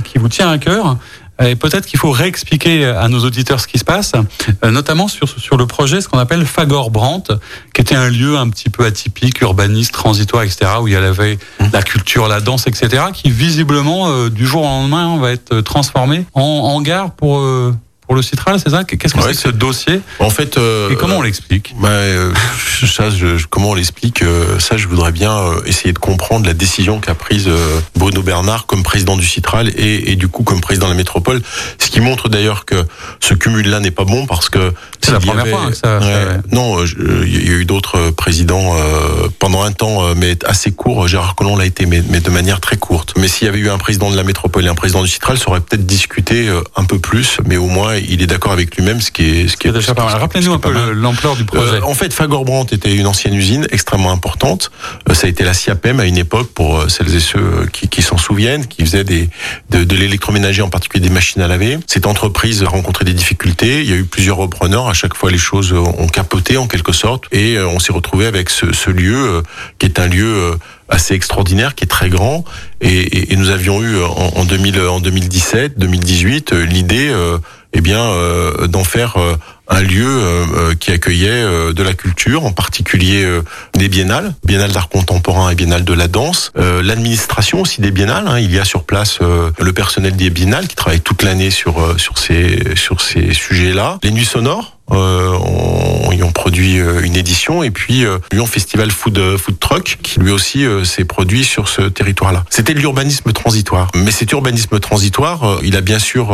qui 0.04 0.18
vous 0.18 0.28
tient 0.28 0.50
à 0.50 0.58
cœur. 0.58 0.98
Et 1.44 1.56
peut-être 1.56 1.88
qu'il 1.88 2.00
faut 2.00 2.12
réexpliquer 2.12 2.86
à 2.86 3.10
nos 3.10 3.26
auditeurs 3.26 3.60
ce 3.60 3.68
qui 3.68 3.80
se 3.80 3.84
passe, 3.84 4.14
notamment 4.64 5.08
sur, 5.08 5.28
sur 5.28 5.58
le 5.58 5.66
projet, 5.66 6.00
ce 6.00 6.08
qu'on 6.08 6.20
appelle 6.20 6.46
Fagor 6.46 6.92
Brandt, 6.92 7.34
qui 7.74 7.82
était 7.82 7.96
un 7.96 8.08
lieu 8.08 8.38
un 8.38 8.50
petit 8.50 8.70
peu 8.70 8.86
atypique, 8.86 9.42
urbaniste, 9.42 9.94
transitoire, 9.94 10.44
etc., 10.44 10.74
où 10.80 10.88
il 10.88 10.94
y 10.94 10.96
avait 10.96 11.40
la 11.72 11.82
culture, 11.82 12.28
la 12.28 12.40
danse, 12.40 12.68
etc., 12.68 13.06
qui 13.14 13.32
visiblement, 13.32 14.10
euh, 14.10 14.30
du 14.30 14.46
jour 14.46 14.62
au 14.62 14.66
lendemain, 14.66 15.18
va 15.18 15.32
être 15.32 15.62
transformé 15.62 16.26
en, 16.34 16.82
gare 16.82 17.12
pour 17.12 17.40
euh, 17.40 17.74
pour 18.06 18.16
le 18.16 18.22
Citral, 18.22 18.60
c'est 18.60 18.70
ça 18.70 18.84
Qu'est-ce 18.84 19.14
que 19.14 19.22
c'est 19.22 19.30
que 19.30 19.34
ce 19.34 19.50
dossier 19.50 20.02
En 20.20 20.30
fait, 20.30 20.58
euh, 20.58 20.90
et 20.92 20.96
comment 20.96 21.18
on 21.18 21.22
l'explique 21.22 21.74
bah, 21.80 21.90
euh, 21.90 22.34
Ça, 22.86 23.10
je, 23.10 23.46
comment 23.50 23.72
on 23.72 23.74
l'explique 23.76 24.22
euh, 24.22 24.60
Ça, 24.60 24.78
je 24.78 24.88
voudrais 24.88 25.12
bien 25.12 25.32
euh, 25.32 25.62
essayer 25.66 25.94
de 25.94 26.00
comprendre 26.00 26.46
la 26.46 26.54
décision 26.54 27.00
qu'a 27.00 27.16
prise 27.16 27.48
euh, 27.48 27.80
Bruno 27.96 28.22
Bernard 28.22 28.66
comme 28.66 28.84
président 28.84 29.16
du 29.16 29.26
Citral 29.26 29.70
et, 29.70 30.12
et, 30.12 30.16
du 30.16 30.28
coup 30.28 30.44
comme 30.44 30.62
président 30.62 30.88
de 30.88 30.92
la 30.92 30.98
métropole. 30.98 31.42
Ce 31.80 31.90
qui 31.90 32.02
montre 32.02 32.30
d'ailleurs 32.30 32.66
que 32.66 32.86
ce 33.20 33.34
cumul-là 33.34 33.80
n'est 33.80 33.92
pas 33.92 34.04
bon 34.04 34.26
parce 34.26 34.50
que 34.50 34.74
c'est 35.02 35.12
la 35.12 35.20
première 35.20 35.42
avait, 35.42 35.52
fois 35.52 35.70
que 35.70 35.76
ça. 35.76 36.00
Ouais, 36.00 36.40
non, 36.52 36.84
il 36.86 37.48
y 37.48 37.50
a 37.50 37.58
eu 37.58 37.66
d'autres 37.66 38.12
présidents 38.12 38.76
pendant 39.40 39.64
un 39.64 39.72
temps, 39.72 40.16
mais 40.16 40.38
assez 40.46 40.72
court. 40.72 41.08
Gérard 41.08 41.36
Collomb 41.36 41.58
l'a 41.58 41.66
été, 41.66 41.86
mais, 41.86 42.02
mais, 42.10 42.22
de 42.22 42.30
manière 42.30 42.62
très 42.62 42.78
courte. 42.78 43.14
Mais 43.18 43.28
s'il 43.28 43.46
y 43.46 43.50
avait 43.50 43.60
eu 43.60 43.70
un 43.70 43.78
président 43.78 44.10
de 44.10 44.16
la 44.16 44.24
métropole 44.24 44.66
et 44.66 44.70
un 44.70 44.76
président 44.76 45.02
du 45.02 45.10
Citral, 45.10 45.38
ça 45.38 45.50
aurait 45.50 45.62
peut-être 45.62 45.86
discuté 45.86 46.50
un 46.76 46.86
peu 46.86 47.00
plus, 47.00 47.38
mais 47.46 47.58
au 47.58 47.68
moins 47.68 47.93
il 47.98 48.22
est 48.22 48.28
d'accord 48.28 48.52
avec 48.52 48.76
lui-même, 48.76 49.02
ce 49.02 49.12
qui 49.12 49.24
est, 49.24 49.48
ce 49.48 49.58
qui 49.58 49.68
est, 49.68 49.72
déjà 49.72 49.94
pas 49.94 50.06
mal. 50.06 50.18
Rappelez-nous 50.18 50.54
un 50.54 50.60
peu 50.60 50.72
l'ampleur 50.94 51.36
du 51.36 51.46
projet. 51.46 51.76
Euh, 51.76 51.82
en 51.84 51.94
fait, 51.94 52.14
Fagor 52.14 52.46
Brandt 52.46 52.76
était 52.76 52.96
une 52.96 53.08
ancienne 53.08 53.34
usine 53.34 53.68
extrêmement 53.72 54.12
importante. 54.12 54.72
Euh, 55.10 55.14
ça 55.14 55.28
a 55.28 55.30
été 55.30 55.44
la 55.44 55.54
SIAPEM 55.54 56.00
à 56.00 56.06
une 56.06 56.18
époque, 56.18 56.50
pour 56.54 56.80
euh, 56.80 56.90
celles 56.90 57.14
et 57.16 57.20
ceux 57.20 57.68
qui, 57.72 57.88
qui 57.88 58.02
s'en 58.02 58.18
souviennent, 58.18 58.66
qui 58.68 58.84
faisait 58.84 59.04
des, 59.04 59.30
de, 59.70 59.84
de 59.84 59.96
l'électroménager, 59.96 60.62
en 60.62 60.70
particulier 60.70 61.04
des 61.08 61.14
machines 61.14 61.42
à 61.42 61.48
laver. 61.48 61.78
Cette 61.88 62.08
entreprise 62.08 62.64
a 62.64 62.68
rencontré 62.68 63.06
des 63.06 63.14
difficultés. 63.14 63.82
Il 63.82 63.90
y 63.90 63.94
a 63.94 63.98
eu 63.98 64.06
plusieurs 64.06 64.38
repreneurs. 64.38 64.88
À 64.88 64.94
chaque 64.94 65.16
fois, 65.16 65.32
les 65.32 65.38
choses 65.38 65.74
ont 65.74 66.08
capoté 66.08 66.58
en 66.58 66.68
quelque 66.68 66.94
sorte, 66.94 67.26
et 67.32 67.60
on 67.60 67.80
s'est 67.80 67.94
retrouvé 67.94 68.26
avec 68.26 68.50
ce, 68.50 68.74
ce 68.74 68.90
lieu 68.90 69.44
qui 69.80 69.86
est 69.86 70.00
un 70.00 70.08
lieu 70.08 70.58
assez 70.90 71.14
extraordinaire, 71.14 71.76
qui 71.76 71.86
est 71.86 71.88
très 71.88 72.10
grand. 72.10 72.44
Et, 72.82 72.88
et, 72.90 73.34
et 73.34 73.36
nous 73.36 73.50
avions 73.50 73.82
eu 73.82 74.02
en, 74.02 74.34
en, 74.36 74.46
2000, 74.46 74.80
en 74.82 75.00
2017, 75.00 75.78
2018, 75.78 76.54
l'idée 76.54 77.12
eh 77.74 77.82
bien, 77.82 78.02
euh, 78.02 78.68
d'en 78.68 78.84
faire 78.84 79.18
euh, 79.18 79.36
un 79.68 79.82
lieu 79.82 80.06
euh, 80.08 80.76
qui 80.76 80.92
accueillait 80.92 81.44
de 81.74 81.84
la 81.84 81.94
culture, 81.94 82.46
en 82.46 82.52
particulier 82.52 83.26
des 83.74 83.88
biennales, 83.88 84.34
biennales 84.44 84.72
d'art 84.72 84.90
contemporain 84.90 85.50
et 85.50 85.56
biennales 85.56 85.86
de 85.86 85.94
la 85.94 86.08
danse, 86.08 86.52
l'administration 86.56 87.62
aussi 87.62 87.82
des 87.82 87.92
biennales. 87.92 88.28
Hein, 88.28 88.40
il 88.40 88.54
y 88.54 88.60
a 88.60 88.66
sur 88.66 88.84
place 88.84 89.20
le 89.22 89.74
personnel 89.74 90.16
des 90.16 90.30
biennales 90.30 90.68
qui 90.68 90.76
travaille 90.76 91.02
toute 91.02 91.24
l'année 91.24 91.50
sur 91.50 92.00
sur 92.00 92.18
ces 92.18 92.76
sur 92.76 93.02
ces 93.02 93.34
sujets-là. 93.34 94.00
Les 94.04 94.12
nuits 94.12 94.26
sonores. 94.26 94.73
On, 94.90 96.12
y 96.12 96.22
ont 96.24 96.32
produit 96.32 96.76
une 96.76 97.16
édition 97.16 97.64
et 97.64 97.72
puis 97.72 98.06
Lyon 98.32 98.46
Festival 98.46 98.92
Food 98.92 99.38
Food 99.38 99.60
Truck 99.60 99.98
qui 100.04 100.20
lui 100.20 100.32
aussi 100.32 100.66
s'est 100.84 101.06
produit 101.06 101.44
sur 101.44 101.68
ce 101.68 101.82
territoire-là. 101.82 102.44
C'était 102.50 102.74
de 102.74 102.80
l'urbanisme 102.80 103.32
transitoire, 103.32 103.90
mais 103.96 104.12
cet 104.12 104.32
urbanisme 104.32 104.80
transitoire, 104.80 105.60
il 105.64 105.76
a 105.76 105.82
bien 105.82 106.00
sûr 106.00 106.32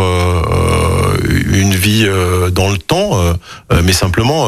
une 1.60 1.74
vie 1.74 2.06
euh, 2.08 2.50
dans 2.50 2.70
le 2.70 2.78
temps, 2.78 3.20
euh, 3.20 3.34
euh, 3.72 3.82
mais 3.84 3.94
simplement 3.94 4.48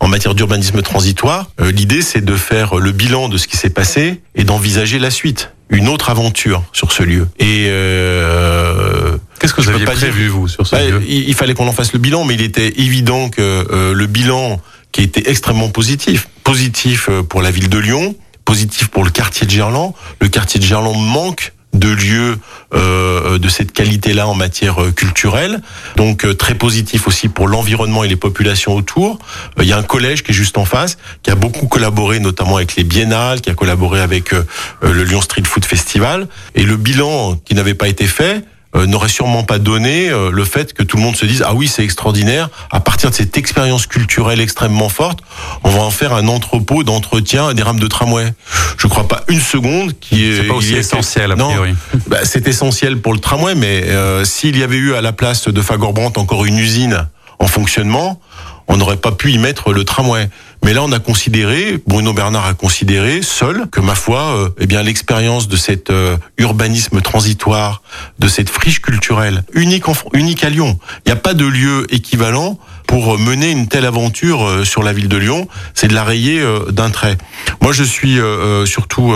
en 0.00 0.08
matière 0.08 0.34
d'urbanisme 0.34 0.82
transitoire, 0.82 1.46
l'idée 1.60 2.02
c'est 2.02 2.24
de 2.24 2.34
faire 2.34 2.76
le 2.76 2.90
bilan 2.90 3.28
de 3.28 3.38
ce 3.38 3.46
qui 3.46 3.56
s'est 3.56 3.70
passé 3.70 4.20
et 4.34 4.42
d'envisager 4.42 4.98
la 4.98 5.12
suite, 5.12 5.52
une 5.72 5.88
autre 5.88 6.10
aventure 6.10 6.62
sur 6.72 6.92
ce 6.92 7.02
lieu. 7.02 7.26
Et 7.38 7.66
euh, 7.68 9.16
qu'est-ce 9.38 9.54
que 9.54 9.62
vous 9.62 9.70
aviez 9.70 9.84
prévu 9.84 10.28
vous 10.28 10.48
sur 10.48 10.66
ce 10.66 10.76
bah, 10.76 10.84
lieu 10.84 11.02
il, 11.08 11.28
il, 11.28 11.34
fallait 11.34 11.54
qu'on 11.54 11.66
en 11.66 11.72
fasse 11.72 11.92
le 11.92 11.98
bilan, 11.98 12.24
mais 12.24 12.34
il 12.34 12.42
était 12.42 12.80
évident 12.80 13.28
que 13.30 13.40
euh, 13.40 13.94
le 13.94 14.06
bilan 14.06 14.60
qui 14.92 15.02
était 15.02 15.30
extrêmement 15.30 15.70
positif, 15.70 16.28
positif 16.44 17.08
pour 17.28 17.40
la 17.40 17.50
ville 17.50 17.70
de 17.70 17.78
Lyon, 17.78 18.14
positif 18.44 18.88
pour 18.88 19.04
le 19.04 19.10
quartier 19.10 19.46
de 19.46 19.50
Gerland. 19.50 19.94
Le 20.20 20.28
quartier 20.28 20.60
de 20.60 20.64
Gerland 20.64 20.98
manque 20.98 21.52
de 21.72 21.88
lieux 21.88 22.38
euh, 22.74 23.38
de 23.38 23.48
cette 23.48 23.72
qualité-là 23.72 24.26
en 24.26 24.34
matière 24.34 24.82
euh, 24.82 24.92
culturelle. 24.92 25.60
Donc 25.96 26.24
euh, 26.24 26.34
très 26.34 26.54
positif 26.54 27.08
aussi 27.08 27.28
pour 27.28 27.48
l'environnement 27.48 28.04
et 28.04 28.08
les 28.08 28.16
populations 28.16 28.74
autour. 28.74 29.18
Il 29.58 29.64
y 29.64 29.72
a 29.72 29.78
un 29.78 29.82
collège 29.82 30.22
qui 30.22 30.32
est 30.32 30.34
juste 30.34 30.58
en 30.58 30.64
face, 30.64 30.98
qui 31.22 31.30
a 31.30 31.34
beaucoup 31.34 31.66
collaboré 31.66 32.20
notamment 32.20 32.56
avec 32.56 32.76
les 32.76 32.84
biennales, 32.84 33.40
qui 33.40 33.50
a 33.50 33.54
collaboré 33.54 34.00
avec 34.00 34.32
le 34.80 35.04
Lyon 35.04 35.20
Street 35.20 35.42
Food 35.44 35.64
Festival. 35.64 36.28
Et 36.54 36.64
le 36.64 36.76
bilan 36.76 37.36
qui 37.44 37.54
n'avait 37.54 37.74
pas 37.74 37.88
été 37.88 38.06
fait, 38.06 38.44
euh, 38.74 38.86
n'aurait 38.86 39.08
sûrement 39.08 39.42
pas 39.42 39.58
donné 39.58 40.08
euh, 40.08 40.30
le 40.30 40.44
fait 40.44 40.72
que 40.72 40.82
tout 40.82 40.96
le 40.96 41.02
monde 41.02 41.16
se 41.16 41.26
dise 41.26 41.42
ah 41.46 41.54
oui 41.54 41.68
c'est 41.68 41.84
extraordinaire. 41.84 42.48
À 42.70 42.80
partir 42.80 43.10
de 43.10 43.14
cette 43.14 43.36
expérience 43.36 43.86
culturelle 43.86 44.40
extrêmement 44.40 44.88
forte 44.88 45.20
on 45.62 45.70
va 45.70 45.80
en 45.80 45.90
faire 45.90 46.14
un 46.14 46.26
entrepôt 46.28 46.82
d'entretien 46.82 47.54
des 47.54 47.62
rames 47.62 47.80
de 47.80 47.86
tramway. 47.86 48.32
Je 48.78 48.86
crois 48.86 49.06
pas 49.08 49.24
une 49.28 49.40
seconde 49.40 49.92
qui 50.00 50.24
est, 50.24 50.48
pas 50.48 50.54
aussi 50.54 50.74
essentiel 50.74 51.32
a 51.32 51.36
priori. 51.36 51.74
Bah, 52.06 52.18
c'est 52.24 52.48
essentiel 52.48 53.00
pour 53.00 53.12
le 53.12 53.18
tramway 53.18 53.54
mais 53.54 53.84
euh, 53.88 54.24
s'il 54.24 54.56
y 54.56 54.62
avait 54.62 54.76
eu 54.76 54.94
à 54.94 55.00
la 55.00 55.12
place 55.12 55.48
de 55.48 55.60
Fagor 55.60 55.92
Brandt 55.92 56.18
encore 56.18 56.44
une 56.44 56.58
usine 56.58 57.06
en 57.38 57.46
fonctionnement 57.46 58.20
on 58.68 58.76
n'aurait 58.76 58.96
pas 58.96 59.12
pu 59.12 59.32
y 59.32 59.38
mettre 59.38 59.72
le 59.72 59.84
tramway 59.84 60.30
Mais 60.64 60.72
là, 60.72 60.82
on 60.82 60.92
a 60.92 61.00
considéré, 61.00 61.80
Bruno 61.86 62.12
Bernard 62.12 62.46
a 62.46 62.54
considéré 62.54 63.22
seul 63.22 63.66
que 63.70 63.80
ma 63.80 63.94
foi, 63.94 64.52
eh 64.58 64.66
bien 64.66 64.82
l'expérience 64.82 65.48
de 65.48 65.56
cet 65.56 65.92
urbanisme 66.38 67.00
transitoire, 67.00 67.82
de 68.18 68.28
cette 68.28 68.48
friche 68.48 68.80
culturelle 68.80 69.44
unique 69.54 69.88
en, 69.88 69.94
unique 70.12 70.44
à 70.44 70.50
Lyon. 70.50 70.78
Il 71.04 71.08
n'y 71.08 71.12
a 71.12 71.16
pas 71.16 71.34
de 71.34 71.44
lieu 71.44 71.86
équivalent 71.92 72.58
pour 72.86 73.18
mener 73.18 73.50
une 73.50 73.68
telle 73.68 73.86
aventure 73.86 74.46
euh, 74.46 74.64
sur 74.64 74.82
la 74.82 74.92
ville 74.92 75.08
de 75.08 75.16
Lyon, 75.16 75.48
c'est 75.72 75.88
de 75.88 75.94
la 75.94 76.04
rayer 76.04 76.40
euh, 76.40 76.70
d'un 76.70 76.90
trait. 76.90 77.16
Moi, 77.62 77.72
je 77.72 77.84
suis 77.84 78.20
euh, 78.20 78.66
surtout 78.66 79.14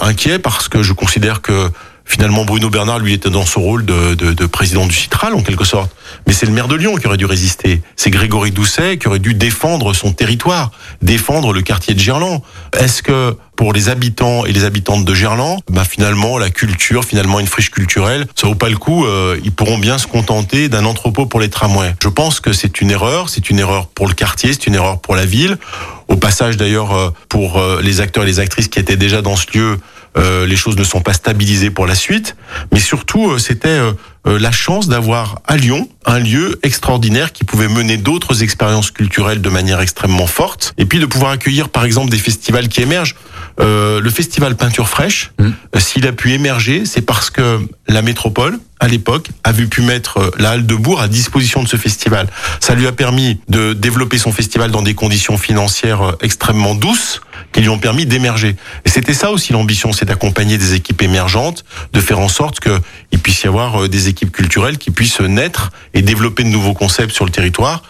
inquiet 0.00 0.38
parce 0.38 0.68
que 0.68 0.82
je 0.82 0.92
considère 0.92 1.42
que 1.42 1.70
finalement 2.04 2.44
Bruno 2.44 2.70
Bernard 2.70 2.98
lui 2.98 3.12
était 3.12 3.30
dans 3.30 3.46
son 3.46 3.60
rôle 3.60 3.84
de, 3.84 4.14
de, 4.14 4.32
de 4.32 4.46
président 4.46 4.86
du 4.86 4.94
Citral 4.94 5.34
en 5.34 5.42
quelque 5.42 5.64
sorte. 5.64 5.90
Mais 6.26 6.32
c'est 6.32 6.46
le 6.46 6.52
maire 6.52 6.68
de 6.68 6.74
Lyon 6.74 6.96
qui 6.96 7.06
aurait 7.06 7.16
dû 7.16 7.26
résister. 7.26 7.82
C'est 7.96 8.10
Grégory 8.10 8.50
Doucet 8.50 8.98
qui 8.98 9.08
aurait 9.08 9.18
dû 9.18 9.34
défendre 9.34 9.94
son 9.94 10.12
territoire, 10.12 10.70
défendre 11.02 11.52
le 11.52 11.62
quartier 11.62 11.94
de 11.94 12.00
Gerland. 12.00 12.42
Est-ce 12.78 13.02
que 13.02 13.36
pour 13.56 13.72
les 13.72 13.88
habitants 13.88 14.44
et 14.44 14.52
les 14.52 14.64
habitantes 14.64 15.04
de 15.04 15.14
Gerland, 15.14 15.60
bah 15.70 15.84
finalement 15.84 16.38
la 16.38 16.50
culture, 16.50 17.04
finalement 17.04 17.38
une 17.38 17.46
friche 17.46 17.70
culturelle, 17.70 18.26
ça 18.34 18.48
vaut 18.48 18.56
pas 18.56 18.68
le 18.68 18.76
coup. 18.76 19.06
Euh, 19.06 19.38
ils 19.44 19.52
pourront 19.52 19.78
bien 19.78 19.96
se 19.98 20.06
contenter 20.06 20.68
d'un 20.68 20.84
entrepôt 20.84 21.26
pour 21.26 21.40
les 21.40 21.48
tramways. 21.48 21.94
Je 22.02 22.08
pense 22.08 22.40
que 22.40 22.52
c'est 22.52 22.80
une 22.80 22.90
erreur. 22.90 23.28
C'est 23.28 23.50
une 23.50 23.58
erreur 23.58 23.86
pour 23.88 24.06
le 24.08 24.14
quartier, 24.14 24.52
c'est 24.52 24.66
une 24.66 24.74
erreur 24.74 25.00
pour 25.00 25.16
la 25.16 25.24
ville. 25.24 25.58
Au 26.08 26.16
passage 26.16 26.56
d'ailleurs 26.56 26.92
euh, 26.92 27.10
pour 27.28 27.58
euh, 27.58 27.80
les 27.82 28.00
acteurs 28.00 28.24
et 28.24 28.26
les 28.26 28.40
actrices 28.40 28.68
qui 28.68 28.78
étaient 28.78 28.96
déjà 28.96 29.22
dans 29.22 29.36
ce 29.36 29.46
lieu 29.56 29.78
euh, 30.16 30.46
les 30.46 30.56
choses 30.56 30.76
ne 30.76 30.84
sont 30.84 31.00
pas 31.00 31.12
stabilisées 31.12 31.70
pour 31.70 31.86
la 31.86 31.94
suite, 31.94 32.36
mais 32.72 32.78
surtout 32.78 33.30
euh, 33.30 33.38
c'était 33.38 33.68
euh, 33.68 33.92
la 34.24 34.52
chance 34.52 34.88
d'avoir 34.88 35.40
à 35.46 35.56
Lyon 35.56 35.88
un 36.06 36.18
lieu 36.18 36.58
extraordinaire 36.62 37.32
qui 37.32 37.44
pouvait 37.44 37.68
mener 37.68 37.96
d'autres 37.96 38.42
expériences 38.42 38.90
culturelles 38.90 39.40
de 39.40 39.48
manière 39.48 39.80
extrêmement 39.80 40.26
forte, 40.26 40.72
et 40.78 40.84
puis 40.86 41.00
de 41.00 41.06
pouvoir 41.06 41.32
accueillir 41.32 41.68
par 41.68 41.84
exemple 41.84 42.10
des 42.10 42.18
festivals 42.18 42.68
qui 42.68 42.82
émergent. 42.82 43.16
le 43.58 44.10
festival 44.10 44.56
Peinture 44.56 44.88
Fraîche, 44.88 45.32
mmh. 45.38 45.78
s'il 45.78 46.06
a 46.06 46.12
pu 46.12 46.32
émerger, 46.32 46.84
c'est 46.86 47.02
parce 47.02 47.30
que 47.30 47.60
la 47.88 48.02
métropole, 48.02 48.58
à 48.84 48.88
l'époque, 48.88 49.30
avait 49.44 49.64
pu 49.64 49.80
mettre 49.80 50.30
la 50.38 50.50
halle 50.50 50.66
de 50.66 50.74
Bourg 50.74 51.00
à 51.00 51.08
disposition 51.08 51.62
de 51.62 51.68
ce 51.68 51.78
festival. 51.78 52.28
Ça 52.60 52.74
lui 52.74 52.86
a 52.86 52.92
permis 52.92 53.40
de 53.48 53.72
développer 53.72 54.18
son 54.18 54.30
festival 54.30 54.70
dans 54.70 54.82
des 54.82 54.92
conditions 54.92 55.38
financières 55.38 56.16
extrêmement 56.20 56.74
douces, 56.74 57.22
qui 57.52 57.62
lui 57.62 57.70
ont 57.70 57.78
permis 57.78 58.04
d'émerger. 58.04 58.56
Et 58.84 58.90
c'était 58.90 59.14
ça 59.14 59.30
aussi 59.30 59.54
l'ambition, 59.54 59.92
c'est 59.94 60.04
d'accompagner 60.04 60.58
des 60.58 60.74
équipes 60.74 61.00
émergentes, 61.00 61.64
de 61.94 62.00
faire 62.00 62.18
en 62.18 62.28
sorte 62.28 62.60
qu'il 62.60 63.20
puisse 63.20 63.42
y 63.44 63.46
avoir 63.46 63.84
euh, 63.84 63.88
des 63.88 64.08
équipes 64.08 64.32
culturelles 64.32 64.76
qui 64.76 64.90
puissent 64.90 65.20
naître 65.20 65.70
et 65.94 66.02
développer 66.02 66.42
de 66.42 66.48
nouveaux 66.48 66.74
concepts 66.74 67.14
sur 67.14 67.24
le 67.24 67.30
territoire. 67.30 67.82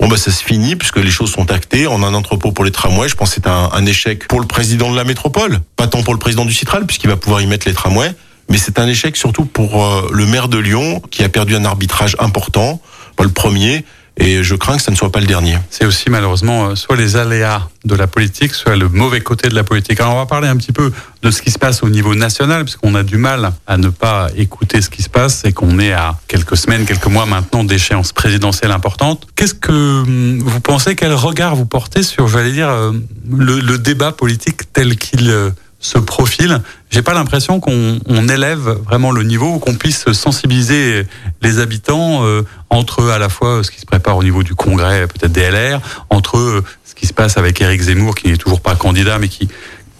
Bon, 0.00 0.08
bah 0.08 0.16
ça 0.16 0.32
se 0.32 0.42
finit 0.42 0.74
puisque 0.74 0.96
les 0.96 1.12
choses 1.12 1.30
sont 1.30 1.52
actées. 1.52 1.86
On 1.86 2.02
a 2.02 2.06
un 2.06 2.14
entrepôt 2.14 2.50
pour 2.50 2.64
les 2.64 2.72
tramways. 2.72 3.08
Je 3.08 3.14
pense 3.14 3.28
que 3.28 3.34
c'est 3.36 3.46
un 3.48 3.86
échec 3.86 4.26
pour 4.26 4.40
le 4.40 4.46
président 4.46 4.90
de 4.90 4.96
la 4.96 5.04
métropole, 5.04 5.60
pas 5.76 5.86
tant 5.86 6.02
pour 6.02 6.14
le 6.14 6.18
président 6.18 6.44
du 6.44 6.52
Citral 6.52 6.86
puisqu'il 6.86 7.08
va 7.08 7.16
pouvoir 7.16 7.40
y 7.40 7.46
mettre 7.46 7.68
les 7.68 7.74
tramways 7.74 8.14
mais 8.50 8.58
c'est 8.58 8.78
un 8.78 8.86
échec 8.86 9.16
surtout 9.16 9.46
pour 9.46 9.84
euh, 9.84 10.10
le 10.12 10.26
maire 10.26 10.48
de 10.48 10.58
Lyon 10.58 11.00
qui 11.10 11.24
a 11.24 11.28
perdu 11.28 11.54
un 11.54 11.64
arbitrage 11.64 12.16
important, 12.18 12.82
pas 13.16 13.24
le 13.24 13.30
premier, 13.30 13.84
et 14.16 14.42
je 14.42 14.54
crains 14.54 14.76
que 14.76 14.82
ça 14.82 14.90
ne 14.90 14.96
soit 14.96 15.10
pas 15.10 15.20
le 15.20 15.26
dernier. 15.26 15.56
C'est 15.70 15.86
aussi 15.86 16.10
malheureusement 16.10 16.66
euh, 16.66 16.74
soit 16.74 16.96
les 16.96 17.16
aléas 17.16 17.68
de 17.84 17.94
la 17.94 18.06
politique, 18.06 18.52
soit 18.52 18.76
le 18.76 18.88
mauvais 18.88 19.20
côté 19.20 19.48
de 19.48 19.54
la 19.54 19.64
politique. 19.64 19.98
Alors 20.00 20.14
on 20.14 20.18
va 20.18 20.26
parler 20.26 20.48
un 20.48 20.56
petit 20.56 20.72
peu 20.72 20.92
de 21.22 21.30
ce 21.30 21.40
qui 21.40 21.50
se 21.50 21.58
passe 21.58 21.82
au 21.82 21.88
niveau 21.88 22.14
national, 22.14 22.64
puisqu'on 22.64 22.94
a 22.94 23.02
du 23.02 23.16
mal 23.16 23.52
à 23.66 23.78
ne 23.78 23.88
pas 23.88 24.28
écouter 24.36 24.82
ce 24.82 24.90
qui 24.90 25.02
se 25.02 25.08
passe 25.08 25.44
et 25.44 25.52
qu'on 25.52 25.78
est 25.78 25.92
à 25.92 26.18
quelques 26.28 26.56
semaines, 26.56 26.84
quelques 26.84 27.06
mois 27.06 27.24
maintenant 27.24 27.64
d'échéance 27.64 28.12
présidentielle 28.12 28.72
importante. 28.72 29.26
Qu'est-ce 29.36 29.54
que 29.54 29.72
hum, 29.72 30.40
vous 30.40 30.60
pensez, 30.60 30.96
quel 30.96 31.14
regard 31.14 31.56
vous 31.56 31.66
portez 31.66 32.02
sur, 32.02 32.28
j'allais 32.28 32.52
dire, 32.52 32.68
euh, 32.68 32.92
le, 33.30 33.78
débat 33.78 34.12
politique 34.12 34.72
tel 34.74 34.96
qu'il 34.96 35.30
euh, 35.30 35.50
ce 35.80 35.98
profil, 35.98 36.60
j'ai 36.90 37.02
pas 37.02 37.14
l'impression 37.14 37.60
qu'on 37.60 38.00
on 38.06 38.28
élève 38.28 38.76
vraiment 38.84 39.12
le 39.12 39.22
niveau, 39.22 39.60
qu'on 39.60 39.74
puisse 39.74 40.12
sensibiliser 40.12 41.06
les 41.40 41.58
habitants 41.60 42.24
euh, 42.24 42.42
entre 42.68 43.08
à 43.10 43.18
la 43.18 43.28
fois 43.28 43.62
ce 43.62 43.70
qui 43.70 43.80
se 43.80 43.86
prépare 43.86 44.16
au 44.16 44.24
niveau 44.24 44.42
du 44.42 44.56
congrès, 44.56 45.06
peut-être 45.06 45.32
des 45.32 45.48
LR, 45.48 45.80
entre 46.10 46.36
euh, 46.36 46.64
ce 46.84 46.94
qui 46.96 47.06
se 47.06 47.12
passe 47.12 47.36
avec 47.38 47.60
Éric 47.60 47.80
Zemmour, 47.82 48.16
qui 48.16 48.28
n'est 48.28 48.36
toujours 48.36 48.60
pas 48.60 48.74
candidat, 48.74 49.18
mais 49.18 49.28
qui. 49.28 49.48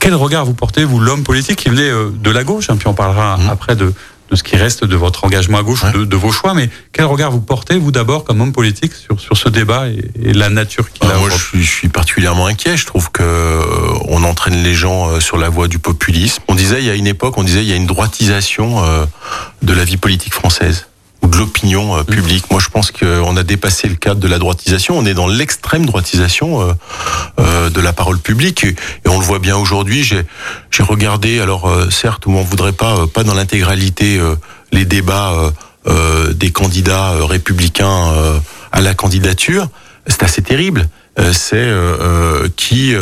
Quel 0.00 0.14
regard 0.14 0.46
vous 0.46 0.54
portez, 0.54 0.82
vous, 0.84 0.98
l'homme 0.98 1.22
politique 1.22 1.56
qui 1.56 1.68
venait 1.68 1.82
euh, 1.82 2.10
de 2.10 2.30
la 2.30 2.42
gauche, 2.42 2.70
hein, 2.70 2.76
puis 2.76 2.88
on 2.88 2.94
parlera 2.94 3.36
mmh. 3.36 3.48
après 3.50 3.76
de, 3.76 3.92
de 4.30 4.36
ce 4.36 4.42
qui 4.42 4.56
reste 4.56 4.84
de 4.84 4.96
votre 4.96 5.24
engagement 5.24 5.58
à 5.58 5.62
gauche, 5.62 5.84
de, 5.92 6.04
de, 6.04 6.16
vos 6.16 6.32
choix. 6.32 6.54
Mais 6.54 6.70
quel 6.92 7.06
regard 7.06 7.30
vous 7.30 7.40
portez, 7.40 7.78
vous 7.78 7.90
d'abord, 7.90 8.24
comme 8.24 8.40
homme 8.40 8.52
politique, 8.52 8.92
sur, 8.94 9.20
sur 9.20 9.36
ce 9.36 9.48
débat 9.48 9.88
et, 9.88 10.04
et 10.22 10.32
la 10.32 10.48
nature 10.48 10.92
qu'il 10.92 11.10
a 11.10 11.18
Moi, 11.18 11.30
je 11.30 11.36
suis, 11.36 11.62
je 11.62 11.70
suis, 11.70 11.88
particulièrement 11.88 12.46
inquiet. 12.46 12.76
Je 12.76 12.86
trouve 12.86 13.10
que 13.10 13.22
euh, 13.22 13.98
on 14.08 14.22
entraîne 14.24 14.62
les 14.62 14.74
gens 14.74 15.08
euh, 15.08 15.20
sur 15.20 15.36
la 15.36 15.48
voie 15.48 15.68
du 15.68 15.78
populisme. 15.78 16.42
On 16.48 16.54
disait, 16.54 16.80
il 16.80 16.86
y 16.86 16.90
a 16.90 16.94
une 16.94 17.06
époque, 17.06 17.38
on 17.38 17.42
disait, 17.42 17.62
il 17.62 17.68
y 17.68 17.72
a 17.72 17.76
une 17.76 17.86
droitisation 17.86 18.84
euh, 18.84 19.04
de 19.62 19.72
la 19.72 19.84
vie 19.84 19.96
politique 19.96 20.34
française 20.34 20.86
ou 21.22 21.28
de 21.28 21.36
l'opinion 21.36 21.96
euh, 21.96 22.02
publique. 22.02 22.50
Moi, 22.50 22.60
je 22.60 22.68
pense 22.68 22.90
qu'on 22.90 23.36
a 23.36 23.42
dépassé 23.42 23.88
le 23.88 23.96
cadre 23.96 24.20
de 24.20 24.28
la 24.28 24.38
droitisation. 24.38 24.98
On 24.98 25.04
est 25.04 25.14
dans 25.14 25.26
l'extrême 25.26 25.86
droitisation 25.86 26.60
euh, 26.60 26.72
euh, 27.38 27.70
de 27.70 27.80
la 27.80 27.92
parole 27.92 28.18
publique, 28.18 28.64
et, 28.64 28.76
on 29.06 29.18
le 29.18 29.24
voit 29.24 29.38
bien 29.38 29.56
aujourd'hui. 29.56 30.02
J'ai 30.04 30.82
regardé, 30.82 31.40
alors 31.40 31.70
certes, 31.90 32.26
on 32.26 32.42
voudrait 32.42 32.72
pas, 32.72 33.06
pas 33.06 33.22
dans 33.22 33.34
l'intégralité 33.34 34.20
les 34.72 34.84
débats 34.84 35.52
des 36.34 36.50
candidats 36.50 37.26
républicains 37.26 38.40
à 38.72 38.80
la 38.80 38.94
candidature. 38.94 39.68
C'est 40.06 40.22
assez 40.22 40.42
terrible. 40.42 40.88
C'est 41.32 41.68
qui 42.56 42.94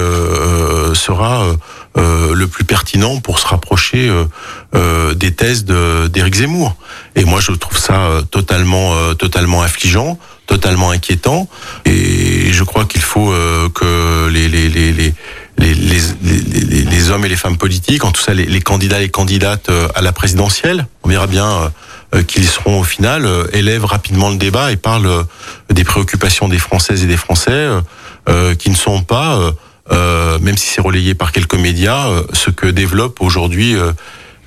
sera 0.94 1.46
le 1.94 2.46
plus 2.46 2.64
pertinent 2.64 3.20
pour 3.20 3.38
se 3.38 3.46
rapprocher 3.46 4.10
des 4.72 5.32
thèses 5.32 5.64
d'Éric 5.64 6.34
Zemmour. 6.34 6.74
Et 7.14 7.24
moi, 7.24 7.40
je 7.40 7.52
trouve 7.52 7.78
ça 7.78 8.22
totalement, 8.30 9.14
totalement 9.14 9.62
affligeant, 9.62 10.18
totalement 10.46 10.90
inquiétant. 10.90 11.48
Et 11.84 12.52
je 12.52 12.64
crois 12.64 12.84
qu'il 12.84 13.02
faut 13.02 13.32
que 13.74 14.28
les, 14.28 14.48
les, 14.48 14.68
les, 14.68 14.92
les 14.92 15.14
les, 15.60 15.74
les, 15.74 16.84
les, 16.84 17.10
hommes 17.10 17.24
et 17.24 17.28
les 17.28 17.34
femmes 17.36 17.56
politiques, 17.56 18.04
en 18.04 18.12
tout 18.12 18.20
ça 18.20 18.32
les, 18.32 18.44
les 18.44 18.60
candidats 18.60 19.02
et 19.02 19.08
candidates 19.08 19.68
à 19.96 20.00
la 20.02 20.12
présidentielle, 20.12 20.86
on 21.02 21.08
verra 21.08 21.26
bien 21.26 21.72
qu'ils 22.28 22.46
seront 22.46 22.78
au 22.78 22.84
final, 22.84 23.28
élèvent 23.52 23.84
rapidement 23.84 24.30
le 24.30 24.36
débat 24.36 24.70
et 24.70 24.76
parlent 24.76 25.24
des 25.68 25.82
préoccupations 25.82 26.46
des 26.46 26.60
Françaises 26.60 27.02
et 27.02 27.08
des 27.08 27.16
Français 27.16 27.66
qui 28.56 28.70
ne 28.70 28.76
sont 28.76 29.02
pas 29.02 29.52
euh, 29.90 30.38
même 30.40 30.56
si 30.56 30.68
c'est 30.68 30.80
relayé 30.80 31.14
par 31.14 31.32
quelques 31.32 31.54
médias, 31.54 32.08
euh, 32.08 32.22
ce 32.32 32.50
que 32.50 32.66
développe 32.66 33.20
aujourd'hui 33.20 33.74
euh, 33.74 33.92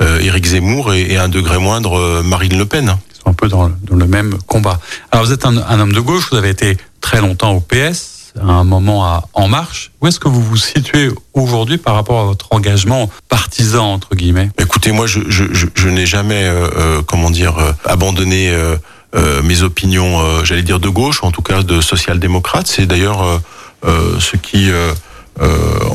Éric 0.02 0.46
Zemmour 0.46 0.94
et, 0.94 1.14
et, 1.14 1.18
un 1.18 1.30
degré 1.30 1.58
moindre 1.60 2.22
Marine 2.24 2.58
Le 2.58 2.66
Pen. 2.66 2.98
Ils 3.14 3.22
sont 3.22 3.30
un 3.30 3.34
peu 3.34 3.48
dans, 3.48 3.70
dans 3.84 3.96
le 3.96 4.08
même 4.08 4.38
combat. 4.48 4.80
Alors 5.12 5.26
vous 5.26 5.32
êtes 5.32 5.46
un, 5.46 5.58
un, 5.58 5.80
homme 5.80 5.94
de 5.94 6.00
gauche, 6.00 6.30
vous 6.32 6.38
avez 6.38 6.50
été 6.50 6.78
très 7.02 7.22
longtemps 7.22 7.52
au 7.52 7.60
PS, 7.60 8.22
à 8.40 8.46
un 8.46 8.64
moment 8.64 9.06
à 9.06 9.28
En 9.34 9.48
Marche. 9.48 9.92
Où 10.02 10.08
est-ce 10.08 10.20
que 10.20 10.28
vous 10.28 10.42
vous 10.42 10.58
situez 10.58 11.10
aujourd'hui 11.34 11.78
par 11.78 11.96
rapport 11.96 12.22
à 12.22 12.26
votre 12.26 12.48
engagement 12.52 13.10
partisan 13.30 13.94
entre 13.94 14.16
guillemets? 14.16 14.50
Écoutez, 14.58 14.92
moi, 14.92 15.08
je, 15.08 15.20
je, 15.28 15.46
je, 15.52 15.68
je 15.76 15.90
n'ai 15.90 16.06
jamais, 16.06 16.44
euh, 16.44 17.02
comment 17.02 17.30
dire, 17.30 17.56
abandonné 17.86 18.52
euh, 18.52 19.42
mes 19.44 19.64
opinions, 19.64 20.44
j'allais 20.46 20.64
dire 20.64 20.80
de 20.80 20.90
gauche, 20.90 21.24
en 21.24 21.32
tout 21.32 21.42
cas 21.42 21.64
de 21.64 21.82
social-démocrate. 21.82 22.68
C'est 22.68 22.86
d'ailleurs 22.86 23.42
ce 23.84 24.38
qui 24.38 24.72
euh, 24.72 24.94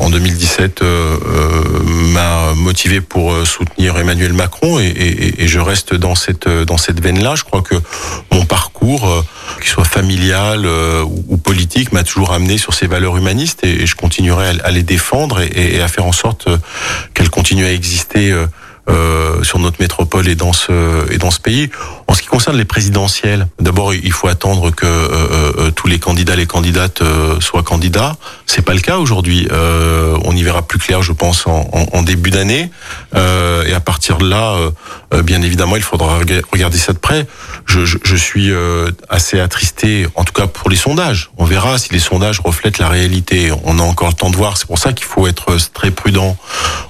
en 0.07 0.09
2017 0.09 0.81
euh, 0.81 1.17
euh, 1.25 1.83
m'a 1.83 2.53
motivé 2.55 3.01
pour 3.01 3.45
soutenir 3.45 3.97
Emmanuel 3.97 4.33
Macron 4.33 4.79
et, 4.79 5.47
je 5.47 5.59
reste 5.59 5.93
dans 5.93 6.15
cette 6.15 6.47
dans 6.47 6.77
cette 6.77 7.01
veine-là. 7.01 7.35
Je 7.35 7.43
crois 7.43 7.61
que 7.61 7.75
mon 8.31 8.45
parcours, 8.45 9.25
qu'il 9.59 9.67
soit 9.69 9.85
familial 9.85 10.65
ou, 10.65 11.37
politique, 11.37 11.91
m'a 11.91 12.03
toujours 12.03 12.33
amené 12.33 12.57
sur 12.57 12.73
ces 12.73 12.87
valeurs 12.87 13.17
humanistes 13.17 13.63
et, 13.63 13.85
je 13.85 13.95
continuerai 13.95 14.59
à 14.63 14.71
les 14.71 14.83
défendre 14.83 15.41
et, 15.41 15.81
à 15.81 15.87
faire 15.87 16.05
en 16.05 16.11
sorte 16.11 16.47
qu'elles 17.13 17.29
continuent 17.29 17.65
à 17.65 17.71
exister 17.71 18.33
euh, 18.89 19.43
sur 19.43 19.59
notre 19.59 19.81
métropole 19.81 20.29
et 20.29 20.35
dans 20.35 20.53
ce 20.53 21.11
et 21.11 21.17
dans 21.17 21.29
ce 21.31 21.41
pays. 21.41 21.69
En 22.07 22.13
ce 22.13 22.21
qui 22.21 22.27
concerne 22.27 22.55
les 22.55 22.65
présidentielles, 22.65 23.47
d'abord 23.59 23.93
il 23.93 24.11
faut 24.13 24.29
attendre 24.29 24.71
que 24.71 24.85
euh, 24.85 25.51
euh, 25.57 25.71
tous 25.71 25.87
les 25.87 25.99
candidats, 25.99 26.37
les 26.37 26.45
candidates 26.45 27.03
soient 27.41 27.63
candidats. 27.63 28.15
C'est 28.45 28.61
pas 28.61 28.73
le 28.73 28.79
cas 28.79 28.97
aujourd'hui. 28.97 29.47
on 29.51 30.35
y 30.35 30.43
verra 30.43 30.61
plus 30.61 30.79
clair, 30.79 31.01
je 31.01 31.11
pense, 31.11 31.47
en, 31.47 31.69
en, 31.73 31.97
en 31.97 32.01
début 32.01 32.29
d'année. 32.29 32.69
et 33.13 33.73
à 33.73 33.79
partir 33.79 34.17
de 34.17 34.27
là, 34.27 34.55
bien 35.23 35.41
évidemment, 35.41 35.75
il 35.75 35.83
faudra 35.83 36.19
regarder 36.51 36.77
ça 36.77 36.93
de 36.93 36.97
près. 36.97 37.27
Je, 37.65 37.85
je, 37.85 37.97
je 38.03 38.15
suis 38.15 38.51
assez 39.09 39.39
attristé, 39.39 40.07
en 40.15 40.23
tout 40.23 40.33
cas 40.33 40.47
pour 40.47 40.69
les 40.69 40.77
sondages. 40.77 41.29
On 41.37 41.45
verra 41.45 41.77
si 41.77 41.91
les 41.91 41.99
sondages 41.99 42.39
reflètent 42.39 42.79
la 42.79 42.87
réalité. 42.87 43.51
On 43.65 43.79
a 43.79 43.83
encore 43.83 44.07
le 44.07 44.13
temps 44.13 44.29
de 44.29 44.37
voir. 44.37 44.57
C'est 44.57 44.67
pour 44.67 44.79
ça 44.79 44.93
qu'il 44.93 45.05
faut 45.05 45.27
être 45.27 45.57
très 45.73 45.91
prudent. 45.91 46.37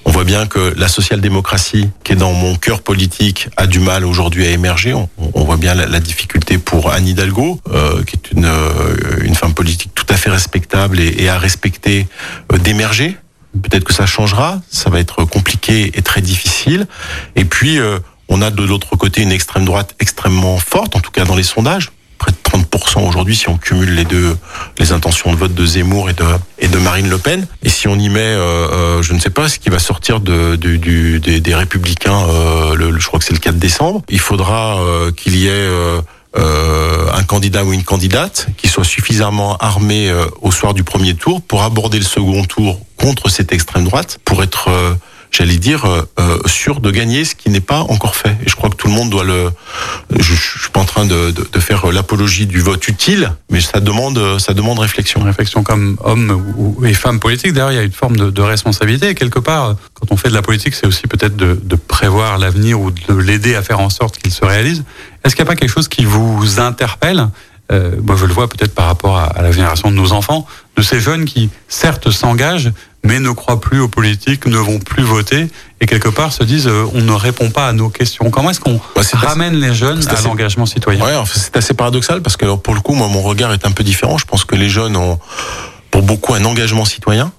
On 0.05 0.11
voit 0.11 0.23
bien 0.23 0.45
que 0.45 0.73
la 0.77 0.87
social-démocratie 0.87 1.86
qui 2.03 2.13
est 2.13 2.15
dans 2.15 2.33
mon 2.33 2.55
cœur 2.55 2.81
politique, 2.81 3.49
a 3.57 3.67
du 3.67 3.79
mal 3.79 4.05
aujourd'hui 4.05 4.45
à 4.45 4.51
émerger. 4.51 4.93
On, 4.93 5.43
voit 5.43 5.57
bien 5.57 5.73
la, 5.73 5.85
la, 5.85 5.99
difficulté 5.99 6.57
pour 6.57 6.91
Anne 6.91 7.07
Hidalgo, 7.07 7.59
euh, 7.71 8.03
qui 8.03 8.15
est 8.15 8.31
une, 8.31 8.45
euh, 8.45 8.95
une 9.21 9.35
femme 9.35 9.53
politique 9.53 9.91
tout 9.95 10.05
à 10.09 10.15
fait 10.15 10.29
respectable 10.29 10.99
et, 10.99 11.15
et 11.19 11.29
à 11.29 11.37
respecter, 11.37 12.07
euh, 12.53 12.57
d'émerger. 12.57 13.17
Peut-être 13.61 13.83
que 13.83 13.93
ça 13.93 14.05
changera, 14.05 14.61
ça 14.69 14.89
va 14.89 14.99
être 14.99 15.25
compliqué 15.25 15.91
et 15.97 16.01
très 16.01 16.21
difficile. 16.21 16.87
Et 17.35 17.45
puis, 17.45 17.79
euh, 17.79 17.99
on 18.29 18.41
a 18.41 18.51
de 18.51 18.63
l'autre 18.63 18.95
côté 18.95 19.21
une 19.21 19.31
extrême 19.31 19.65
droite 19.65 19.95
extrêmement 19.99 20.57
forte, 20.57 20.95
en 20.95 20.99
tout 20.99 21.11
cas 21.11 21.25
dans 21.25 21.35
les 21.35 21.43
sondages 21.43 21.91
près 22.17 22.31
de 22.31 22.37
30% 22.37 23.07
aujourd'hui 23.07 23.35
si 23.35 23.49
on 23.49 23.57
cumule 23.57 23.93
les 23.93 24.05
deux 24.05 24.35
les 24.77 24.91
intentions 24.91 25.31
de 25.31 25.37
vote 25.37 25.53
de 25.53 25.65
Zemmour 25.65 26.09
et 26.09 26.13
de 26.13 26.23
et 26.59 26.67
de 26.67 26.77
Marine 26.77 27.09
Le 27.09 27.17
Pen. 27.17 27.47
Et 27.63 27.69
si 27.69 27.87
on 27.87 27.95
y 27.95 28.09
met 28.09 28.19
euh, 28.19 28.39
euh, 28.39 29.01
je 29.01 29.13
ne 29.13 29.19
sais 29.19 29.29
pas 29.29 29.49
ce 29.49 29.59
qui 29.59 29.69
va 29.69 29.79
sortir 29.79 30.19
de, 30.19 30.55
des, 30.55 31.39
des, 31.39 31.55
républicains 31.55 32.23
euh, 32.29 32.97
je 32.97 33.07
crois 33.07 33.19
que 33.19 33.25
c'est 33.25 33.33
le 33.33 33.39
4 33.39 33.57
décembre 33.57 34.01
il 34.09 34.19
faudra 34.19 34.79
qu'il 35.15 35.35
y 35.35 35.47
ait 35.47 35.69
un 36.35 37.23
candidat 37.23 37.63
ou 37.63 37.73
une 37.73 37.83
candidate 37.83 38.47
qui 38.57 38.67
soit 38.67 38.83
suffisamment 38.83 39.57
armé 39.57 40.11
au 40.41 40.51
soir 40.51 40.73
du 40.73 40.83
premier 40.83 41.15
tour 41.15 41.41
pour 41.41 41.63
aborder 41.63 41.97
le 41.97 42.05
second 42.05 42.43
tour 42.43 42.79
contre 42.97 43.29
cette 43.29 43.51
extrême 43.51 43.85
droite 43.85 44.19
pour 44.25 44.43
être 44.43 44.69
j'allais 45.31 45.57
dire, 45.57 45.85
euh, 45.85 46.39
sûr 46.45 46.79
de 46.79 46.91
gagner 46.91 47.25
ce 47.25 47.35
qui 47.35 47.49
n'est 47.49 47.59
pas 47.59 47.79
encore 47.79 48.15
fait. 48.15 48.35
Et 48.45 48.49
je 48.49 48.55
crois 48.55 48.69
que 48.69 48.75
tout 48.75 48.87
le 48.87 48.93
monde 48.93 49.09
doit 49.09 49.23
le. 49.23 49.51
Je, 50.11 50.33
je 50.33 50.59
suis 50.59 50.69
pas 50.71 50.79
en 50.79 50.85
train 50.85 51.05
de, 51.05 51.31
de, 51.31 51.47
de 51.51 51.59
faire 51.59 51.91
l'apologie 51.91 52.45
du 52.45 52.59
vote 52.59 52.87
utile, 52.87 53.33
mais 53.49 53.61
ça 53.61 53.79
demande, 53.79 54.39
ça 54.39 54.53
demande 54.53 54.79
réflexion. 54.79 55.23
Réflexion 55.23 55.63
comme 55.63 55.97
homme 56.03 56.53
ou, 56.57 56.85
et 56.85 56.93
femme 56.93 57.19
politique. 57.19 57.53
D'ailleurs, 57.53 57.71
il 57.71 57.75
y 57.75 57.79
a 57.79 57.83
une 57.83 57.91
forme 57.91 58.17
de, 58.17 58.29
de, 58.29 58.41
responsabilité. 58.41 59.09
Et 59.09 59.15
quelque 59.15 59.39
part, 59.39 59.75
quand 59.93 60.07
on 60.11 60.17
fait 60.17 60.29
de 60.29 60.33
la 60.33 60.41
politique, 60.41 60.75
c'est 60.75 60.87
aussi 60.87 61.07
peut-être 61.07 61.35
de, 61.35 61.59
de, 61.61 61.75
prévoir 61.75 62.37
l'avenir 62.37 62.79
ou 62.79 62.91
de 62.91 63.13
l'aider 63.13 63.55
à 63.55 63.61
faire 63.61 63.79
en 63.79 63.89
sorte 63.89 64.17
qu'il 64.17 64.31
se 64.31 64.43
réalise. 64.45 64.83
Est-ce 65.23 65.35
qu'il 65.35 65.43
n'y 65.43 65.49
a 65.49 65.51
pas 65.51 65.55
quelque 65.55 65.71
chose 65.71 65.87
qui 65.87 66.05
vous 66.05 66.59
interpelle? 66.59 67.27
Euh, 67.69 67.91
moi 68.01 68.15
je 68.15 68.25
le 68.25 68.33
vois 68.33 68.47
peut-être 68.47 68.73
par 68.73 68.85
rapport 68.85 69.17
à, 69.17 69.25
à, 69.25 69.41
la 69.41 69.51
génération 69.51 69.91
de 69.91 69.95
nos 69.95 70.13
enfants, 70.13 70.47
de 70.77 70.81
ces 70.81 71.01
jeunes 71.01 71.25
qui 71.25 71.49
certes 71.67 72.11
s'engagent, 72.11 72.71
mais 73.07 73.19
ne 73.19 73.31
croient 73.31 73.61
plus 73.61 73.79
aux 73.79 73.87
politiques, 73.87 74.45
ne 74.45 74.57
vont 74.57 74.79
plus 74.79 75.03
voter, 75.03 75.47
et 75.79 75.85
quelque 75.85 76.09
part 76.09 76.33
se 76.33 76.43
disent 76.43 76.67
euh, 76.67 76.85
on 76.93 77.01
ne 77.01 77.13
répond 77.13 77.49
pas 77.49 77.67
à 77.67 77.73
nos 77.73 77.89
questions. 77.89 78.29
Comment 78.29 78.49
est-ce 78.49 78.59
qu'on 78.59 78.73
ouais, 78.73 79.03
ramène 79.13 79.55
assez, 79.55 79.67
les 79.67 79.73
jeunes 79.73 80.07
à 80.09 80.21
l'engagement 80.21 80.65
citoyen? 80.65 81.03
Ouais, 81.03 81.13
c'est 81.33 81.55
assez 81.55 81.73
paradoxal 81.73 82.21
parce 82.21 82.35
que 82.35 82.55
pour 82.55 82.75
le 82.75 82.81
coup, 82.81 82.93
moi 82.93 83.07
mon 83.07 83.21
regard 83.21 83.53
est 83.53 83.65
un 83.65 83.71
peu 83.71 83.83
différent. 83.83 84.17
Je 84.17 84.25
pense 84.25 84.43
que 84.43 84.55
les 84.55 84.69
jeunes 84.69 84.97
ont 84.97 85.19
pour 85.89 86.01
beaucoup 86.01 86.33
un 86.33 86.43
engagement 86.43 86.85
citoyen 86.85 87.31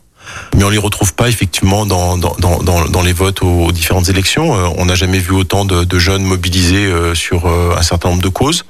mais 0.57 0.65
on 0.65 0.71
les 0.71 0.79
retrouve 0.79 1.15
pas 1.15 1.29
effectivement 1.29 1.87
dans 1.87 2.17
dans, 2.17 2.37
dans, 2.39 2.85
dans 2.85 3.03
les 3.03 3.13
votes 3.13 3.43
aux, 3.43 3.67
aux 3.67 3.73
différentes 3.73 4.09
élections. 4.09 4.57
Euh, 4.57 4.69
on 4.77 4.87
n'a 4.87 4.95
jamais 4.95 5.19
vu 5.19 5.33
autant 5.33 5.65
de, 5.65 5.85
de 5.85 5.99
jeunes 5.99 6.23
mobilisés 6.23 6.87
euh, 6.87 7.15
sur 7.15 7.47
euh, 7.47 7.75
un 7.77 7.83
certain 7.83 8.11
nombre 8.11 8.23
de 8.23 8.29
causes, 8.29 8.65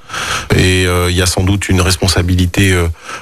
et 0.55 0.83
il 1.09 1.15
y 1.15 1.21
a 1.21 1.25
sans 1.25 1.43
doute 1.43 1.69
une 1.69 1.81
responsabilité 1.81 2.75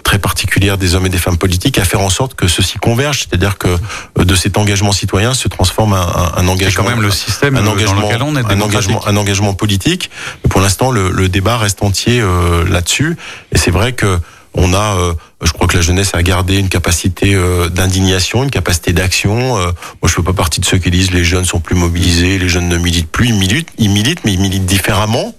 très 0.03 0.19
particulière 0.19 0.77
des 0.77 0.95
hommes 0.95 1.05
et 1.05 1.09
des 1.09 1.17
femmes 1.17 1.37
politiques 1.37 1.77
à 1.77 1.83
faire 1.83 2.01
en 2.01 2.09
sorte 2.09 2.35
que 2.35 2.47
ceci 2.47 2.77
converge, 2.77 3.19
c'est-à-dire 3.19 3.57
que 3.57 3.77
de 4.17 4.35
cet 4.35 4.57
engagement 4.57 4.91
citoyen 4.91 5.33
se 5.33 5.47
transforme 5.47 5.93
un, 5.93 6.01
un, 6.01 6.31
un 6.37 6.47
engagement, 6.47 6.83
quand 6.83 6.89
même 6.89 7.01
le 7.01 7.11
système 7.11 7.55
un 7.55 7.65
engagement, 7.67 8.07
on 8.07 8.35
est 8.35 8.45
un 8.45 8.61
engagement, 8.61 9.05
un 9.07 9.17
engagement 9.17 9.53
politique. 9.53 10.09
Mais 10.43 10.49
pour 10.49 10.61
l'instant, 10.61 10.91
le, 10.91 11.09
le, 11.11 11.29
débat 11.29 11.57
reste 11.57 11.83
entier 11.83 12.23
là-dessus, 12.69 13.17
et 13.53 13.57
c'est 13.57 13.71
vrai 13.71 13.93
que 13.93 14.19
on 14.57 14.73
a, 14.73 14.97
euh, 14.97 15.13
je 15.43 15.51
crois 15.53 15.67
que 15.67 15.77
la 15.77 15.81
jeunesse 15.81 16.13
a 16.13 16.23
gardé 16.23 16.57
une 16.57 16.67
capacité 16.67 17.35
euh, 17.35 17.69
d'indignation, 17.69 18.43
une 18.43 18.49
capacité 18.49 18.91
d'action. 18.91 19.57
Euh, 19.57 19.65
moi, 20.01 20.07
je 20.07 20.13
fais 20.13 20.23
pas 20.23 20.33
partie 20.33 20.59
de 20.59 20.65
ceux 20.65 20.79
qui 20.79 20.89
disent 20.91 21.11
les 21.11 21.23
jeunes 21.23 21.45
sont 21.45 21.59
plus 21.59 21.75
mobilisés, 21.75 22.39
les 22.39 22.49
jeunes 22.49 22.67
ne 22.67 22.77
militent 22.77 23.11
plus. 23.11 23.27
Ils 23.27 23.35
militent, 23.35 23.69
ils 23.77 23.89
militent, 23.89 24.25
mais 24.25 24.33
ils 24.33 24.39
militent 24.39 24.65
différemment. 24.65 25.33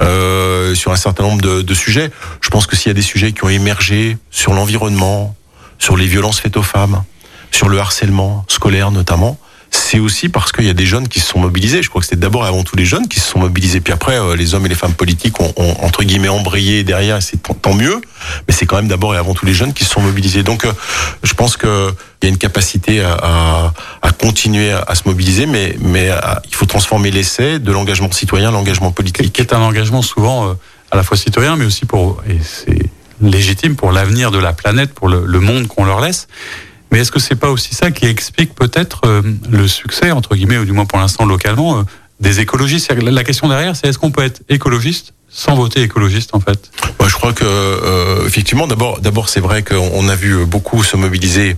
Euh, 0.00 0.76
sur 0.76 0.92
un 0.92 0.96
certain 0.96 1.24
nombre 1.24 1.42
de, 1.42 1.60
de 1.60 1.74
sujets. 1.74 2.12
Je 2.40 2.50
pense 2.50 2.68
que 2.68 2.76
s'il 2.76 2.86
y 2.88 2.92
a 2.92 2.94
des 2.94 3.02
sujets 3.02 3.32
qui 3.32 3.42
ont 3.42 3.48
émergé 3.48 4.16
sur 4.30 4.52
l'environnement, 4.54 5.34
sur 5.80 5.96
les 5.96 6.06
violences 6.06 6.38
faites 6.38 6.56
aux 6.56 6.62
femmes, 6.62 7.02
sur 7.50 7.68
le 7.68 7.80
harcèlement 7.80 8.44
scolaire 8.46 8.92
notamment, 8.92 9.38
c'est 9.70 9.98
aussi 9.98 10.28
parce 10.28 10.52
qu'il 10.52 10.64
y 10.64 10.70
a 10.70 10.74
des 10.74 10.86
jeunes 10.86 11.08
qui 11.08 11.20
se 11.20 11.28
sont 11.28 11.38
mobilisés. 11.38 11.82
Je 11.82 11.88
crois 11.88 12.00
que 12.00 12.06
c'était 12.06 12.20
d'abord 12.20 12.44
et 12.44 12.48
avant 12.48 12.62
tout 12.62 12.76
les 12.76 12.84
jeunes 12.84 13.08
qui 13.08 13.20
se 13.20 13.30
sont 13.30 13.38
mobilisés. 13.38 13.80
Puis 13.80 13.92
après, 13.92 14.18
euh, 14.18 14.36
les 14.36 14.54
hommes 14.54 14.66
et 14.66 14.68
les 14.68 14.74
femmes 14.74 14.94
politiques 14.94 15.40
ont, 15.40 15.52
ont 15.56 15.76
entre 15.82 16.04
guillemets 16.04 16.28
embrayé 16.28 16.84
derrière, 16.84 17.22
c'est 17.22 17.38
tant 17.42 17.74
mieux. 17.74 18.00
Mais 18.46 18.54
c'est 18.54 18.66
quand 18.66 18.76
même 18.76 18.88
d'abord 18.88 19.14
et 19.14 19.18
avant 19.18 19.34
tout 19.34 19.46
les 19.46 19.54
jeunes 19.54 19.72
qui 19.72 19.84
se 19.84 19.90
sont 19.90 20.00
mobilisés. 20.00 20.42
Donc, 20.42 20.64
euh, 20.64 20.72
je 21.22 21.34
pense 21.34 21.56
que 21.56 21.92
il 22.22 22.26
y 22.26 22.28
a 22.28 22.30
une 22.30 22.38
capacité 22.38 23.00
à, 23.00 23.12
à, 23.12 23.74
à 24.02 24.10
continuer 24.10 24.72
à, 24.72 24.84
à, 24.86 24.94
se 24.94 25.02
mobiliser, 25.06 25.46
mais, 25.46 25.76
il 25.80 26.54
faut 26.54 26.66
transformer 26.66 27.10
l'essai 27.10 27.58
de 27.58 27.70
l'engagement 27.70 28.10
citoyen, 28.10 28.50
l'engagement 28.50 28.90
politique. 28.90 29.32
Qui 29.32 29.40
est 29.40 29.52
un 29.52 29.60
engagement 29.60 30.02
souvent 30.02 30.48
euh, 30.48 30.54
à 30.90 30.96
la 30.96 31.02
fois 31.02 31.16
citoyen, 31.16 31.56
mais 31.56 31.64
aussi 31.64 31.84
pour, 31.86 32.22
et 32.28 32.38
c'est 32.42 32.90
légitime, 33.20 33.76
pour 33.76 33.92
l'avenir 33.92 34.30
de 34.30 34.38
la 34.38 34.52
planète, 34.52 34.92
pour 34.94 35.08
le, 35.08 35.24
le 35.26 35.40
monde 35.40 35.66
qu'on 35.66 35.84
leur 35.84 36.00
laisse. 36.00 36.28
Mais 36.90 37.00
est-ce 37.00 37.12
que 37.12 37.20
c'est 37.20 37.36
pas 37.36 37.50
aussi 37.50 37.74
ça 37.74 37.90
qui 37.90 38.06
explique 38.06 38.54
peut-être 38.54 39.02
euh, 39.04 39.22
le 39.50 39.68
succès, 39.68 40.10
entre 40.10 40.34
guillemets, 40.34 40.58
ou 40.58 40.64
du 40.64 40.72
moins 40.72 40.86
pour 40.86 40.98
l'instant 40.98 41.24
localement, 41.26 41.78
euh, 41.78 41.82
des 42.20 42.40
écologistes? 42.40 42.92
La 42.92 43.24
question 43.24 43.48
derrière, 43.48 43.76
c'est 43.76 43.88
est-ce 43.88 43.98
qu'on 43.98 44.10
peut 44.10 44.24
être 44.24 44.42
écologiste 44.48 45.12
sans 45.30 45.54
voter 45.54 45.82
écologiste 45.82 46.34
en 46.34 46.40
fait? 46.40 46.70
Je 47.06 47.12
crois 47.12 47.32
que 47.32 47.44
euh, 47.44 48.26
effectivement, 48.26 48.66
d'abord, 48.66 49.00
d'abord, 49.00 49.28
c'est 49.28 49.40
vrai 49.40 49.62
qu'on 49.62 50.08
a 50.08 50.14
vu 50.14 50.46
beaucoup 50.46 50.82
se 50.82 50.96
mobiliser. 50.96 51.56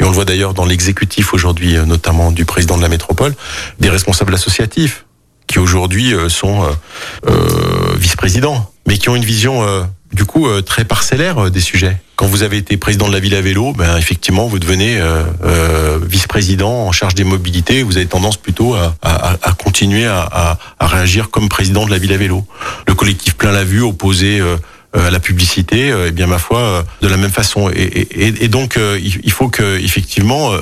Et 0.00 0.04
on 0.04 0.08
le 0.08 0.14
voit 0.14 0.24
d'ailleurs 0.24 0.54
dans 0.54 0.64
l'exécutif 0.64 1.34
aujourd'hui, 1.34 1.76
notamment 1.86 2.32
du 2.32 2.44
président 2.44 2.76
de 2.76 2.82
la 2.82 2.88
métropole, 2.88 3.34
des 3.78 3.90
responsables 3.90 4.34
associatifs 4.34 5.04
qui 5.46 5.58
aujourd'hui 5.58 6.14
sont 6.28 6.66
vice-présidents, 7.96 8.72
mais 8.86 8.96
qui 8.96 9.10
ont 9.10 9.16
une 9.16 9.24
vision 9.24 9.86
du 10.12 10.24
coup 10.24 10.46
euh, 10.46 10.62
très 10.62 10.84
parcellaire 10.84 11.46
euh, 11.46 11.50
des 11.50 11.60
sujets. 11.60 11.96
Quand 12.16 12.26
vous 12.26 12.42
avez 12.42 12.58
été 12.58 12.76
président 12.76 13.08
de 13.08 13.12
la 13.12 13.20
ville 13.20 13.34
à 13.34 13.40
vélo, 13.40 13.72
ben 13.72 13.96
effectivement 13.96 14.46
vous 14.46 14.58
devenez 14.58 14.98
euh, 15.00 15.98
vice-président 16.02 16.86
en 16.86 16.92
charge 16.92 17.14
des 17.14 17.24
mobilités. 17.24 17.82
Vous 17.82 17.96
avez 17.96 18.06
tendance 18.06 18.36
plutôt 18.36 18.74
à, 18.74 18.94
continuer 19.58 20.06
à, 20.06 20.58
à, 20.78 20.86
réagir 20.86 21.30
comme 21.30 21.48
président 21.48 21.84
de 21.84 21.90
la 21.90 21.98
ville 21.98 22.12
à 22.12 22.16
vélo. 22.16 22.44
Le 22.86 22.94
collectif 22.94 23.34
plein 23.34 23.50
la 23.50 23.64
vue 23.64 23.80
opposé 23.80 24.40
à 24.92 25.10
la 25.10 25.18
publicité, 25.18 25.92
eh 26.06 26.10
bien 26.12 26.28
ma 26.28 26.38
foi, 26.38 26.84
de 27.00 27.08
la 27.08 27.16
même 27.16 27.30
façon. 27.30 27.70
Et, 27.70 27.82
et, 27.82 28.44
et 28.44 28.48
donc 28.48 28.78
il 28.78 29.32
faut 29.32 29.48
que 29.48 29.78
effectivement 29.80 30.52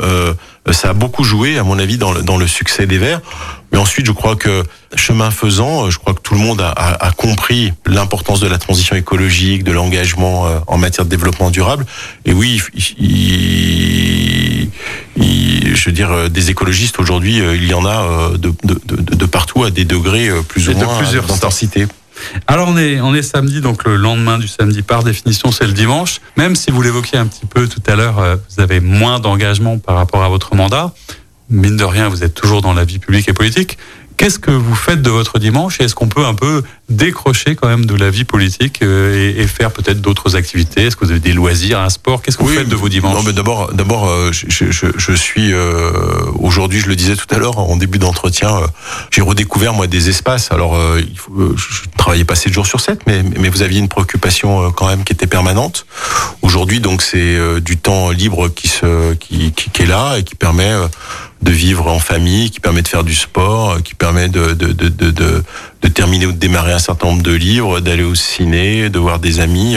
ça 0.71 0.91
a 0.91 0.93
beaucoup 0.93 1.25
joué 1.25 1.59
à 1.59 1.65
mon 1.65 1.79
avis 1.79 1.99
dans 1.99 2.13
le, 2.13 2.23
dans 2.23 2.37
le 2.37 2.47
succès 2.47 2.87
des 2.87 2.99
Verts. 2.99 3.21
Mais 3.73 3.79
ensuite, 3.79 4.05
je 4.07 4.13
crois 4.13 4.37
que 4.37 4.65
chemin 4.97 5.31
faisant, 5.31 5.91
je 5.91 5.99
crois 5.99 6.13
que 6.13 6.21
tout 6.21 6.35
le 6.35 6.41
monde 6.41 6.61
a, 6.61 6.71
a, 6.71 7.07
a 7.07 7.11
compris 7.13 7.73
l'importance 7.87 8.41
de 8.41 8.49
la 8.49 8.59
transition 8.59 8.97
écologique, 8.97 9.63
de 9.63 9.73
l'engagement 9.73 10.49
en 10.67 10.77
matière 10.77 11.05
de 11.05 11.11
développement 11.11 11.51
durable. 11.51 11.87
Et 12.25 12.33
oui, 12.33 12.61
il, 12.99 14.71
il, 15.17 15.77
je 15.77 15.85
veux 15.87 15.93
dire, 15.93 16.29
des 16.29 16.51
écologistes 16.51 16.99
aujourd'hui, 16.99 17.39
il 17.39 17.65
y 17.67 17.75
en 17.75 17.87
a 17.87 18.33
de, 18.37 18.53
de, 18.65 18.81
de, 18.85 19.15
de 19.15 19.27
partout 19.27 19.63
à 19.63 19.71
des 19.71 19.85
degrés 19.85 20.31
plus 20.49 20.69
ou 20.69 20.75
moins 20.75 21.01
d'intensité. 21.29 21.87
Alors 22.47 22.69
on 22.69 23.15
est 23.15 23.23
samedi 23.23 23.61
donc 23.61 23.85
le 23.85 23.97
lendemain 23.97 24.39
du 24.39 24.49
samedi 24.49 24.83
par 24.83 25.03
définition 25.03 25.53
c'est 25.53 25.67
le 25.67 25.73
dimanche. 25.73 26.21
Même 26.37 26.57
si 26.57 26.71
vous 26.71 26.83
l'évoquiez 26.83 27.19
un 27.19 27.27
petit 27.27 27.47
peu 27.47 27.69
tout 27.69 27.83
à 27.87 27.97
l'heure, 27.97 28.39
vous 28.49 28.63
avez 28.63 28.81
moins 28.81 29.21
d'engagement 29.21 29.79
par 29.79 29.97
rapport 29.97 30.23
à 30.23 30.29
votre 30.29 30.55
mandat. 30.55 30.93
Mine 31.51 31.77
de 31.77 31.85
rien, 31.85 32.09
vous 32.09 32.23
êtes 32.23 32.35
toujours 32.35 32.63
dans 32.63 32.75
la 32.75 32.85
vie 32.85 33.01
publique 33.01 33.29
et 33.29 33.33
politique. 33.33 33.77
Qu'est-ce 34.17 34.39
que 34.39 34.51
vous 34.51 34.75
faites 34.75 35.03
de 35.03 35.11
votre 35.11 35.39
dimanche 35.39 35.81
et 35.81 35.85
est-ce 35.85 35.95
qu'on 35.95 36.09
peut 36.09 36.27
un 36.27 36.35
peu 36.35 36.63
décrocher 36.91 37.57
quand 37.57 37.69
même 37.69 37.87
de 37.87 37.95
la 37.95 38.11
vie 38.11 38.25
politique 38.25 38.83
euh, 38.83 39.33
et, 39.35 39.41
et 39.41 39.47
faire 39.47 39.71
peut-être 39.71 40.01
d'autres 40.01 40.37
activités? 40.37 40.87
Est-ce 40.87 40.97
que 40.97 41.05
vous 41.05 41.11
avez 41.11 41.21
des 41.21 41.33
loisirs, 41.33 41.81
un 41.81 41.89
sport? 41.89 42.21
Qu'est-ce 42.21 42.37
que 42.37 42.43
oui, 42.43 42.51
vous 42.51 42.59
faites 42.59 42.69
de 42.69 42.77
vos 42.77 42.89
dimanches? 42.89 43.15
Non, 43.15 43.23
mais 43.23 43.33
d'abord, 43.33 43.73
d'abord, 43.73 44.09
euh, 44.09 44.31
je, 44.33 44.47
je, 44.71 44.87
je, 44.95 45.13
suis 45.13 45.53
euh, 45.53 45.91
aujourd'hui, 46.39 46.81
je 46.81 46.89
le 46.89 46.97
disais 46.97 47.17
tout 47.17 47.27
à 47.35 47.39
l'heure 47.39 47.59
en 47.59 47.77
début 47.77 47.99
d'entretien, 47.99 48.55
euh, 48.55 48.67
j'ai 49.11 49.23
redécouvert 49.23 49.73
moi 49.73 49.87
des 49.87 50.09
espaces. 50.09 50.53
Alors, 50.53 50.77
euh, 50.77 51.01
il 51.01 51.19
faut, 51.19 51.57
je 51.57 51.89
travaillais 51.97 52.25
pas 52.25 52.35
7 52.35 52.53
jours 52.53 52.67
sur 52.67 52.81
7, 52.81 53.07
mais, 53.07 53.23
mais 53.23 53.49
vous 53.49 53.63
aviez 53.63 53.79
une 53.79 53.89
préoccupation 53.89 54.71
quand 54.73 54.87
même 54.87 55.05
qui 55.05 55.13
était 55.13 55.27
permanente. 55.27 55.87
Aujourd'hui, 56.43 56.81
donc, 56.81 57.03
c'est 57.03 57.39
du 57.61 57.77
temps 57.77 58.11
libre 58.11 58.49
qui 58.49 58.69
se, 58.69 59.15
qui, 59.15 59.53
qui, 59.53 59.71
qui, 59.71 59.83
est 59.83 59.87
là 59.87 60.19
et 60.19 60.25
qui 60.25 60.35
permet 60.35 60.73
de 61.43 61.51
vivre 61.51 61.87
en 61.89 61.99
famille, 61.99 62.51
qui 62.51 62.61
permet 62.61 62.83
de 62.83 62.89
faire 62.89 63.05
du 63.05 63.15
sport, 63.15 63.83
qui 63.83 63.95
permet 63.95 64.29
de, 64.29 64.53
de, 64.53 64.73
de, 64.73 64.89
de, 64.89 65.89
terminer 65.89 66.27
ou 66.27 66.33
de 66.33 66.39
démarrer 66.39 66.73
un 66.73 66.79
certain 66.79 67.09
nombre 67.09 67.23
de 67.23 67.33
livres, 67.33 67.81
d'aller 67.81 68.03
au 68.03 68.15
ciné, 68.15 68.91
de 68.91 68.99
voir 68.99 69.19
des 69.19 69.41
amis, 69.41 69.77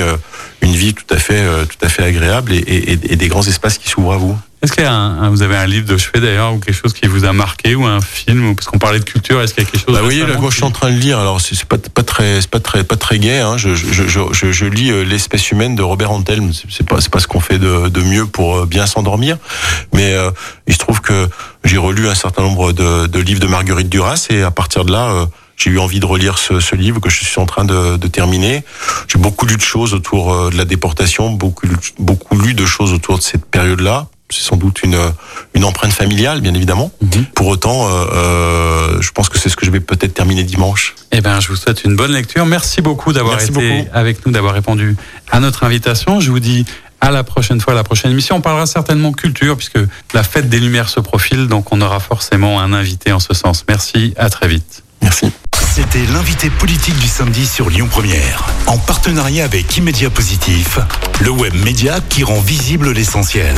une 0.62 0.74
vie 0.74 0.94
tout 0.94 1.06
à 1.10 1.18
fait, 1.18 1.44
tout 1.68 1.86
à 1.86 1.90
fait 1.90 2.04
agréable 2.04 2.54
et 2.54 3.16
des 3.16 3.28
grands 3.28 3.44
espaces 3.44 3.78
qui 3.78 3.90
s'ouvrent 3.90 4.14
à 4.14 4.18
vous. 4.18 4.38
Est-ce 4.64 4.72
qu'il 4.72 4.84
y 4.84 4.88
a 4.88 4.94
un, 4.94 5.30
vous 5.30 5.42
avez 5.42 5.58
un 5.58 5.66
livre 5.66 5.86
de 5.86 5.98
chevet 5.98 6.22
d'ailleurs 6.22 6.54
ou 6.54 6.60
quelque 6.60 6.74
chose 6.76 6.94
qui 6.94 7.06
vous 7.08 7.26
a 7.26 7.34
marqué 7.34 7.76
ou 7.76 7.86
un 7.86 8.00
film 8.00 8.56
parce 8.56 8.68
qu'on 8.68 8.78
parlait 8.80 9.00
de 9.00 9.04
culture, 9.04 9.42
est-ce 9.42 9.54
qu'il 9.54 9.64
y 9.64 9.68
a 9.68 9.70
quelque 9.70 9.84
chose 9.86 9.94
Bah, 9.94 10.02
voyez, 10.02 10.26
là, 10.26 10.38
moi, 10.40 10.50
je 10.52 10.56
suis 10.56 10.64
en 10.64 10.72
train 10.72 10.90
de 10.90 10.96
lire. 10.96 11.20
Alors, 11.20 11.42
c'est 11.42 11.66
pas, 11.66 11.78
pas 11.78 12.04
très, 12.04 12.40
c'est 12.40 12.50
pas 12.50 12.62
très, 12.62 12.86
pas 12.86 12.96
très 12.96 13.20
gai. 13.20 13.40
Hein. 13.40 13.58
Je, 13.58 13.76
je, 13.76 14.08
je, 14.08 14.52
je, 14.52 14.66
lis 14.66 14.90
euh, 14.90 15.04
l'espèce 15.04 15.52
humaine 15.52 15.76
de 15.76 15.84
Robert 15.84 16.12
Antelme. 16.12 16.52
C'est- 16.54 16.88
pas, 16.88 17.02
c'est 17.02 17.10
pas 17.12 17.20
ce 17.20 17.28
qu'on 17.28 17.42
fait 17.42 17.60
de, 17.60 17.90
de 17.90 18.02
mieux 18.02 18.26
pour 18.26 18.60
euh, 18.60 18.66
bien 18.66 18.86
s'endormir. 18.86 19.38
Mais 19.92 20.14
euh, 20.14 20.32
il 20.66 20.74
se 20.74 20.80
trouve 20.80 21.02
que 21.02 21.28
j'ai 21.66 21.78
relu 21.78 22.08
un 22.08 22.16
certain 22.16 22.44
nombre 22.44 22.72
de, 22.72 23.08
de 23.08 23.20
livres 23.20 23.42
de 23.42 23.48
Marguerite 23.48 23.90
Duras 23.90 24.28
et 24.30 24.44
à 24.44 24.52
partir 24.52 24.86
de 24.86 24.94
là. 24.94 25.10
euh, 25.12 25.26
j'ai 25.58 25.70
eu 25.70 25.78
envie 25.80 26.00
de 26.00 26.06
relire 26.06 26.38
ce, 26.40 26.60
ce 26.60 26.76
livre 26.76 27.00
que 27.00 27.10
je 27.10 27.24
suis 27.24 27.40
en 27.40 27.46
train 27.46 27.64
de, 27.64 27.96
de 27.98 28.08
terminer. 28.08 28.64
J'ai 29.08 29.20
beaucoup 29.20 29.46
lu 29.46 29.56
de 29.56 29.62
choses 29.62 29.94
autour 29.94 30.50
de 30.50 30.58
la 30.58 30.66
déportation, 30.66 31.30
beaucoup, 31.30 31.68
beaucoup 32.00 32.40
lu 32.40 32.54
de 32.56 32.66
choses 32.66 32.92
autour 32.92 33.18
de 33.20 33.24
cette 33.24 33.46
période-là. 33.46 34.08
C'est 34.34 34.44
sans 34.44 34.58
doute 34.58 34.84
une, 34.84 34.98
une 35.54 35.64
empreinte 35.64 35.94
familiale, 35.94 36.42
bien 36.42 36.54
évidemment. 36.54 36.92
Mhm. 37.02 37.26
Pour 37.36 37.48
autant, 37.48 37.88
euh, 37.88 38.06
euh, 38.14 39.02
je 39.02 39.12
pense 39.12 39.30
que 39.30 39.38
c'est 39.38 39.50
ce 39.50 39.56
que 39.56 39.66
je 39.66 39.72
vais 39.72 39.80
peut-être 39.80 40.14
terminer 40.14 40.44
dimanche. 40.44 40.96
Eh 41.12 41.22
ben, 41.22 41.40
je 41.40 41.50
vous 41.50 41.56
souhaite 41.56 41.84
une 41.84 41.96
bonne 41.96 42.12
lecture. 42.12 42.46
Merci 42.46 42.82
beaucoup 42.82 43.14
d'avoir 43.14 43.42
été 43.42 43.52
beaucoup. 43.52 43.90
avec 43.94 44.26
nous, 44.26 44.32
d'avoir 44.32 44.54
répondu 44.54 44.96
à 45.32 45.40
notre 45.40 45.64
invitation. 45.64 46.20
Je 46.20 46.32
vous 46.32 46.40
dis 46.40 46.66
à 47.02 47.12
la 47.12 47.24
prochaine 47.24 47.60
fois, 47.60 47.74
à 47.74 47.76
la 47.76 47.84
prochaine 47.84 48.12
émission. 48.12 48.38
On 48.38 48.42
parlera 48.42 48.66
certainement 48.66 49.12
culture 49.12 49.58
puisque 49.58 49.80
la 50.14 50.24
fête 50.24 50.50
des 50.50 50.60
Lumières 50.60 50.90
se 50.90 51.02
profile, 51.02 51.48
donc 51.48 51.72
on 51.72 51.82
aura 51.82 52.00
forcément 52.00 52.62
un 52.62 52.74
invité 52.74 53.12
en 53.12 53.20
ce 53.20 53.34
sens. 53.34 53.66
Merci, 53.68 54.14
à 54.18 54.30
très 54.30 54.48
vite. 54.48 54.84
Merci. 55.02 55.32
C'était 55.76 56.06
l'invité 56.14 56.50
politique 56.50 56.98
du 57.00 57.08
samedi 57.08 57.46
sur 57.46 57.70
Lyon 57.70 57.88
Première, 57.90 58.46
en 58.68 58.78
partenariat 58.78 59.44
avec 59.44 59.76
Immédia 59.76 60.10
Positif, 60.10 60.80
le 61.20 61.32
web 61.32 61.54
média 61.56 62.00
qui 62.10 62.24
rend 62.24 62.40
visible 62.40 62.92
l'essentiel. 62.92 63.58